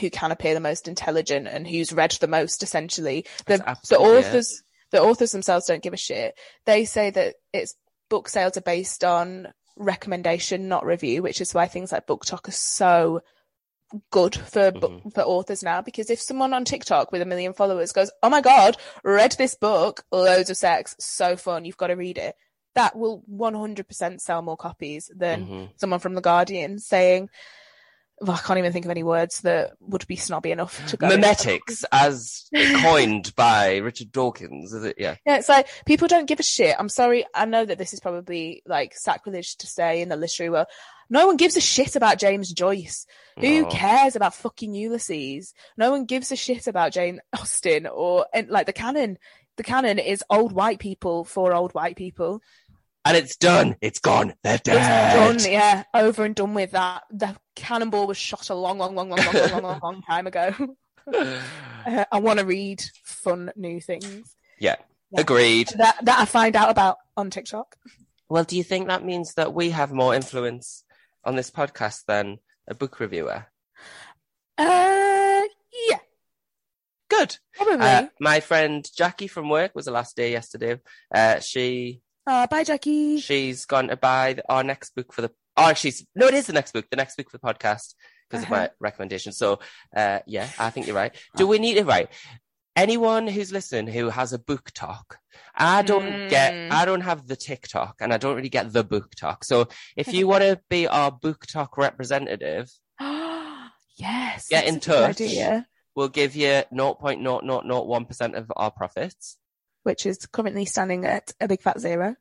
who 0.00 0.10
can 0.10 0.30
appear 0.30 0.54
the 0.54 0.60
most 0.60 0.86
intelligent 0.86 1.46
and 1.48 1.66
who's 1.66 1.92
read 1.92 2.10
the 2.20 2.28
most 2.28 2.62
essentially 2.62 3.24
the, 3.46 3.56
the 3.58 3.68
absolutely 3.68 4.06
it. 4.08 4.26
authors 4.26 4.62
the 4.90 5.00
authors 5.02 5.32
themselves 5.32 5.66
don't 5.66 5.82
give 5.82 5.94
a 5.94 5.98
shit 5.98 6.34
they 6.66 6.84
say 6.84 7.10
that 7.10 7.36
it's 7.52 7.74
book 8.10 8.28
sales 8.28 8.56
are 8.56 8.62
based 8.62 9.02
on 9.04 9.48
recommendation 9.76 10.68
not 10.68 10.84
review 10.84 11.22
which 11.22 11.40
is 11.40 11.54
why 11.54 11.66
things 11.66 11.92
like 11.92 12.06
BookTok 12.06 12.48
are 12.48 12.52
so 12.52 13.22
good 14.10 14.34
for 14.34 14.70
Mhm. 14.72 15.14
for 15.14 15.22
authors 15.22 15.62
now 15.62 15.80
because 15.80 16.10
if 16.10 16.20
someone 16.20 16.52
on 16.52 16.66
TikTok 16.66 17.10
with 17.10 17.22
a 17.22 17.26
million 17.26 17.54
followers 17.54 17.92
goes 17.92 18.10
oh 18.22 18.28
my 18.28 18.42
god 18.42 18.76
read 19.02 19.32
this 19.38 19.54
book 19.54 20.04
loads 20.12 20.50
of 20.50 20.58
sex 20.58 20.94
so 21.00 21.36
fun 21.36 21.64
you've 21.64 21.78
got 21.78 21.86
to 21.86 21.94
read 21.94 22.18
it 22.18 22.34
that 22.78 22.96
will 22.96 23.22
100% 23.30 24.20
sell 24.20 24.42
more 24.42 24.56
copies 24.56 25.10
than 25.14 25.46
Mhm. 25.46 25.68
someone 25.76 26.00
from 26.00 26.14
the 26.14 26.20
Guardian 26.20 26.78
saying 26.78 27.28
well, 28.20 28.34
I 28.36 28.40
can't 28.40 28.58
even 28.58 28.72
think 28.72 28.84
of 28.84 28.90
any 28.90 29.04
words 29.04 29.42
that 29.42 29.74
would 29.78 30.04
be 30.08 30.16
snobby 30.16 30.50
enough 30.50 30.84
to 30.88 30.96
go. 30.96 31.08
Memetics, 31.08 31.84
as 31.92 32.50
coined 32.82 33.32
by 33.36 33.76
Richard 33.76 34.10
Dawkins, 34.10 34.72
is 34.72 34.82
it? 34.82 34.96
Yeah. 34.98 35.14
Yeah, 35.24 35.36
it's 35.36 35.48
like 35.48 35.68
people 35.86 36.08
don't 36.08 36.26
give 36.26 36.40
a 36.40 36.42
shit. 36.42 36.74
I'm 36.80 36.88
sorry. 36.88 37.24
I 37.32 37.44
know 37.44 37.64
that 37.64 37.78
this 37.78 37.92
is 37.92 38.00
probably 38.00 38.64
like 38.66 38.96
sacrilege 38.96 39.56
to 39.58 39.68
say 39.68 40.00
in 40.02 40.08
the 40.08 40.16
literary 40.16 40.50
world. 40.50 40.66
No 41.08 41.28
one 41.28 41.36
gives 41.36 41.56
a 41.56 41.60
shit 41.60 41.94
about 41.94 42.18
James 42.18 42.52
Joyce. 42.52 43.06
Who 43.38 43.66
cares 43.66 44.16
about 44.16 44.34
fucking 44.34 44.74
Ulysses? 44.74 45.54
No 45.76 45.92
one 45.92 46.04
gives 46.04 46.32
a 46.32 46.36
shit 46.36 46.66
about 46.66 46.90
Jane 46.92 47.20
Austen 47.38 47.86
or 47.86 48.26
and 48.34 48.48
like 48.48 48.66
the 48.66 48.72
canon. 48.72 49.18
the 49.58 49.62
canon 49.62 50.00
is 50.00 50.24
old 50.28 50.50
white 50.52 50.80
people 50.80 51.24
for 51.24 51.52
old 51.54 51.72
white 51.72 51.94
people. 51.96 52.42
And 53.08 53.16
it's 53.16 53.36
done. 53.36 53.74
It's 53.80 54.00
gone. 54.00 54.34
They're 54.44 54.58
dead. 54.58 54.76
It's 54.76 55.44
done, 55.44 55.52
yeah, 55.52 55.84
over 55.94 56.24
and 56.24 56.34
done 56.34 56.52
with 56.52 56.72
that. 56.72 57.04
The 57.10 57.34
cannonball 57.56 58.06
was 58.06 58.18
shot 58.18 58.50
a 58.50 58.54
long, 58.54 58.76
long, 58.78 58.94
long, 58.94 59.08
long, 59.08 59.18
long, 59.24 59.34
long, 59.34 59.50
long, 59.50 59.62
long, 59.62 59.80
long 59.82 60.02
time 60.02 60.26
ago. 60.26 60.54
Uh, 61.10 62.04
I 62.12 62.18
want 62.18 62.38
to 62.38 62.44
read 62.44 62.82
fun 63.02 63.50
new 63.56 63.80
things 63.80 64.36
Yeah. 64.58 64.76
Yeah. 65.10 65.20
Agreed. 65.22 65.68
that 65.78 65.96
that 66.04 66.20
I 66.20 66.26
find 66.26 66.54
out 66.54 66.68
about 66.68 66.98
on 67.16 67.30
TikTok. 67.30 67.76
Well, 68.28 68.44
do 68.44 68.58
you 68.58 68.62
think 68.62 68.88
that 68.88 69.02
means 69.06 69.32
that 69.34 69.54
we 69.54 69.70
have 69.70 69.90
more 69.90 70.14
influence 70.14 70.84
on 71.24 71.34
this 71.34 71.50
podcast 71.50 72.04
than 72.06 72.40
a 72.68 72.74
book 72.74 73.00
reviewer? 73.00 73.46
Uh, 74.58 75.44
yeah, 75.88 76.00
Good. 77.08 77.38
probably. 77.54 77.86
Uh, 77.86 78.08
my 78.20 78.40
friend 78.40 78.86
Jackie 78.94 79.28
from 79.28 79.48
work 79.48 79.74
was 79.74 79.86
the 79.86 79.92
last 79.92 80.14
day 80.14 80.32
yesterday. 80.32 80.78
Uh, 81.14 81.40
she 81.40 82.02
oh, 82.28 82.46
bye, 82.48 82.62
Jackie. 82.64 83.18
she's 83.20 83.64
gone 83.66 83.88
to 83.88 83.96
buy 83.96 84.34
the, 84.34 84.42
our 84.52 84.62
next 84.62 84.94
book 84.94 85.12
for 85.12 85.22
the. 85.22 85.30
Oh, 85.56 85.74
she's 85.74 86.06
no, 86.14 86.26
it 86.28 86.34
is 86.34 86.46
the 86.46 86.52
next 86.52 86.72
book. 86.72 86.86
The 86.90 86.96
next 86.96 87.16
book 87.16 87.30
for 87.30 87.38
the 87.38 87.42
podcast 87.42 87.94
because 88.30 88.44
of 88.44 88.52
Uh-huh. 88.52 88.62
my 88.62 88.70
recommendation. 88.78 89.32
So, 89.32 89.58
uh, 89.96 90.20
yeah, 90.26 90.48
I 90.58 90.70
think 90.70 90.86
you're 90.86 90.94
right. 90.94 91.14
Do 91.36 91.46
we 91.46 91.58
need 91.58 91.78
it 91.78 91.86
right? 91.86 92.08
Anyone 92.76 93.26
who's 93.26 93.50
listening 93.50 93.92
who 93.92 94.08
has 94.08 94.32
a 94.32 94.38
BookTok, 94.38 95.16
I 95.56 95.82
don't 95.82 96.28
get, 96.28 96.52
Mm. 96.52 96.70
I 96.70 96.84
don't 96.84 97.00
have 97.00 97.26
the 97.26 97.34
TikTok, 97.34 97.96
and 98.00 98.12
I 98.14 98.18
don't 98.18 98.36
really 98.36 98.50
get 98.50 98.72
the 98.72 98.84
BookTok. 98.84 99.38
So, 99.42 99.66
if 99.96 100.12
you 100.12 100.28
want 100.28 100.42
to 100.44 100.60
be 100.68 100.86
our 100.86 101.10
BookTok 101.10 101.76
representative, 101.76 102.70
yes. 103.98 104.46
Get 104.48 104.66
in 104.68 104.78
touch. 104.80 105.20
we'll 105.96 106.08
give 106.08 106.36
you 106.36 106.62
0.0001% 106.72 108.34
of 108.36 108.52
our 108.54 108.70
profits. 108.70 109.38
Which 109.88 110.04
is 110.06 110.26
currently 110.26 110.66
standing 110.66 111.04
at 111.06 111.32
a 111.40 111.48
big 111.48 111.62
fat 111.62 111.80
zero. 111.80 112.14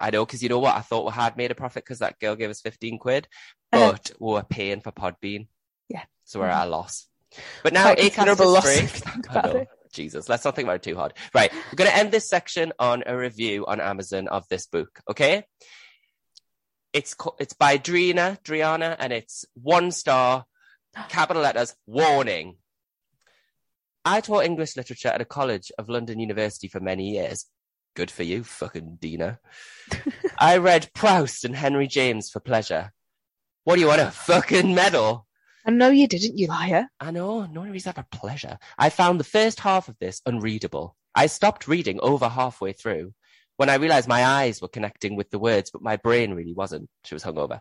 I 0.00 0.10
know, 0.10 0.26
because 0.26 0.42
you 0.42 0.48
know 0.48 0.58
what? 0.58 0.74
I 0.76 0.80
thought 0.80 1.06
we 1.06 1.12
had 1.12 1.36
made 1.36 1.52
a 1.52 1.54
profit 1.54 1.84
because 1.84 2.00
that 2.00 2.18
girl 2.18 2.34
gave 2.34 2.50
us 2.50 2.60
15 2.60 2.98
quid, 2.98 3.28
Uh-huh. 3.72 3.92
but 3.92 4.10
we 4.18 4.32
were 4.32 4.42
paying 4.42 4.80
for 4.80 4.90
Podbean. 4.90 5.46
Yeah. 5.88 6.02
So 6.24 6.40
we're 6.40 6.46
at 6.48 6.66
a 6.66 6.70
loss. 6.70 7.06
But 7.62 7.72
now 7.72 7.84
Quite 7.84 7.98
Acast 7.98 8.32
is 8.32 8.40
loss 8.40 8.64
free. 8.64 8.84
if 8.84 8.94
you 8.94 9.10
think 9.12 9.30
I 9.30 9.32
about 9.40 9.54
know. 9.54 9.60
it. 9.60 9.68
Jesus, 9.92 10.28
let's 10.28 10.44
not 10.44 10.56
think 10.56 10.66
about 10.66 10.76
it 10.76 10.82
too 10.82 10.96
hard. 10.96 11.12
Right, 11.34 11.52
we're 11.52 11.76
going 11.76 11.90
to 11.90 11.96
end 11.96 12.10
this 12.10 12.28
section 12.28 12.72
on 12.80 13.04
a 13.06 13.16
review 13.16 13.64
on 13.66 13.80
Amazon 13.80 14.26
of 14.26 14.48
this 14.48 14.66
book, 14.66 15.00
okay? 15.08 15.44
It's 16.92 17.14
co- 17.14 17.36
it's 17.38 17.52
by 17.54 17.78
Driana, 17.78 18.42
Driana, 18.42 18.96
and 18.98 19.12
it's 19.12 19.44
one 19.54 19.92
star, 19.92 20.46
capital 21.08 21.42
letters, 21.42 21.74
warning. 21.86 22.56
I 24.04 24.20
taught 24.20 24.44
English 24.44 24.76
literature 24.76 25.08
at 25.08 25.20
a 25.20 25.24
college 25.24 25.70
of 25.78 25.88
London 25.88 26.18
University 26.18 26.66
for 26.66 26.80
many 26.80 27.10
years. 27.10 27.46
Good 27.94 28.10
for 28.10 28.24
you, 28.24 28.42
fucking 28.42 28.98
Dina. 29.00 29.38
I 30.38 30.56
read 30.56 30.90
Proust 30.94 31.44
and 31.44 31.54
Henry 31.54 31.86
James 31.86 32.28
for 32.30 32.40
pleasure. 32.40 32.92
What 33.64 33.76
do 33.76 33.80
you 33.80 33.86
want, 33.86 34.00
a 34.00 34.10
fucking 34.10 34.74
medal? 34.74 35.26
I 35.64 35.70
know 35.70 35.90
you 35.90 36.08
didn't, 36.08 36.36
you 36.36 36.48
liar. 36.48 36.88
I 36.98 37.12
know, 37.12 37.46
no 37.46 37.60
one 37.60 37.70
reads 37.70 37.84
that 37.84 37.94
for 37.94 38.06
pleasure. 38.10 38.58
I 38.76 38.90
found 38.90 39.20
the 39.20 39.24
first 39.24 39.60
half 39.60 39.88
of 39.88 39.96
this 40.00 40.20
unreadable. 40.26 40.96
I 41.14 41.26
stopped 41.26 41.68
reading 41.68 42.00
over 42.02 42.28
halfway 42.28 42.72
through 42.72 43.14
when 43.56 43.68
I 43.68 43.76
realized 43.76 44.08
my 44.08 44.24
eyes 44.24 44.60
were 44.60 44.68
connecting 44.68 45.14
with 45.14 45.30
the 45.30 45.38
words, 45.38 45.70
but 45.70 45.82
my 45.82 45.96
brain 45.96 46.34
really 46.34 46.54
wasn't. 46.54 46.88
She 47.04 47.14
was 47.14 47.22
hungover. 47.22 47.60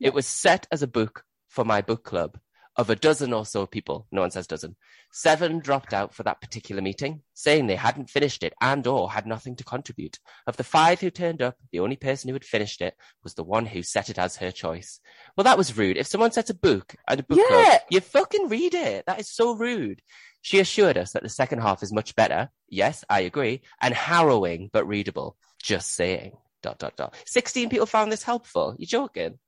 It 0.00 0.14
was 0.14 0.26
set 0.26 0.66
as 0.72 0.82
a 0.82 0.86
book 0.86 1.24
for 1.50 1.64
my 1.64 1.82
book 1.82 2.04
club 2.04 2.38
of 2.76 2.90
a 2.90 2.96
dozen 2.96 3.32
or 3.32 3.46
so 3.46 3.66
people. 3.66 4.06
No 4.12 4.20
one 4.20 4.30
says 4.30 4.46
dozen. 4.46 4.76
Seven 5.10 5.60
dropped 5.60 5.94
out 5.94 6.14
for 6.14 6.22
that 6.24 6.40
particular 6.40 6.82
meeting, 6.82 7.22
saying 7.34 7.66
they 7.66 7.76
hadn't 7.76 8.10
finished 8.10 8.42
it 8.42 8.54
and 8.60 8.86
or 8.86 9.10
had 9.10 9.26
nothing 9.26 9.56
to 9.56 9.64
contribute. 9.64 10.18
Of 10.46 10.56
the 10.56 10.64
five 10.64 11.00
who 11.00 11.10
turned 11.10 11.42
up, 11.42 11.56
the 11.72 11.80
only 11.80 11.96
person 11.96 12.28
who 12.28 12.34
had 12.34 12.44
finished 12.44 12.82
it 12.82 12.94
was 13.24 13.34
the 13.34 13.44
one 13.44 13.66
who 13.66 13.82
set 13.82 14.10
it 14.10 14.18
as 14.18 14.36
her 14.36 14.50
choice. 14.50 15.00
Well, 15.36 15.44
that 15.44 15.58
was 15.58 15.76
rude. 15.76 15.96
If 15.96 16.06
someone 16.06 16.32
sets 16.32 16.50
a 16.50 16.54
book 16.54 16.94
at 17.08 17.20
a 17.20 17.24
book 17.24 17.38
club, 17.46 17.80
you 17.90 18.00
fucking 18.00 18.48
read 18.48 18.74
it. 18.74 19.04
That 19.06 19.20
is 19.20 19.30
so 19.30 19.54
rude. 19.54 20.02
She 20.42 20.60
assured 20.60 20.98
us 20.98 21.12
that 21.12 21.22
the 21.22 21.28
second 21.28 21.60
half 21.60 21.82
is 21.82 21.92
much 21.92 22.14
better. 22.14 22.50
Yes, 22.68 23.04
I 23.08 23.20
agree. 23.20 23.62
And 23.80 23.94
harrowing, 23.94 24.70
but 24.72 24.86
readable. 24.86 25.36
Just 25.62 25.92
saying. 25.92 26.36
Dot, 26.62 26.78
dot, 26.78 26.96
dot. 26.96 27.14
16 27.26 27.68
people 27.68 27.86
found 27.86 28.12
this 28.12 28.22
helpful. 28.22 28.76
You're 28.78 28.86
joking? 28.86 29.38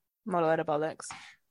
Of 0.60 0.66
bollocks. 0.66 1.06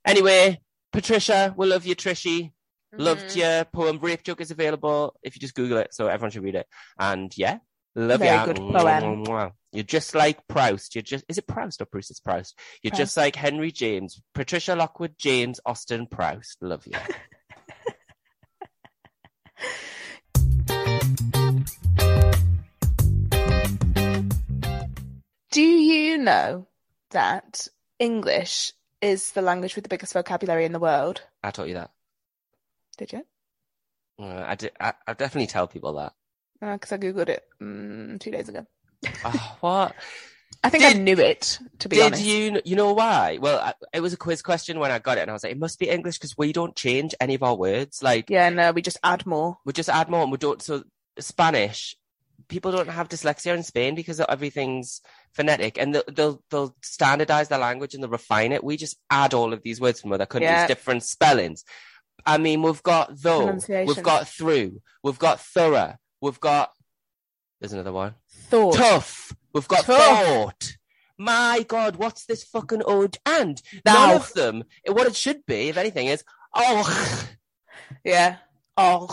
Anyway, 0.05 0.59
Patricia, 0.91 1.53
we 1.57 1.67
love 1.67 1.85
you, 1.85 1.95
Trishy. 1.95 2.51
Loved 2.93 3.31
Mhm. 3.31 3.35
your 3.35 3.65
poem. 3.65 3.99
Rape 3.99 4.23
Joke 4.23 4.41
is 4.41 4.51
available 4.51 5.13
if 5.21 5.35
you 5.35 5.39
just 5.41 5.53
Google 5.55 5.77
it, 5.79 5.93
so 5.93 6.07
everyone 6.07 6.31
should 6.31 6.43
read 6.43 6.55
it. 6.55 6.67
And 6.97 7.35
yeah, 7.37 7.59
love 7.95 8.19
Very 8.19 8.35
ya. 8.35 8.45
good 8.45 8.55
poem. 8.57 9.51
You're 9.73 9.83
just 9.83 10.15
like 10.15 10.47
Proust. 10.47 10.95
You're 10.95 11.01
just, 11.01 11.25
is 11.27 11.37
it 11.37 11.45
Proust 11.47 11.81
or 11.81 11.85
Proust? 11.85 12.09
It's 12.09 12.21
Proust. 12.21 12.57
You're 12.81 12.91
Proust. 12.91 13.01
just 13.01 13.17
like 13.17 13.35
Henry 13.35 13.71
James, 13.71 14.21
Patricia 14.33 14.75
Lockwood, 14.75 15.15
James 15.17 15.59
Austen 15.65 16.07
Proust. 16.07 16.57
Love 16.61 16.87
you. 16.87 16.93
Do 25.51 25.61
you 25.61 26.17
know 26.17 26.67
that 27.11 27.67
English 27.99 28.73
is 29.01 29.31
the 29.33 29.41
language 29.41 29.75
with 29.75 29.83
the 29.83 29.89
biggest 29.89 30.13
vocabulary 30.13 30.65
in 30.65 30.71
the 30.71 30.79
world? 30.79 31.21
I 31.43 31.51
taught 31.51 31.67
you 31.67 31.73
that. 31.75 31.91
Did 32.97 33.13
you? 33.13 33.25
Uh, 34.19 34.43
I, 34.47 34.55
did, 34.55 34.71
I, 34.79 34.93
I 35.07 35.13
definitely 35.13 35.47
tell 35.47 35.67
people 35.67 35.93
that. 35.93 36.13
Because 36.59 36.91
I 36.91 36.97
googled 36.97 37.29
it 37.29 37.43
mm, 37.61 38.19
two 38.19 38.31
days 38.31 38.49
ago. 38.49 38.65
Oh, 39.23 39.57
what? 39.59 39.95
I 40.63 40.69
think 40.69 40.83
I 40.83 40.93
knew 40.93 41.17
it. 41.19 41.59
To 41.79 41.89
be 41.89 41.97
Did 41.97 42.05
honest, 42.05 42.23
did 42.23 42.53
you 42.53 42.61
you 42.65 42.75
know 42.75 42.93
why? 42.93 43.37
Well, 43.39 43.59
I, 43.59 43.73
it 43.93 43.99
was 44.01 44.13
a 44.13 44.17
quiz 44.17 44.41
question 44.41 44.79
when 44.79 44.91
I 44.91 44.97
got 44.99 45.17
it, 45.17 45.21
and 45.21 45.29
I 45.29 45.33
was 45.33 45.43
like, 45.43 45.51
it 45.51 45.59
must 45.59 45.77
be 45.77 45.87
English 45.89 46.17
because 46.17 46.35
we 46.37 46.51
don't 46.51 46.75
change 46.75 47.13
any 47.21 47.35
of 47.35 47.43
our 47.43 47.55
words. 47.55 48.01
Like 48.01 48.29
Yeah, 48.29 48.49
no, 48.49 48.71
we 48.71 48.81
just 48.81 48.97
add 49.03 49.25
more. 49.25 49.57
we 49.65 49.73
just 49.73 49.89
add 49.89 50.09
more, 50.09 50.23
and 50.23 50.31
we 50.31 50.37
don't. 50.37 50.61
So 50.61 50.83
Spanish, 51.19 51.95
people 52.49 52.71
don't 52.71 52.89
have 52.89 53.09
dyslexia 53.09 53.55
in 53.55 53.63
Spain 53.63 53.95
because 53.95 54.19
everything's 54.19 55.01
phonetic, 55.33 55.77
and 55.77 55.93
they'll 55.95 56.03
they'll, 56.11 56.43
they'll 56.49 56.75
standardize 56.81 57.49
their 57.49 57.59
language 57.59 57.93
and 57.93 58.03
they'll 58.03 58.09
refine 58.09 58.51
it. 58.51 58.63
We 58.63 58.77
just 58.77 58.97
add 59.09 59.33
all 59.33 59.53
of 59.53 59.63
these 59.63 59.79
words 59.81 60.01
from 60.01 60.11
other 60.13 60.25
countries, 60.25 60.49
Yeah. 60.49 60.67
different 60.67 61.03
spellings. 61.03 61.63
I 62.25 62.37
mean, 62.37 62.61
we've 62.61 62.83
got 62.83 63.11
though, 63.21 63.57
we've 63.69 64.03
got 64.03 64.27
through, 64.27 64.81
we've 65.03 65.19
got 65.19 65.39
thorough, 65.39 65.95
we've 66.21 66.39
got. 66.39 66.71
There's 67.59 67.73
another 67.73 67.93
one. 67.93 68.15
Thought. 68.29 68.75
Tough. 68.75 69.33
We've 69.53 69.67
got 69.67 69.85
Tough. 69.85 70.25
thought. 70.25 70.77
My 71.17 71.65
God, 71.67 71.95
what's 71.95 72.25
this 72.25 72.43
fucking 72.43 72.83
ode? 72.85 73.17
And 73.25 73.59
none 73.85 74.09
Now. 74.09 74.15
of 74.17 74.31
them, 74.33 74.63
what 74.85 75.07
it 75.07 75.15
should 75.15 75.43
be, 75.47 75.69
if 75.69 75.77
anything, 75.77 76.07
is 76.07 76.23
oh. 76.53 77.27
Yeah. 78.03 78.37
Oh. 78.77 79.07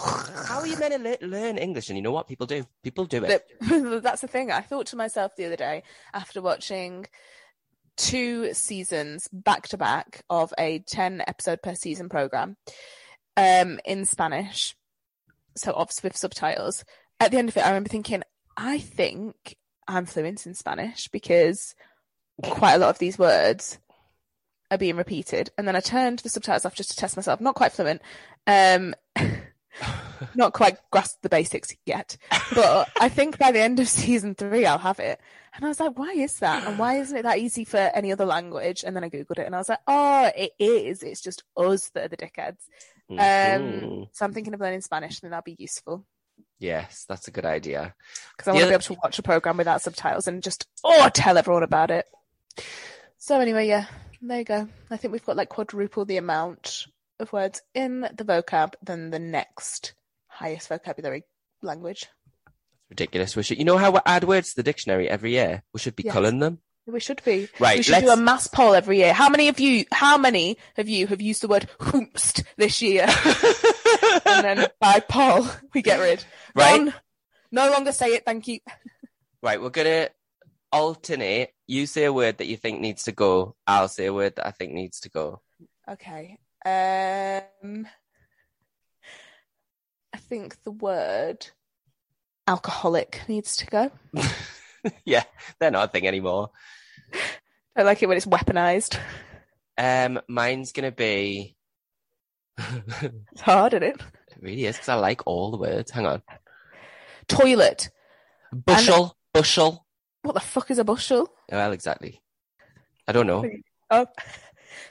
How 0.46 0.60
are 0.60 0.66
you 0.66 0.76
meant 0.78 0.92
to 0.94 0.98
le- 1.22 1.26
learn 1.28 1.56
English? 1.56 1.88
And 1.88 1.96
you 1.96 2.02
know 2.02 2.12
what? 2.12 2.28
People 2.28 2.46
do. 2.46 2.66
People 2.82 3.06
do 3.06 3.24
it. 3.24 3.46
That- 3.60 4.02
That's 4.02 4.20
the 4.20 4.28
thing. 4.28 4.50
I 4.50 4.60
thought 4.60 4.86
to 4.88 4.96
myself 4.96 5.36
the 5.36 5.46
other 5.46 5.56
day 5.56 5.82
after 6.12 6.42
watching 6.42 7.06
two 7.96 8.52
seasons 8.52 9.28
back 9.32 9.68
to 9.68 9.78
back 9.78 10.22
of 10.28 10.52
a 10.58 10.80
10 10.80 11.22
episode 11.26 11.62
per 11.62 11.74
season 11.74 12.08
program 12.08 12.56
um, 13.36 13.80
in 13.84 14.04
Spanish. 14.04 14.76
So, 15.56 15.72
obviously, 15.74 16.08
with 16.08 16.16
subtitles. 16.16 16.84
At 17.20 17.30
the 17.30 17.38
end 17.38 17.48
of 17.48 17.56
it, 17.56 17.64
I 17.64 17.68
remember 17.68 17.88
thinking, 17.88 18.22
I 18.56 18.78
think 18.78 19.56
I'm 19.86 20.04
fluent 20.04 20.46
in 20.46 20.54
Spanish 20.54 21.08
because 21.08 21.74
quite 22.42 22.74
a 22.74 22.78
lot 22.78 22.90
of 22.90 22.98
these 22.98 23.18
words 23.18 23.78
are 24.70 24.78
being 24.78 24.96
repeated. 24.96 25.50
And 25.56 25.66
then 25.68 25.76
I 25.76 25.80
turned 25.80 26.18
the 26.20 26.28
subtitles 26.28 26.64
off 26.64 26.74
just 26.74 26.90
to 26.90 26.96
test 26.96 27.16
myself. 27.16 27.40
Not 27.40 27.54
quite 27.54 27.72
fluent. 27.72 28.02
Um, 28.46 28.94
not 30.34 30.52
quite 30.52 30.76
grasped 30.90 31.22
the 31.22 31.28
basics 31.28 31.74
yet. 31.86 32.16
But 32.54 32.88
I 33.00 33.08
think 33.08 33.38
by 33.38 33.52
the 33.52 33.60
end 33.60 33.80
of 33.80 33.88
season 33.88 34.34
three, 34.34 34.66
I'll 34.66 34.78
have 34.78 34.98
it. 35.00 35.20
And 35.54 35.64
I 35.64 35.68
was 35.68 35.78
like, 35.80 35.98
why 35.98 36.12
is 36.12 36.38
that? 36.40 36.66
And 36.66 36.78
why 36.78 36.96
isn't 36.98 37.16
it 37.16 37.22
that 37.22 37.38
easy 37.38 37.64
for 37.64 37.76
any 37.78 38.10
other 38.12 38.24
language? 38.24 38.82
And 38.84 38.96
then 38.96 39.04
I 39.04 39.08
Googled 39.10 39.38
it 39.38 39.46
and 39.46 39.54
I 39.54 39.58
was 39.58 39.68
like, 39.68 39.78
oh, 39.86 40.30
it 40.36 40.52
is. 40.58 41.02
It's 41.02 41.20
just 41.20 41.44
us 41.56 41.90
that 41.90 42.04
are 42.06 42.08
the 42.08 42.16
dickheads. 42.16 42.58
Um, 43.10 43.16
Mhm. 43.18 44.08
so 44.12 44.24
I'm 44.24 44.32
thinking 44.32 44.54
of 44.54 44.60
learning 44.60 44.80
Spanish 44.80 45.22
and 45.22 45.30
that'll 45.32 45.42
be 45.42 45.56
useful 45.58 46.04
yes, 46.60 47.04
that's 47.06 47.28
a 47.28 47.30
good 47.30 47.44
idea. 47.44 47.94
because 48.36 48.48
I 48.48 48.52
want 48.52 48.60
to 48.60 48.64
other- 48.64 48.70
be 48.70 48.74
able 48.86 48.94
to 48.94 49.00
watch 49.02 49.18
a 49.18 49.22
program 49.22 49.58
without 49.58 49.82
subtitles 49.82 50.26
and 50.26 50.42
just, 50.42 50.66
oh, 50.82 51.10
tell 51.12 51.36
everyone 51.36 51.62
about 51.62 51.90
it. 51.90 52.06
So 53.18 53.38
anyway, 53.38 53.68
yeah, 53.68 53.84
there 54.22 54.38
you 54.38 54.44
go. 54.44 54.68
I 54.90 54.96
think 54.96 55.12
we've 55.12 55.24
got 55.24 55.36
like 55.36 55.50
quadruple 55.50 56.06
the 56.06 56.16
amount 56.16 56.86
of 57.24 57.32
words 57.32 57.62
in 57.74 58.02
the 58.02 58.24
vocab 58.24 58.74
than 58.82 59.10
the 59.10 59.18
next 59.18 59.94
highest 60.28 60.68
vocabulary 60.68 61.24
language. 61.62 62.06
Ridiculous. 62.90 63.34
We 63.34 63.42
should, 63.42 63.58
you 63.58 63.64
know 63.64 63.78
how 63.78 63.90
we 63.90 63.98
add 64.06 64.24
words 64.24 64.50
to 64.50 64.56
the 64.56 64.62
dictionary 64.62 65.08
every 65.08 65.32
year? 65.32 65.62
We 65.72 65.80
should 65.80 65.96
be 65.96 66.04
Yes. 66.04 66.12
culling 66.12 66.38
them. 66.38 66.60
We 66.86 67.00
should 67.00 67.22
be. 67.24 67.48
Right, 67.58 67.78
we 67.78 67.82
should 67.82 67.92
let's- 67.92 68.04
do 68.04 68.12
a 68.12 68.16
mass 68.16 68.46
poll 68.46 68.74
every 68.74 68.98
year. 68.98 69.14
How 69.14 69.30
many 69.30 69.48
of 69.48 69.58
you? 69.58 69.86
How 69.90 70.18
many 70.18 70.58
of 70.76 70.86
you 70.86 71.06
have 71.06 71.22
used 71.22 71.40
the 71.42 71.48
word 71.48 71.66
"hoomst" 71.80 72.44
this 72.58 72.82
year? 72.82 73.06
and 74.26 74.44
then 74.44 74.66
by 74.80 75.00
poll, 75.00 75.46
we 75.72 75.80
get 75.80 75.98
rid. 75.98 76.22
Right. 76.54 76.78
Ron, 76.80 76.94
No 77.50 77.70
longer 77.70 77.90
say 77.90 78.08
it. 78.14 78.26
Thank 78.26 78.48
you. 78.48 78.58
Right, 79.42 79.60
we're 79.62 79.70
gonna 79.70 80.10
alternate. 80.72 81.54
You 81.66 81.86
say 81.86 82.04
a 82.04 82.12
word 82.12 82.36
that 82.38 82.46
you 82.48 82.58
think 82.58 82.80
needs 82.80 83.04
to 83.04 83.12
go. 83.12 83.56
I'll 83.66 83.88
say 83.88 84.04
a 84.06 84.12
word 84.12 84.36
that 84.36 84.46
I 84.46 84.50
think 84.50 84.72
needs 84.72 85.00
to 85.00 85.08
go. 85.08 85.40
Okay. 85.88 86.38
Um, 86.64 87.86
I 90.12 90.16
think 90.16 90.62
the 90.62 90.70
word 90.70 91.46
alcoholic 92.46 93.22
needs 93.28 93.56
to 93.58 93.66
go. 93.66 93.90
yeah, 95.04 95.24
they're 95.58 95.70
not 95.70 95.88
a 95.88 95.92
thing 95.92 96.06
anymore. 96.06 96.50
I 97.76 97.82
like 97.82 98.02
it 98.02 98.06
when 98.06 98.16
it's 98.16 98.26
weaponized. 98.26 98.98
Um, 99.76 100.20
mine's 100.28 100.72
gonna 100.72 100.92
be. 100.92 101.56
It's 103.32 103.40
hard, 103.40 103.74
isn't 103.74 103.82
it? 103.82 103.96
It 104.28 104.38
really 104.40 104.66
is 104.66 104.76
because 104.76 104.88
I 104.88 104.94
like 104.94 105.22
all 105.26 105.50
the 105.50 105.56
words. 105.56 105.90
Hang 105.90 106.06
on. 106.06 106.22
Toilet. 107.26 107.90
Bushel, 108.52 109.16
bushel. 109.32 109.84
What 110.22 110.34
the 110.34 110.40
fuck 110.40 110.70
is 110.70 110.78
a 110.78 110.84
bushel? 110.84 111.28
Well, 111.50 111.72
exactly. 111.72 112.22
I 113.08 113.12
don't 113.12 113.26
know. 113.26 113.44
Oh, 113.90 114.06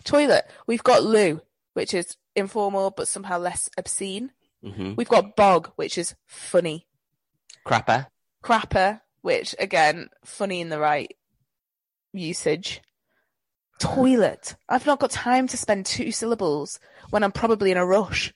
toilet. 0.03 0.45
We've 0.67 0.84
got 0.84 1.03
loo, 1.03 1.41
which 1.74 1.93
is 1.93 2.17
informal 2.36 2.91
but 2.91 3.07
somehow 3.07 3.38
less 3.38 3.69
obscene. 3.78 4.32
hmm 4.63 4.93
We've 4.95 5.09
got 5.09 5.36
bog, 5.36 5.71
which 5.76 5.97
is 5.97 6.15
funny. 6.28 6.88
Crapper. 7.65 8.07
Crapper, 8.43 9.01
which 9.21 9.55
again, 9.59 10.09
funny 10.26 10.61
in 10.61 10.69
the 10.69 10.80
right 10.80 11.15
usage. 12.13 12.82
Toilet. 13.80 14.55
I've 14.69 14.86
not 14.86 14.99
got 14.99 15.11
time 15.11 15.47
to 15.47 15.57
spend 15.57 15.86
two 15.86 16.11
syllables 16.11 16.80
when 17.09 17.24
I'm 17.24 17.32
probably 17.32 17.71
in 17.71 17.78
a 17.78 17.86
rush. 17.86 18.34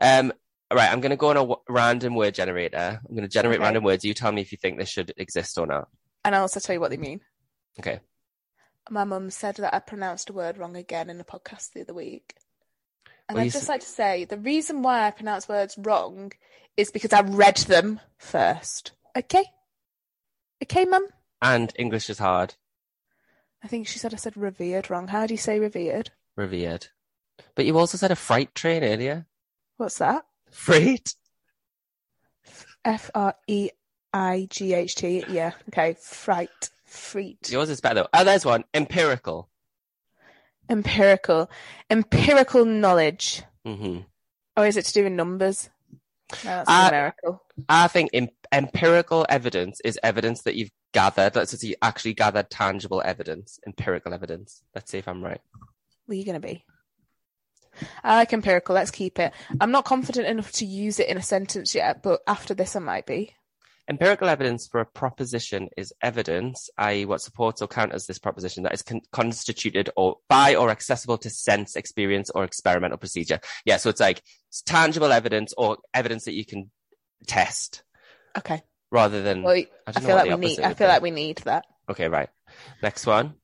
Um, 0.00 0.32
right, 0.72 0.90
I'm 0.90 1.00
gonna 1.00 1.16
go 1.16 1.30
on 1.30 1.36
a 1.36 1.40
w- 1.40 1.60
random 1.68 2.14
word 2.14 2.34
generator. 2.34 3.00
I'm 3.08 3.14
gonna 3.14 3.28
generate 3.28 3.56
Okay. 3.58 3.64
random 3.64 3.84
words. 3.84 4.04
You 4.04 4.14
tell 4.14 4.32
me 4.32 4.40
if 4.40 4.52
you 4.52 4.58
think 4.58 4.78
this 4.78 4.88
should 4.88 5.12
exist 5.16 5.58
or 5.58 5.66
not. 5.66 5.88
And 6.24 6.34
I'll 6.34 6.42
also 6.42 6.60
tell 6.60 6.74
you 6.74 6.80
what 6.80 6.90
they 6.90 6.96
mean. 6.96 7.20
Okay. 7.78 8.00
My 8.90 9.04
mum 9.04 9.30
said 9.30 9.56
that 9.56 9.74
I 9.74 9.78
pronounced 9.78 10.30
a 10.30 10.32
word 10.32 10.58
wrong 10.58 10.76
again 10.76 11.08
in 11.10 11.20
a 11.20 11.24
podcast 11.24 11.72
the 11.72 11.82
other 11.82 11.94
week. 11.94 12.34
And 13.28 13.36
Well, 13.36 13.44
I'd 13.46 13.52
just 13.52 13.64
s- 13.64 13.68
like 13.68 13.80
to 13.80 13.86
say 13.86 14.24
the 14.24 14.36
reason 14.38 14.82
why 14.82 15.06
I 15.06 15.10
pronounce 15.10 15.48
words 15.48 15.76
wrong 15.78 16.32
is 16.76 16.90
because 16.90 17.12
I 17.12 17.20
read 17.22 17.56
them 17.58 18.00
first. 18.18 18.92
Okay? 19.16 19.44
Okay, 20.62 20.84
mum? 20.84 21.06
And 21.40 21.72
English 21.78 22.10
is 22.10 22.18
hard. 22.18 22.54
I 23.62 23.68
think 23.68 23.86
she 23.86 23.98
said 23.98 24.12
I 24.12 24.16
said 24.18 24.36
revered 24.36 24.90
wrong. 24.90 25.08
How 25.08 25.26
do 25.26 25.32
you 25.34 25.38
say 25.38 25.58
revered? 25.58 26.10
Revered. 26.36 26.88
But 27.54 27.64
you 27.64 27.78
also 27.78 27.96
said 27.96 28.10
a 28.10 28.16
freight 28.16 28.54
train 28.54 28.84
earlier. 28.84 29.26
What's 29.76 29.98
that? 29.98 30.26
Freight. 30.50 31.14
F 32.84 33.10
R 33.14 33.34
E 33.46 33.70
I 34.12 34.46
G 34.50 34.74
H 34.74 34.94
T. 34.96 35.24
Yeah. 35.28 35.52
Okay. 35.70 35.96
Fright. 36.00 36.70
Freet. 36.84 37.50
Yours 37.50 37.70
is 37.70 37.80
better 37.80 38.02
though. 38.02 38.08
Oh, 38.12 38.24
there's 38.24 38.44
one. 38.44 38.64
Empirical. 38.74 39.48
Empirical. 40.68 41.50
Empirical 41.90 42.64
knowledge. 42.64 43.42
hmm 43.64 43.98
Or 44.56 44.66
is 44.66 44.76
it 44.76 44.84
to 44.86 44.92
do 44.92 45.04
with 45.04 45.12
numbers? 45.12 45.70
No, 46.44 46.50
that's 46.64 46.70
Uh, 46.70 46.84
numerical. 46.86 47.42
I 47.68 47.88
think 47.88 48.10
em- 48.12 48.28
empirical 48.50 49.26
evidence 49.28 49.80
is 49.84 49.98
evidence 50.02 50.42
that 50.42 50.54
you've 50.56 50.70
gathered. 50.92 51.36
Let's 51.36 51.58
say 51.58 51.68
you 51.68 51.74
actually 51.82 52.14
gathered 52.14 52.50
tangible 52.50 53.02
evidence. 53.04 53.58
Empirical 53.66 54.14
evidence. 54.14 54.62
Let's 54.74 54.90
see 54.90 54.98
if 54.98 55.06
I'm 55.08 55.22
right. 55.22 55.40
What 56.06 56.14
are 56.14 56.18
you 56.18 56.24
going 56.24 56.40
to 56.40 56.46
be? 56.46 56.64
I 58.02 58.16
like 58.16 58.32
empirical. 58.32 58.74
Let's 58.74 58.90
keep 58.90 59.18
it. 59.18 59.32
I'm 59.60 59.70
not 59.72 59.84
confident 59.84 60.26
enough 60.26 60.52
to 60.52 60.64
use 60.64 60.98
it 61.00 61.08
in 61.08 61.16
a 61.16 61.22
sentence 61.22 61.74
yet, 61.74 62.02
but 62.02 62.20
after 62.26 62.54
this, 62.54 62.76
I 62.76 62.78
might 62.78 63.06
be. 63.06 63.34
Empirical 63.86 64.28
evidence 64.30 64.66
for 64.66 64.80
a 64.80 64.86
proposition 64.86 65.68
is 65.76 65.92
evidence, 66.00 66.70
i.e., 66.78 67.04
what 67.04 67.20
supports 67.20 67.60
or 67.60 67.68
counters 67.68 68.06
this 68.06 68.18
proposition 68.18 68.62
that 68.62 68.72
is 68.72 68.80
con- 68.80 69.02
constituted 69.12 69.90
or 69.94 70.16
by 70.26 70.54
or 70.54 70.70
accessible 70.70 71.18
to 71.18 71.28
sense, 71.28 71.76
experience, 71.76 72.30
or 72.30 72.44
experimental 72.44 72.96
procedure. 72.96 73.40
Yeah, 73.66 73.76
so 73.76 73.90
it's 73.90 74.00
like 74.00 74.22
it's 74.48 74.62
tangible 74.62 75.12
evidence 75.12 75.52
or 75.58 75.76
evidence 75.92 76.24
that 76.24 76.32
you 76.32 76.46
can 76.46 76.70
test 77.26 77.82
Okay. 78.38 78.62
rather 78.90 79.22
than. 79.22 79.42
Well, 79.42 79.54
I 79.54 79.66
I, 79.86 79.92
feel 79.92 80.08
what 80.08 80.16
like 80.16 80.30
the 80.30 80.36
we 80.38 80.46
need. 80.46 80.60
I 80.60 80.72
feel 80.74 80.86
be. 80.86 80.92
like 80.92 81.02
we 81.02 81.10
need 81.10 81.36
that. 81.44 81.66
Okay, 81.90 82.08
right. 82.08 82.30
Next 82.82 83.06
one. 83.06 83.34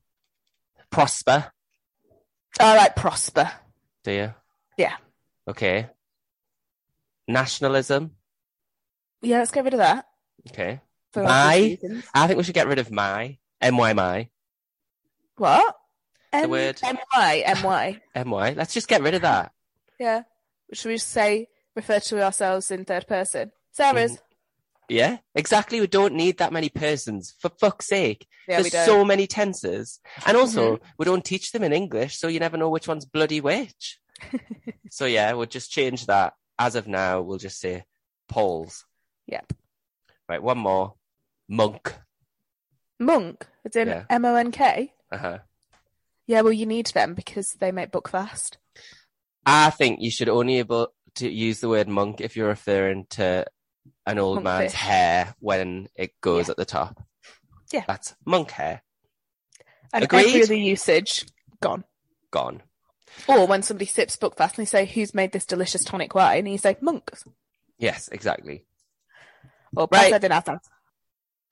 Prosper. 0.90 1.52
I 2.58 2.76
like 2.76 2.96
prosper. 2.96 3.50
Do 4.04 4.10
you? 4.12 4.34
Yeah. 4.78 4.96
Okay. 5.46 5.88
Nationalism. 7.28 8.12
Yeah, 9.20 9.38
let's 9.38 9.50
get 9.50 9.64
rid 9.64 9.74
of 9.74 9.78
that. 9.78 10.06
Okay. 10.48 10.80
For 11.12 11.22
My? 11.22 11.78
I 12.14 12.26
think 12.26 12.36
we 12.36 12.44
should 12.44 12.54
get 12.54 12.68
rid 12.68 12.78
of 12.78 12.90
my. 12.90 13.38
M-Y 13.60 13.92
my. 13.92 14.28
What? 15.36 15.76
The 16.32 16.38
M- 16.38 16.50
word. 16.50 16.78
M-Y, 16.82 17.42
M-Y. 17.44 18.00
M-Y. 18.14 18.54
Let's 18.56 18.74
just 18.74 18.88
get 18.88 19.02
rid 19.02 19.14
of 19.14 19.22
that. 19.22 19.52
yeah. 19.98 20.22
Should 20.72 20.90
we 20.90 20.98
say, 20.98 21.48
refer 21.74 21.98
to 21.98 22.22
ourselves 22.22 22.70
in 22.70 22.84
third 22.84 23.08
person? 23.08 23.50
Sarah's. 23.72 24.12
Mm. 24.12 24.18
Yeah, 24.88 25.18
exactly. 25.34 25.80
We 25.80 25.86
don't 25.88 26.14
need 26.14 26.38
that 26.38 26.52
many 26.52 26.68
persons. 26.68 27.34
For 27.40 27.48
fuck's 27.48 27.86
sake. 27.86 28.26
Yeah, 28.48 28.62
There's 28.62 28.86
so 28.86 29.04
many 29.04 29.26
tenses. 29.26 30.00
And 30.26 30.36
also, 30.36 30.76
mm-hmm. 30.76 30.84
we 30.98 31.04
don't 31.04 31.24
teach 31.24 31.52
them 31.52 31.62
in 31.62 31.72
English, 31.72 32.16
so 32.18 32.28
you 32.28 32.40
never 32.40 32.56
know 32.56 32.68
which 32.68 32.88
one's 32.88 33.04
bloody 33.04 33.40
which. 33.40 33.98
so 34.90 35.06
yeah, 35.06 35.32
we'll 35.32 35.46
just 35.46 35.70
change 35.70 36.06
that. 36.06 36.34
As 36.58 36.74
of 36.74 36.86
now, 36.86 37.22
we'll 37.22 37.38
just 37.38 37.58
say 37.58 37.84
poles. 38.28 38.84
Yep. 39.26 39.52
Right, 40.30 40.40
one 40.40 40.58
more. 40.58 40.94
Monk. 41.48 41.92
Monk. 43.00 43.48
It's 43.64 43.74
in 43.74 43.88
Yeah. 43.88 44.04
M-O-N-K. 44.08 44.92
Uh-huh. 45.10 45.38
Yeah, 46.28 46.42
well, 46.42 46.52
you 46.52 46.66
need 46.66 46.86
them 46.86 47.14
because 47.14 47.54
they 47.54 47.72
make 47.72 47.90
Buckfast. 47.90 48.56
I 49.44 49.70
think 49.70 50.00
you 50.00 50.08
should 50.12 50.28
only 50.28 50.58
able 50.60 50.92
to 51.16 51.28
use 51.28 51.58
the 51.58 51.68
word 51.68 51.88
monk 51.88 52.20
if 52.20 52.36
you're 52.36 52.46
referring 52.46 53.06
to 53.10 53.44
an 54.06 54.20
old 54.20 54.44
man's 54.44 54.70
Monkfish. 54.72 54.76
hair 54.76 55.34
when 55.40 55.88
it 55.96 56.12
goes 56.20 56.48
at 56.48 56.56
the 56.56 56.64
top. 56.64 57.02
Yeah. 57.72 57.82
That's 57.88 58.14
monk 58.24 58.52
hair. 58.52 58.82
And 59.92 60.04
Agreed. 60.04 60.26
every 60.28 60.42
other 60.44 60.54
usage, 60.54 61.26
gone. 61.60 61.82
Gone. 62.30 62.62
Or 63.26 63.48
when 63.48 63.62
somebody 63.62 63.86
sips 63.86 64.16
Buckfast 64.16 64.58
and 64.58 64.64
they 64.64 64.70
say, 64.70 64.86
who's 64.86 65.12
made 65.12 65.32
this 65.32 65.44
delicious 65.44 65.82
tonic 65.82 66.14
wine? 66.14 66.44
And 66.44 66.52
you 66.52 66.58
say, 66.58 66.76
monks. 66.80 67.24
Yes, 67.78 68.08
exactly. 68.12 68.64
Or 69.76 69.88
Right. 69.90 70.12
right. 70.12 70.20
didn't 70.20 70.60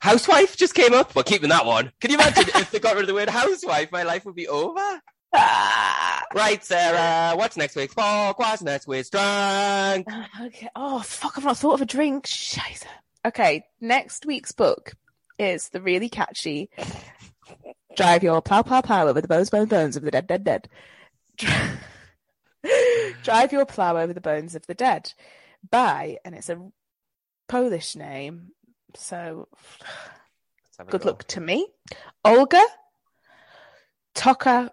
Housewife 0.01 0.57
just 0.57 0.75
came 0.75 0.95
up. 0.95 1.15
We're 1.15 1.25
keeping 1.25 1.49
that 1.49 1.67
one. 1.67 1.93
Can 2.01 2.11
you 2.11 2.17
imagine 2.17 2.45
if 2.55 2.71
they 2.71 2.79
got 2.79 2.95
rid 2.95 3.03
of 3.03 3.09
the 3.09 3.15
word 3.15 3.29
housewife, 3.29 3.91
my 3.91 4.05
life 4.05 4.25
would 4.25 4.37
be 4.37 4.47
over? 4.47 5.01
Ah! 5.35 6.23
Right, 6.35 6.65
Sarah. 6.65 7.37
What's 7.37 7.57
next 7.57 7.75
week's 7.75 7.95
book? 7.95 8.39
What's 8.39 8.63
next 8.63 8.87
week's 8.87 9.11
drunk? 9.11 10.07
Okay. 10.41 10.69
Oh, 10.77 11.01
fuck, 11.01 11.37
I've 11.37 11.45
not 11.45 11.59
thought 11.59 11.75
of 11.75 11.83
a 11.83 11.87
drink. 11.87 12.27
Scheiße. 12.27 12.85
Okay, 13.27 13.65
next 13.81 14.25
week's 14.25 14.53
book 14.53 14.93
is 15.39 15.69
the 15.71 15.81
really 15.81 16.09
catchy 16.09 16.71
Drive 17.97 18.23
Your 18.23 18.41
Plow 18.41 18.63
Plow 18.63 18.81
Plow 18.81 19.09
Over 19.09 19.21
the 19.21 19.29
Bones, 19.29 19.51
Bones, 19.51 19.69
Bones 19.69 19.97
of 19.97 20.05
the 20.05 20.11
Dead, 20.13 20.27
Dead, 20.29 20.45
Dead. 20.45 20.69
Drive 23.25 23.53
Your 23.53 23.67
Plow 23.67 23.97
Over 23.97 24.13
the 24.13 24.21
Bones 24.21 24.55
of 24.55 24.67
the 24.67 24.75
Dead 24.75 25.13
by, 25.69 26.19
and 26.25 26.35
it's 26.35 26.49
a 26.49 26.71
Polish 27.49 27.97
name, 27.97 28.53
so 28.95 29.49
Let's 29.51 30.77
have 30.79 30.89
a 30.89 30.91
good 30.91 31.03
go. 31.03 31.09
luck 31.09 31.25
to 31.29 31.41
me. 31.41 31.67
Olga 32.25 32.63
Toka 34.15 34.71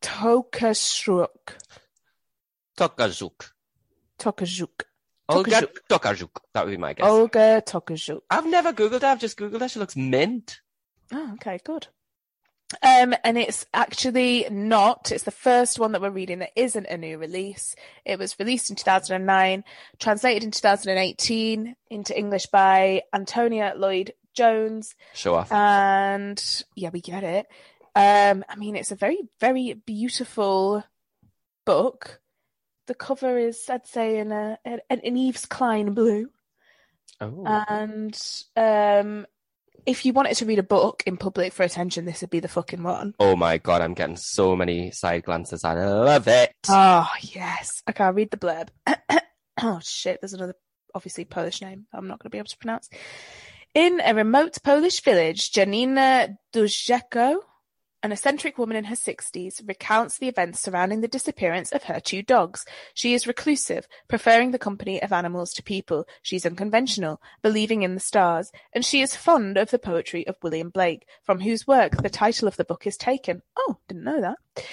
Tokaszuk. 0.00 1.56
Tokarczuk. 2.76 3.54
Tokaszuk. 4.18 4.84
Olga. 5.28 5.60
Tokarczuk. 5.90 6.40
That 6.54 6.64
would 6.64 6.70
be 6.70 6.78
my 6.78 6.94
guess. 6.94 7.06
Olga 7.06 7.60
Tokaszuk. 7.62 8.20
I've 8.30 8.46
never 8.48 8.72
Googled 8.72 9.02
her. 9.02 9.08
I've 9.08 9.20
just 9.20 9.36
Googled 9.38 9.60
her. 9.60 9.68
She 9.68 9.78
looks 9.80 9.96
mint. 9.96 10.60
Oh, 11.12 11.32
okay, 11.34 11.58
good. 11.64 11.88
Um, 12.82 13.14
and 13.24 13.38
it's 13.38 13.64
actually 13.72 14.46
not. 14.50 15.10
It's 15.10 15.24
the 15.24 15.30
first 15.30 15.78
one 15.78 15.92
that 15.92 16.02
we're 16.02 16.10
reading 16.10 16.40
that 16.40 16.52
isn't 16.54 16.86
a 16.86 16.98
new 16.98 17.16
release. 17.16 17.74
It 18.04 18.18
was 18.18 18.38
released 18.38 18.68
in 18.68 18.76
2009, 18.76 19.64
translated 19.98 20.44
in 20.44 20.50
2018 20.50 21.76
into 21.90 22.18
English 22.18 22.46
by 22.46 23.02
Antonia 23.12 23.72
Lloyd 23.76 24.12
Jones, 24.34 24.94
Show 25.14 25.34
off. 25.34 25.50
and 25.50 26.64
yeah, 26.76 26.90
we 26.92 27.00
get 27.00 27.24
it. 27.24 27.46
Um, 27.96 28.44
I 28.48 28.56
mean, 28.56 28.76
it's 28.76 28.92
a 28.92 28.96
very, 28.96 29.18
very 29.40 29.72
beautiful 29.72 30.84
book. 31.64 32.20
The 32.86 32.94
cover 32.94 33.38
is, 33.38 33.68
I'd 33.68 33.86
say, 33.86 34.18
in 34.18 34.30
a 34.30 34.58
an, 34.64 34.80
an 34.88 35.16
Yves 35.16 35.46
Klein 35.46 35.94
blue. 35.94 36.30
oh. 37.20 37.44
And 37.46 38.16
um, 38.56 39.26
if 39.88 40.04
you 40.04 40.12
wanted 40.12 40.36
to 40.36 40.44
read 40.44 40.58
a 40.58 40.62
book 40.62 41.02
in 41.06 41.16
public 41.16 41.54
for 41.54 41.62
attention, 41.62 42.04
this 42.04 42.20
would 42.20 42.28
be 42.28 42.40
the 42.40 42.46
fucking 42.46 42.82
one. 42.82 43.14
oh 43.18 43.34
my 43.34 43.56
god, 43.56 43.80
I'm 43.80 43.94
getting 43.94 44.18
so 44.18 44.54
many 44.54 44.90
side 44.90 45.24
glances. 45.24 45.64
I 45.64 45.72
love 45.72 46.28
it. 46.28 46.52
Oh 46.68 47.08
yes. 47.22 47.82
Okay, 47.88 48.04
I'll 48.04 48.12
read 48.12 48.30
the 48.30 48.36
blurb. 48.36 48.68
oh 49.62 49.80
shit, 49.82 50.20
there's 50.20 50.34
another 50.34 50.54
obviously 50.94 51.24
Polish 51.24 51.62
name. 51.62 51.86
I'm 51.94 52.06
not 52.06 52.18
going 52.18 52.28
to 52.28 52.34
be 52.34 52.38
able 52.38 52.48
to 52.48 52.58
pronounce. 52.58 52.90
In 53.74 54.00
a 54.04 54.14
remote 54.14 54.58
Polish 54.62 55.02
village, 55.02 55.52
Janina 55.52 56.36
Duszejko, 56.54 57.36
an 58.02 58.12
eccentric 58.12 58.58
woman 58.58 58.76
in 58.76 58.84
her 58.84 58.94
60s, 58.94 59.66
recounts 59.66 60.18
the 60.18 60.28
events 60.28 60.60
surrounding 60.60 61.00
the 61.00 61.08
disappearance 61.08 61.72
of 61.72 61.84
her 61.84 62.00
two 62.00 62.22
dogs. 62.22 62.64
She 62.94 63.14
is 63.14 63.26
reclusive, 63.26 63.88
preferring 64.08 64.52
the 64.52 64.58
company 64.58 65.02
of 65.02 65.12
animals 65.12 65.52
to 65.54 65.62
people. 65.62 66.06
She's 66.22 66.46
unconventional, 66.46 67.20
believing 67.42 67.82
in 67.82 67.94
the 67.94 68.00
stars, 68.00 68.52
and 68.72 68.84
she 68.84 69.00
is 69.00 69.16
fond 69.16 69.56
of 69.56 69.70
the 69.70 69.78
poetry 69.78 70.26
of 70.26 70.36
William 70.42 70.70
Blake, 70.70 71.06
from 71.22 71.40
whose 71.40 71.66
work 71.66 72.02
the 72.02 72.10
title 72.10 72.46
of 72.46 72.56
the 72.56 72.64
book 72.64 72.86
is 72.86 72.96
taken. 72.96 73.42
Oh, 73.56 73.78
didn't 73.88 74.04
know 74.04 74.20
that. 74.20 74.64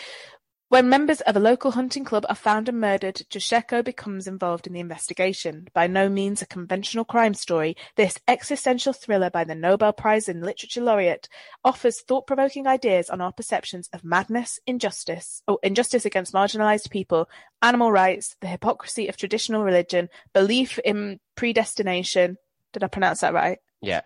When 0.68 0.90
members 0.90 1.22
of 1.22 1.36
a 1.36 1.40
local 1.40 1.72
hunting 1.72 2.04
club 2.04 2.26
are 2.28 2.36
found 2.36 2.68
and 2.68 2.82
murdered, 2.82 3.22
Jusheko 3.30 3.86
becomes 3.86 4.26
involved 4.28 4.66
in 4.66 4.74
the 4.74 4.80
investigation. 4.80 5.68
By 5.76 5.86
no 5.86 6.10
means 6.10 6.42
a 6.42 6.48
conventional 6.48 7.06
crime 7.06 7.36
story, 7.36 7.78
this 7.96 8.20
existential 8.28 8.92
thriller 8.92 9.30
by 9.30 9.44
the 9.44 9.54
Nobel 9.54 9.94
Prize 9.94 10.28
in 10.28 10.42
Literature 10.42 10.82
laureate 10.82 11.30
offers 11.64 12.02
thought-provoking 12.02 12.66
ideas 12.66 13.12
on 13.12 13.22
our 13.22 13.32
perceptions 13.32 13.90
of 13.94 14.04
madness, 14.04 14.60
injustice, 14.66 15.44
or 15.48 15.60
injustice 15.62 16.04
against 16.04 16.34
marginalized 16.34 16.90
people, 16.90 17.30
animal 17.62 17.92
rights, 17.92 18.36
the 18.42 18.48
hypocrisy 18.48 19.08
of 19.08 19.18
traditional 19.18 19.64
religion, 19.64 20.10
belief 20.34 20.80
in 20.80 21.20
predestination. 21.36 22.38
Did 22.74 22.84
I 22.84 22.88
pronounce 22.88 23.22
that 23.22 23.36
right? 23.36 23.60
Yeah. 23.82 24.02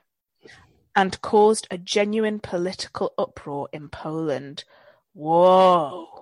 And 0.94 1.22
caused 1.22 1.68
a 1.72 1.78
genuine 1.78 2.42
political 2.42 3.14
uproar 3.18 3.70
in 3.72 3.88
Poland. 3.88 4.66
Whoa. 5.14 6.19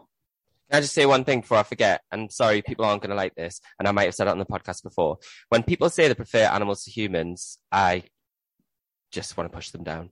Can 0.70 0.78
I 0.78 0.82
just 0.82 0.94
say 0.94 1.06
one 1.06 1.24
thing 1.24 1.42
before 1.42 1.58
I 1.58 1.64
forget? 1.64 2.02
And 2.12 2.32
sorry, 2.32 2.62
people 2.62 2.86
aren't 2.86 3.02
going 3.02 3.12
to 3.12 3.16
like 3.16 3.36
this, 3.36 3.62
and 3.80 3.88
I 3.88 3.92
might 3.92 4.06
have 4.06 4.16
said 4.16 4.28
it 4.28 4.32
on 4.32 4.40
the 4.40 4.46
podcast 4.46 4.84
before. 4.84 5.18
When 5.50 5.64
people 5.64 5.90
say 5.90 6.08
they 6.08 6.14
prefer 6.14 6.44
animals 6.44 6.84
to 6.84 6.92
humans, 6.92 7.58
I 7.72 8.04
just 9.12 9.38
want 9.38 9.50
to 9.50 9.56
push 9.56 9.72
them 9.72 9.84
down. 9.84 10.10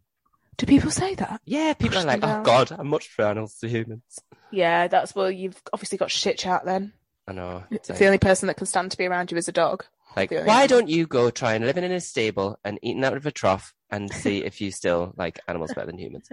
Do 0.58 0.66
people 0.66 0.92
say 0.92 1.16
that? 1.16 1.42
Yeah, 1.44 1.74
people 1.74 1.98
Push 1.98 2.06
are 2.06 2.08
like, 2.08 2.24
oh 2.24 2.28
down. 2.28 2.44
God, 2.44 2.72
I 2.72 2.84
much 2.84 3.10
prefer 3.14 3.30
animals 3.32 3.58
to 3.58 3.68
humans. 3.68 4.04
Yeah, 4.52 4.88
that's 4.88 5.14
well, 5.14 5.30
you've 5.30 5.62
obviously 5.74 5.98
got 5.98 6.12
shit 6.12 6.38
chat 6.38 6.64
then. 6.64 6.94
I 7.28 7.34
know. 7.34 7.64
It's 7.72 7.90
like, 7.90 8.00
the 8.00 8.06
only 8.06 8.20
person 8.20 8.48
that 8.48 8.56
can 8.56 8.68
stand 8.68 8.92
to 8.92 8.98
be 8.98 9.06
around 9.06 9.32
you 9.32 9.38
is 9.38 9.50
a 9.50 9.52
dog. 9.52 9.84
like, 10.16 10.32
why 10.32 10.38
animal. 10.64 10.68
don't 10.68 10.88
you 10.90 11.08
go 11.08 11.30
try 11.30 11.56
and 11.56 11.66
living 11.66 11.84
in 11.84 11.92
a 11.92 12.00
stable 12.00 12.58
and 12.64 12.80
eating 12.82 13.04
out 13.04 13.18
of 13.18 13.26
a 13.26 13.32
trough 13.32 13.74
and 13.90 14.10
see 14.12 14.46
if 14.46 14.62
you 14.62 14.72
still 14.72 15.14
like 15.18 15.40
animals 15.50 15.74
better 15.74 15.88
than 15.88 15.98
humans? 15.98 16.30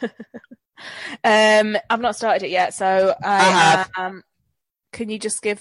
Um, 1.24 1.76
I've 1.90 2.00
not 2.00 2.16
started 2.16 2.44
it 2.46 2.50
yet, 2.50 2.74
so 2.74 3.14
I, 3.22 3.36
I 3.36 3.40
have. 3.40 3.90
Um, 3.96 4.22
can 4.92 5.08
you 5.10 5.18
just 5.18 5.42
give? 5.42 5.60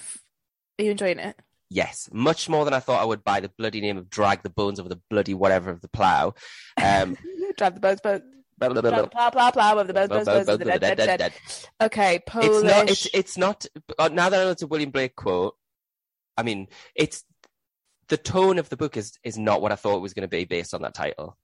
Are 0.79 0.83
you 0.83 0.91
enjoying 0.91 1.19
it? 1.19 1.35
Yes, 1.69 2.09
much 2.13 2.47
more 2.47 2.63
than 2.63 2.73
I 2.73 2.79
thought 2.79 3.01
I 3.01 3.05
would 3.05 3.23
by 3.23 3.39
the 3.41 3.49
bloody 3.57 3.81
name 3.81 3.97
of 3.97 4.09
drag 4.09 4.41
the 4.43 4.49
bones 4.49 4.79
over 4.79 4.87
the 4.87 5.01
bloody 5.09 5.33
whatever 5.33 5.69
of 5.69 5.81
the 5.81 5.89
plough. 5.89 6.33
Um, 6.81 7.17
Drive 7.57 7.73
the 7.73 7.79
boats, 7.81 7.99
boat. 8.01 8.21
blah, 8.57 8.69
blah, 8.69 8.81
blah, 8.81 8.91
the 8.91 8.97
blah. 8.97 9.07
plow, 9.07 9.29
plow, 9.31 9.51
plow 9.51 9.77
of 9.79 9.87
the 9.87 9.93
the 9.93 10.79
dead, 10.79 10.97
dead, 10.97 11.17
dead. 11.19 11.33
Okay, 11.81 12.19
Polish. 12.25 12.47
It's 12.49 12.63
not. 12.63 12.89
It's 12.89 13.07
it's 13.13 13.37
not. 13.37 13.65
uh, 13.99 14.09
Now 14.09 14.29
that 14.29 14.39
I 14.39 14.43
know 14.45 14.51
it's 14.51 14.61
a 14.61 14.67
William 14.67 14.91
Blake 14.91 15.15
quote, 15.15 15.55
I 16.37 16.43
mean, 16.43 16.67
it's 16.95 17.25
the 18.07 18.17
tone 18.17 18.59
of 18.59 18.69
the 18.69 18.77
book 18.77 18.95
is 18.95 19.17
is 19.23 19.37
not 19.37 19.61
what 19.61 19.71
I 19.71 19.75
thought 19.75 19.97
it 19.97 20.01
was 20.01 20.13
going 20.13 20.21
to 20.21 20.27
be 20.29 20.45
based 20.45 20.73
on 20.73 20.83
that 20.83 20.93
title, 20.93 21.35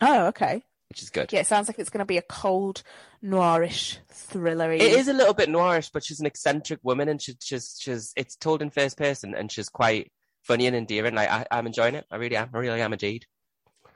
oh, 0.00 0.26
okay. 0.26 0.62
Which 0.88 1.02
is 1.02 1.10
good. 1.10 1.32
Yeah, 1.32 1.40
it 1.40 1.46
sounds 1.46 1.68
like 1.68 1.78
it's 1.78 1.90
going 1.90 2.00
to 2.00 2.04
be 2.04 2.18
a 2.18 2.22
cold, 2.22 2.82
noirish 3.22 3.98
thriller. 4.10 4.72
It 4.72 4.80
is 4.82 5.08
a 5.08 5.12
little 5.12 5.34
bit 5.34 5.48
noirish, 5.48 5.90
but 5.92 6.04
she's 6.04 6.20
an 6.20 6.26
eccentric 6.26 6.80
woman, 6.82 7.08
and 7.08 7.20
she's 7.20 7.36
she's, 7.40 7.78
she's 7.80 8.12
it's 8.16 8.36
told 8.36 8.62
in 8.62 8.70
first 8.70 8.96
person, 8.96 9.34
and 9.34 9.50
she's 9.52 9.68
quite 9.68 10.12
funny 10.42 10.66
and 10.66 10.76
endearing. 10.76 11.14
Like 11.14 11.30
I, 11.30 11.46
I'm 11.50 11.66
enjoying 11.66 11.94
it. 11.94 12.06
I 12.10 12.16
really 12.16 12.36
am. 12.36 12.50
I 12.52 12.58
really 12.58 12.80
am 12.80 12.92
indeed. 12.92 13.26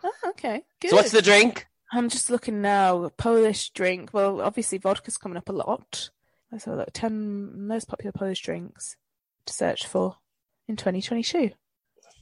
Oh, 0.04 0.12
okay, 0.30 0.64
good. 0.80 0.90
So 0.90 0.96
what's 0.96 1.12
the 1.12 1.22
drink? 1.22 1.66
I'm 1.92 2.08
just 2.08 2.30
looking 2.30 2.60
now. 2.62 3.10
Polish 3.16 3.70
drink. 3.70 4.10
Well, 4.12 4.40
obviously 4.40 4.78
vodka's 4.78 5.16
coming 5.16 5.38
up 5.38 5.48
a 5.48 5.52
lot. 5.52 6.10
Let's 6.50 6.66
have 6.66 6.74
a 6.74 6.76
look. 6.78 6.90
Ten 6.92 7.66
most 7.66 7.88
popular 7.88 8.12
Polish 8.12 8.42
drinks 8.42 8.96
to 9.46 9.52
search 9.52 9.86
for 9.86 10.16
in 10.68 10.76
2022. 10.76 11.50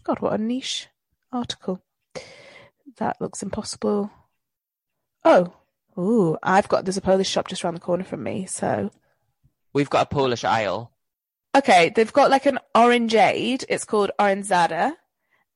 God, 0.05 0.21
what 0.21 0.33
a 0.33 0.39
niche 0.39 0.89
article. 1.33 1.83
That 2.99 3.21
looks 3.21 3.43
impossible. 3.43 4.11
Oh, 5.25 5.53
ooh, 5.99 6.37
I've 6.43 6.69
got. 6.69 6.85
There's 6.85 6.97
a 6.97 7.01
Polish 7.03 7.29
shop 7.29 7.49
just 7.49 7.65
around 7.65 7.75
the 7.75 7.81
corner 7.81 8.05
from 8.05 8.23
me. 8.23 8.47
So, 8.47 8.91
We've 9.73 9.91
got 9.91 10.07
a 10.11 10.15
Polish 10.15 10.45
aisle. 10.45 10.93
okay, 11.57 11.93
they've 11.95 12.13
got 12.13 12.31
like 12.31 12.47
an 12.47 12.59
orangeade. 12.75 13.65
It's 13.69 13.85
called 13.85 14.11
Oranżada. 14.19 14.93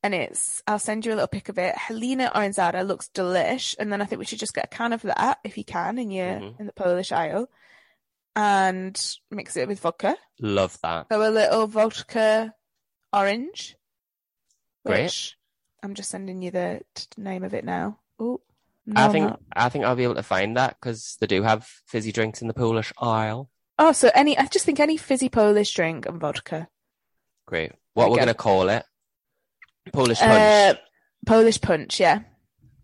And 0.03 0.13
it's, 0.15 0.63
I'll 0.67 0.79
send 0.79 1.07
you 1.07 1.13
a 1.13 1.15
little 1.15 1.29
pic 1.29 1.49
of 1.49 1.57
it. 1.59 1.75
Hellena 1.75 2.31
Oranżada 2.35 2.87
looks 2.87 3.09
delish. 3.15 3.75
And 3.79 3.91
then 3.91 4.03
I 4.03 4.05
think 4.05 4.19
we 4.19 4.27
should 4.27 4.39
just 4.39 4.53
get 4.55 4.67
a 4.67 4.69
can 4.77 4.93
of 4.93 5.01
that 5.03 5.39
if 5.45 5.57
you 5.57 5.65
can 5.65 5.97
in 5.99 6.11
your, 6.11 6.27
Mhm. 6.27 6.61
in 6.61 6.67
the 6.67 6.73
Polish 6.75 7.11
aisle 7.11 7.49
and 8.37 9.01
mix 9.31 9.57
it 9.57 9.67
with 9.67 9.81
vodka. 9.81 10.17
Love 10.41 10.79
that. 10.83 11.07
So 11.11 11.23
a 11.27 11.31
little 11.31 11.67
vodka 11.67 12.55
orange. 13.13 13.77
Great. 14.85 15.05
Which 15.05 15.39
I'm 15.83 15.95
just 15.95 16.11
sending 16.11 16.43
you 16.43 16.51
the 16.51 16.83
t- 16.95 17.07
name 17.17 17.43
of 17.45 17.55
it 17.55 17.65
now. 17.65 17.99
Oh, 18.19 18.41
no, 18.87 19.01
I 19.01 19.09
think. 19.09 19.33
I 19.53 19.69
think 19.69 19.85
I'll 19.85 19.97
be 19.97 20.05
able 20.05 20.17
to 20.17 20.23
find 20.23 20.57
that 20.57 20.77
because 20.81 21.17
they 21.21 21.27
do 21.27 21.43
have 21.43 21.67
fizzy 21.87 22.13
drinks 22.13 22.43
in 22.43 22.49
the 22.49 22.55
Polish 22.55 22.93
aisle. 22.99 23.51
Oh, 23.79 23.93
so 23.93 24.11
any, 24.15 24.39
I 24.39 24.47
just 24.47 24.65
think 24.65 24.79
any 24.79 24.97
fizzy 24.97 25.29
Polish 25.29 25.73
drink 25.75 26.07
and 26.07 26.21
vodka. 26.21 26.69
Great. 27.47 27.73
What 27.95 28.11
we're 28.11 28.15
you 28.15 28.21
go. 28.21 28.23
gonna 28.23 28.35
call 28.35 28.69
it? 28.69 28.85
Polish 29.93 30.19
punch. 30.19 30.33
Uh, 30.33 30.75
Polish 31.27 31.61
punch, 31.61 32.01
yeah. 32.01 32.21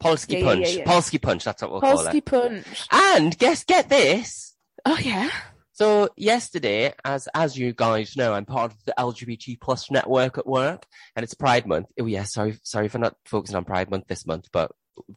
Polski 0.00 0.32
yeah, 0.32 0.38
yeah, 0.38 0.44
punch. 0.44 0.68
yeah, 0.68 0.78
yeah. 0.78 0.84
Polski 0.84 1.22
punch. 1.22 1.44
That's 1.44 1.62
what 1.62 1.70
we'll 1.70 1.80
call 1.80 2.06
it. 2.06 2.12
Polski 2.12 2.24
punch. 2.24 2.86
And 2.90 3.36
guess 3.38 3.64
get 3.64 3.88
this. 3.88 4.54
Oh, 4.84 4.98
yeah. 5.00 5.30
So 5.72 6.10
yesterday, 6.14 6.92
as 7.06 7.26
as 7.34 7.56
you 7.56 7.72
guys 7.72 8.14
know, 8.14 8.34
I'm 8.34 8.44
part 8.44 8.72
of 8.72 8.84
the 8.84 8.92
LGBT 8.98 9.58
plus 9.60 9.90
network 9.90 10.36
at 10.36 10.46
work, 10.46 10.84
and 11.16 11.24
it's 11.24 11.32
Pride 11.32 11.66
Month. 11.66 11.86
Oh 11.98 12.04
yeah, 12.04 12.24
sorry, 12.24 12.58
sorry 12.62 12.88
for 12.88 12.98
not 12.98 13.16
focusing 13.24 13.56
on 13.56 13.64
Pride 13.64 13.90
Month 13.90 14.04
this 14.06 14.26
month, 14.26 14.48
but 14.52 14.72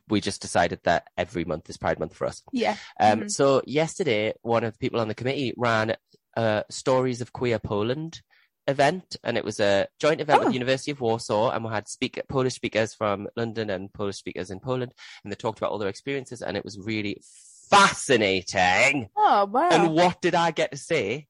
we 0.08 0.22
just 0.22 0.42
decided 0.42 0.80
that 0.84 1.08
every 1.18 1.46
month 1.46 1.70
is 1.70 1.78
Pride 1.78 2.00
Month 2.00 2.16
for 2.16 2.28
us. 2.28 2.42
Yeah. 2.52 2.78
Um, 3.00 3.22
Mhm. 3.22 3.32
So 3.32 3.62
yesterday, 3.66 4.34
one 4.42 4.64
of 4.64 4.74
the 4.74 4.80
people 4.80 5.00
on 5.00 5.08
the 5.08 5.16
committee 5.16 5.54
ran 5.58 5.96
a 6.36 6.64
Stories 6.70 7.22
of 7.22 7.32
Queer 7.34 7.60
Poland 7.60 8.22
event, 8.68 9.18
and 9.24 9.38
it 9.38 9.44
was 9.44 9.60
a 9.60 9.88
joint 10.00 10.22
event 10.22 10.40
with 10.40 10.48
Oh. 10.48 10.50
the 10.52 10.56
University 10.56 10.92
of 10.92 11.02
Warsaw, 11.02 11.52
and 11.52 11.64
we 11.66 11.72
had 11.72 11.88
speak 11.88 12.20
Polish 12.30 12.54
speakers 12.56 12.94
from 12.94 13.28
London 13.36 13.70
and 13.70 13.92
Polish 13.94 14.18
speakers 14.18 14.50
in 14.50 14.60
Poland, 14.60 14.94
and 15.24 15.32
they 15.32 15.36
talked 15.36 15.60
about 15.60 15.72
all 15.72 15.78
their 15.78 15.90
experiences, 15.90 16.42
and 16.42 16.56
it 16.58 16.64
was 16.64 16.80
really 16.80 17.22
fascinating. 17.70 19.10
Oh, 19.16 19.46
wow. 19.46 19.70
And 19.70 19.94
what 19.94 20.22
did 20.22 20.36
I 20.36 20.52
get 20.52 20.72
to 20.72 20.78
say? 20.78 21.28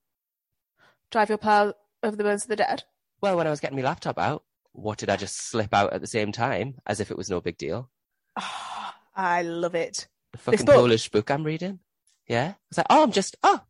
Drive 1.12 1.30
your 1.30 1.38
plow 1.38 1.74
over 2.02 2.16
the 2.16 2.24
bones 2.24 2.44
of 2.44 2.50
the 2.50 2.56
dead. 2.56 2.84
Well, 3.22 3.38
when 3.38 3.48
I 3.48 3.50
was 3.50 3.60
getting 3.60 3.78
my 3.78 3.84
laptop 3.84 4.18
out, 4.18 4.44
what 4.74 4.98
did 4.98 5.10
I 5.10 5.16
just 5.16 5.38
slip 5.38 5.74
out 5.74 5.94
at 5.94 6.02
the 6.02 6.08
same 6.08 6.32
time, 6.32 6.76
as 6.86 7.00
if 7.00 7.12
it 7.12 7.18
was 7.18 7.30
no 7.30 7.42
big 7.42 7.58
deal? 7.58 7.90
Oh, 8.38 8.92
I 9.16 9.42
love 9.44 9.76
it. 9.76 10.08
The 10.32 10.38
fucking 10.38 10.66
book? 10.66 10.76
Polish 10.76 11.10
book 11.10 11.30
I'm 11.30 11.44
reading. 11.44 11.80
Yeah, 12.28 12.54
I 12.56 12.56
was 12.70 12.78
like, 12.78 12.88
oh, 12.90 13.04
I'm 13.04 13.12
just, 13.12 13.36
oh, 13.44 13.62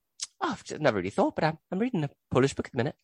oh, 0.41 0.51
I've 0.51 0.64
just 0.64 0.80
never 0.82 0.97
really 0.97 1.09
thought, 1.09 1.36
but 1.36 1.43
I'm, 1.43 1.57
I'm 1.72 1.80
reading 1.80 2.03
a 2.03 2.09
Polish 2.32 2.53
book 2.53 2.68
at 2.68 2.72
the 2.72 2.78
minute. 2.78 2.95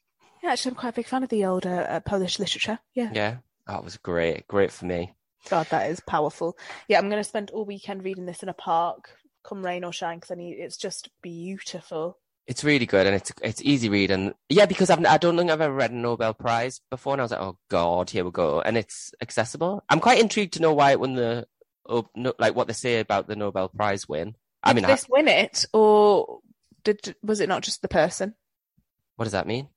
Yeah, 0.44 0.52
actually, 0.52 0.72
I'm 0.72 0.76
quite 0.76 0.90
a 0.90 0.94
big 0.94 1.08
fan 1.08 1.24
of 1.24 1.30
the 1.30 1.46
older 1.46 1.86
uh, 1.90 2.00
Polish 2.02 2.40
literature. 2.40 2.80
Yeah. 2.94 3.10
Yeah, 3.14 3.38
oh, 3.68 3.78
it 3.80 3.84
was 3.84 3.98
great, 3.98 4.48
great 4.48 4.72
for 4.72 4.86
me. 4.86 5.14
God, 5.50 5.68
that 5.72 5.90
is 5.90 6.00
powerful. 6.00 6.58
Yeah, 6.88 7.00
I'm 7.00 7.10
going 7.10 7.22
to 7.22 7.28
spend 7.28 7.50
all 7.52 7.66
weekend 7.66 8.04
reading 8.04 8.26
this 8.26 8.44
in 8.44 8.50
a 8.50 8.54
park, 8.54 9.10
come 9.44 9.66
rain 9.66 9.84
or 9.84 9.92
shine, 9.94 10.18
because 10.18 10.32
I 10.32 10.36
need. 10.36 10.54
It's 10.60 10.78
just 10.78 11.10
beautiful. 11.22 12.18
It's 12.50 12.64
really 12.64 12.88
good 12.88 13.06
and 13.06 13.16
it's 13.16 13.32
it's 13.44 13.62
easy 13.62 13.90
read 13.90 14.10
and 14.10 14.34
yeah, 14.50 14.66
because 14.66 14.90
I've 14.90 15.06
I 15.06 15.18
don't 15.18 15.38
think 15.38 15.52
I've 15.52 15.62
ever 15.62 15.74
read 15.74 15.92
a 15.92 15.96
Nobel 15.96 16.34
Prize 16.34 16.82
before, 16.90 17.14
and 17.14 17.22
I 17.22 17.24
was 17.26 17.32
like, 17.32 17.40
oh 17.42 17.58
god, 17.70 18.10
here 18.10 18.26
we 18.26 18.32
go, 18.32 18.60
and 18.60 18.76
it's 18.76 19.14
accessible. 19.22 19.84
I'm 19.88 20.00
quite 20.00 20.20
intrigued 20.20 20.54
to 20.54 20.62
know 20.62 20.74
why 20.74 20.90
it 20.92 21.00
won 21.00 21.14
the, 21.14 21.46
like 22.40 22.56
what 22.56 22.66
they 22.66 22.74
say 22.74 23.00
about 23.02 23.28
the 23.28 23.36
Nobel 23.36 23.70
Prize 23.70 24.10
win. 24.10 24.36
I 24.64 24.70
Did 24.74 24.76
mean, 24.78 24.86
I- 24.86 24.88
this 24.88 25.06
win 25.08 25.28
it, 25.28 25.66
or 25.74 26.40
did 26.84 27.16
was 27.22 27.40
it 27.40 27.50
not 27.50 27.62
just 27.62 27.84
the 27.84 27.88
person? 27.88 28.34
what 29.16 29.26
does 29.26 29.34
that 29.34 29.46
mean? 29.48 29.70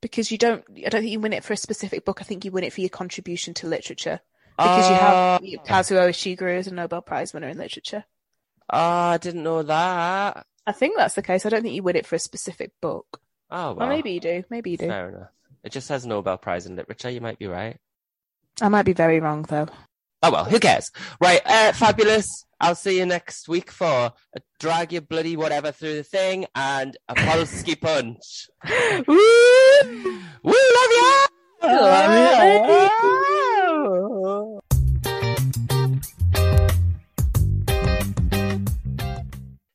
Because 0.00 0.30
you 0.30 0.38
don't. 0.38 0.62
I 0.86 0.90
don't 0.90 1.00
think 1.00 1.10
you 1.10 1.18
win 1.18 1.32
it 1.32 1.42
for 1.42 1.54
a 1.54 1.56
specific 1.56 2.04
book. 2.04 2.20
I 2.20 2.24
think 2.24 2.44
you 2.44 2.52
win 2.52 2.62
it 2.62 2.72
for 2.72 2.82
your 2.82 2.90
contribution 2.90 3.52
to 3.54 3.66
literature. 3.66 4.20
Because 4.58 4.88
you 4.88 4.94
have 4.94 5.40
Oh, 5.42 5.46
Kazuo 5.66 6.08
Ishiguro 6.10 6.56
is 6.56 6.68
a 6.68 6.72
Nobel 6.72 7.02
Prize 7.02 7.34
winner 7.34 7.48
in 7.48 7.58
literature. 7.58 8.04
oh, 8.72 8.78
I 8.78 9.18
didn't 9.18 9.42
know 9.42 9.62
that. 9.64 10.46
I 10.66 10.72
think 10.72 10.96
that's 10.96 11.14
the 11.14 11.22
case. 11.22 11.46
I 11.46 11.48
don't 11.48 11.62
think 11.62 11.74
you 11.74 11.82
win 11.82 11.96
it 11.96 12.06
for 12.06 12.16
a 12.16 12.20
specific 12.20 12.72
book. 12.80 13.20
Oh, 13.50 13.74
well. 13.74 13.86
Or 13.86 13.90
maybe 13.90 14.12
you 14.12 14.20
do. 14.20 14.44
Maybe 14.50 14.70
you 14.72 14.76
do. 14.76 14.88
Fair 14.88 15.08
enough. 15.10 15.30
It 15.62 15.70
just 15.72 15.86
says 15.86 16.04
Nobel 16.06 16.38
Prize 16.38 16.66
in 16.66 16.76
Literature. 16.76 17.10
You 17.10 17.20
might 17.20 17.38
be 17.38 17.46
right. 17.46 17.76
I 18.60 18.68
might 18.68 18.82
be 18.84 18.92
very 18.92 19.20
wrong, 19.20 19.42
though. 19.48 19.68
Oh, 20.22 20.32
well, 20.32 20.44
who 20.44 20.58
cares? 20.58 20.90
Right, 21.20 21.40
uh, 21.44 21.72
fabulous. 21.72 22.44
I'll 22.60 22.74
see 22.74 22.98
you 22.98 23.06
next 23.06 23.48
week 23.48 23.70
for 23.70 24.12
Drag 24.58 24.92
Your 24.92 25.02
Bloody 25.02 25.36
Whatever 25.36 25.72
Through 25.72 25.96
the 25.96 26.02
Thing 26.02 26.46
and 26.54 26.96
a 27.08 27.14
Polski 27.14 27.78
Punch. 27.80 28.48
Woo! 29.06 29.18
We 30.42 30.52
love 30.74 30.90
you! 30.90 31.26
Love 31.62 32.60
you! 32.82 34.60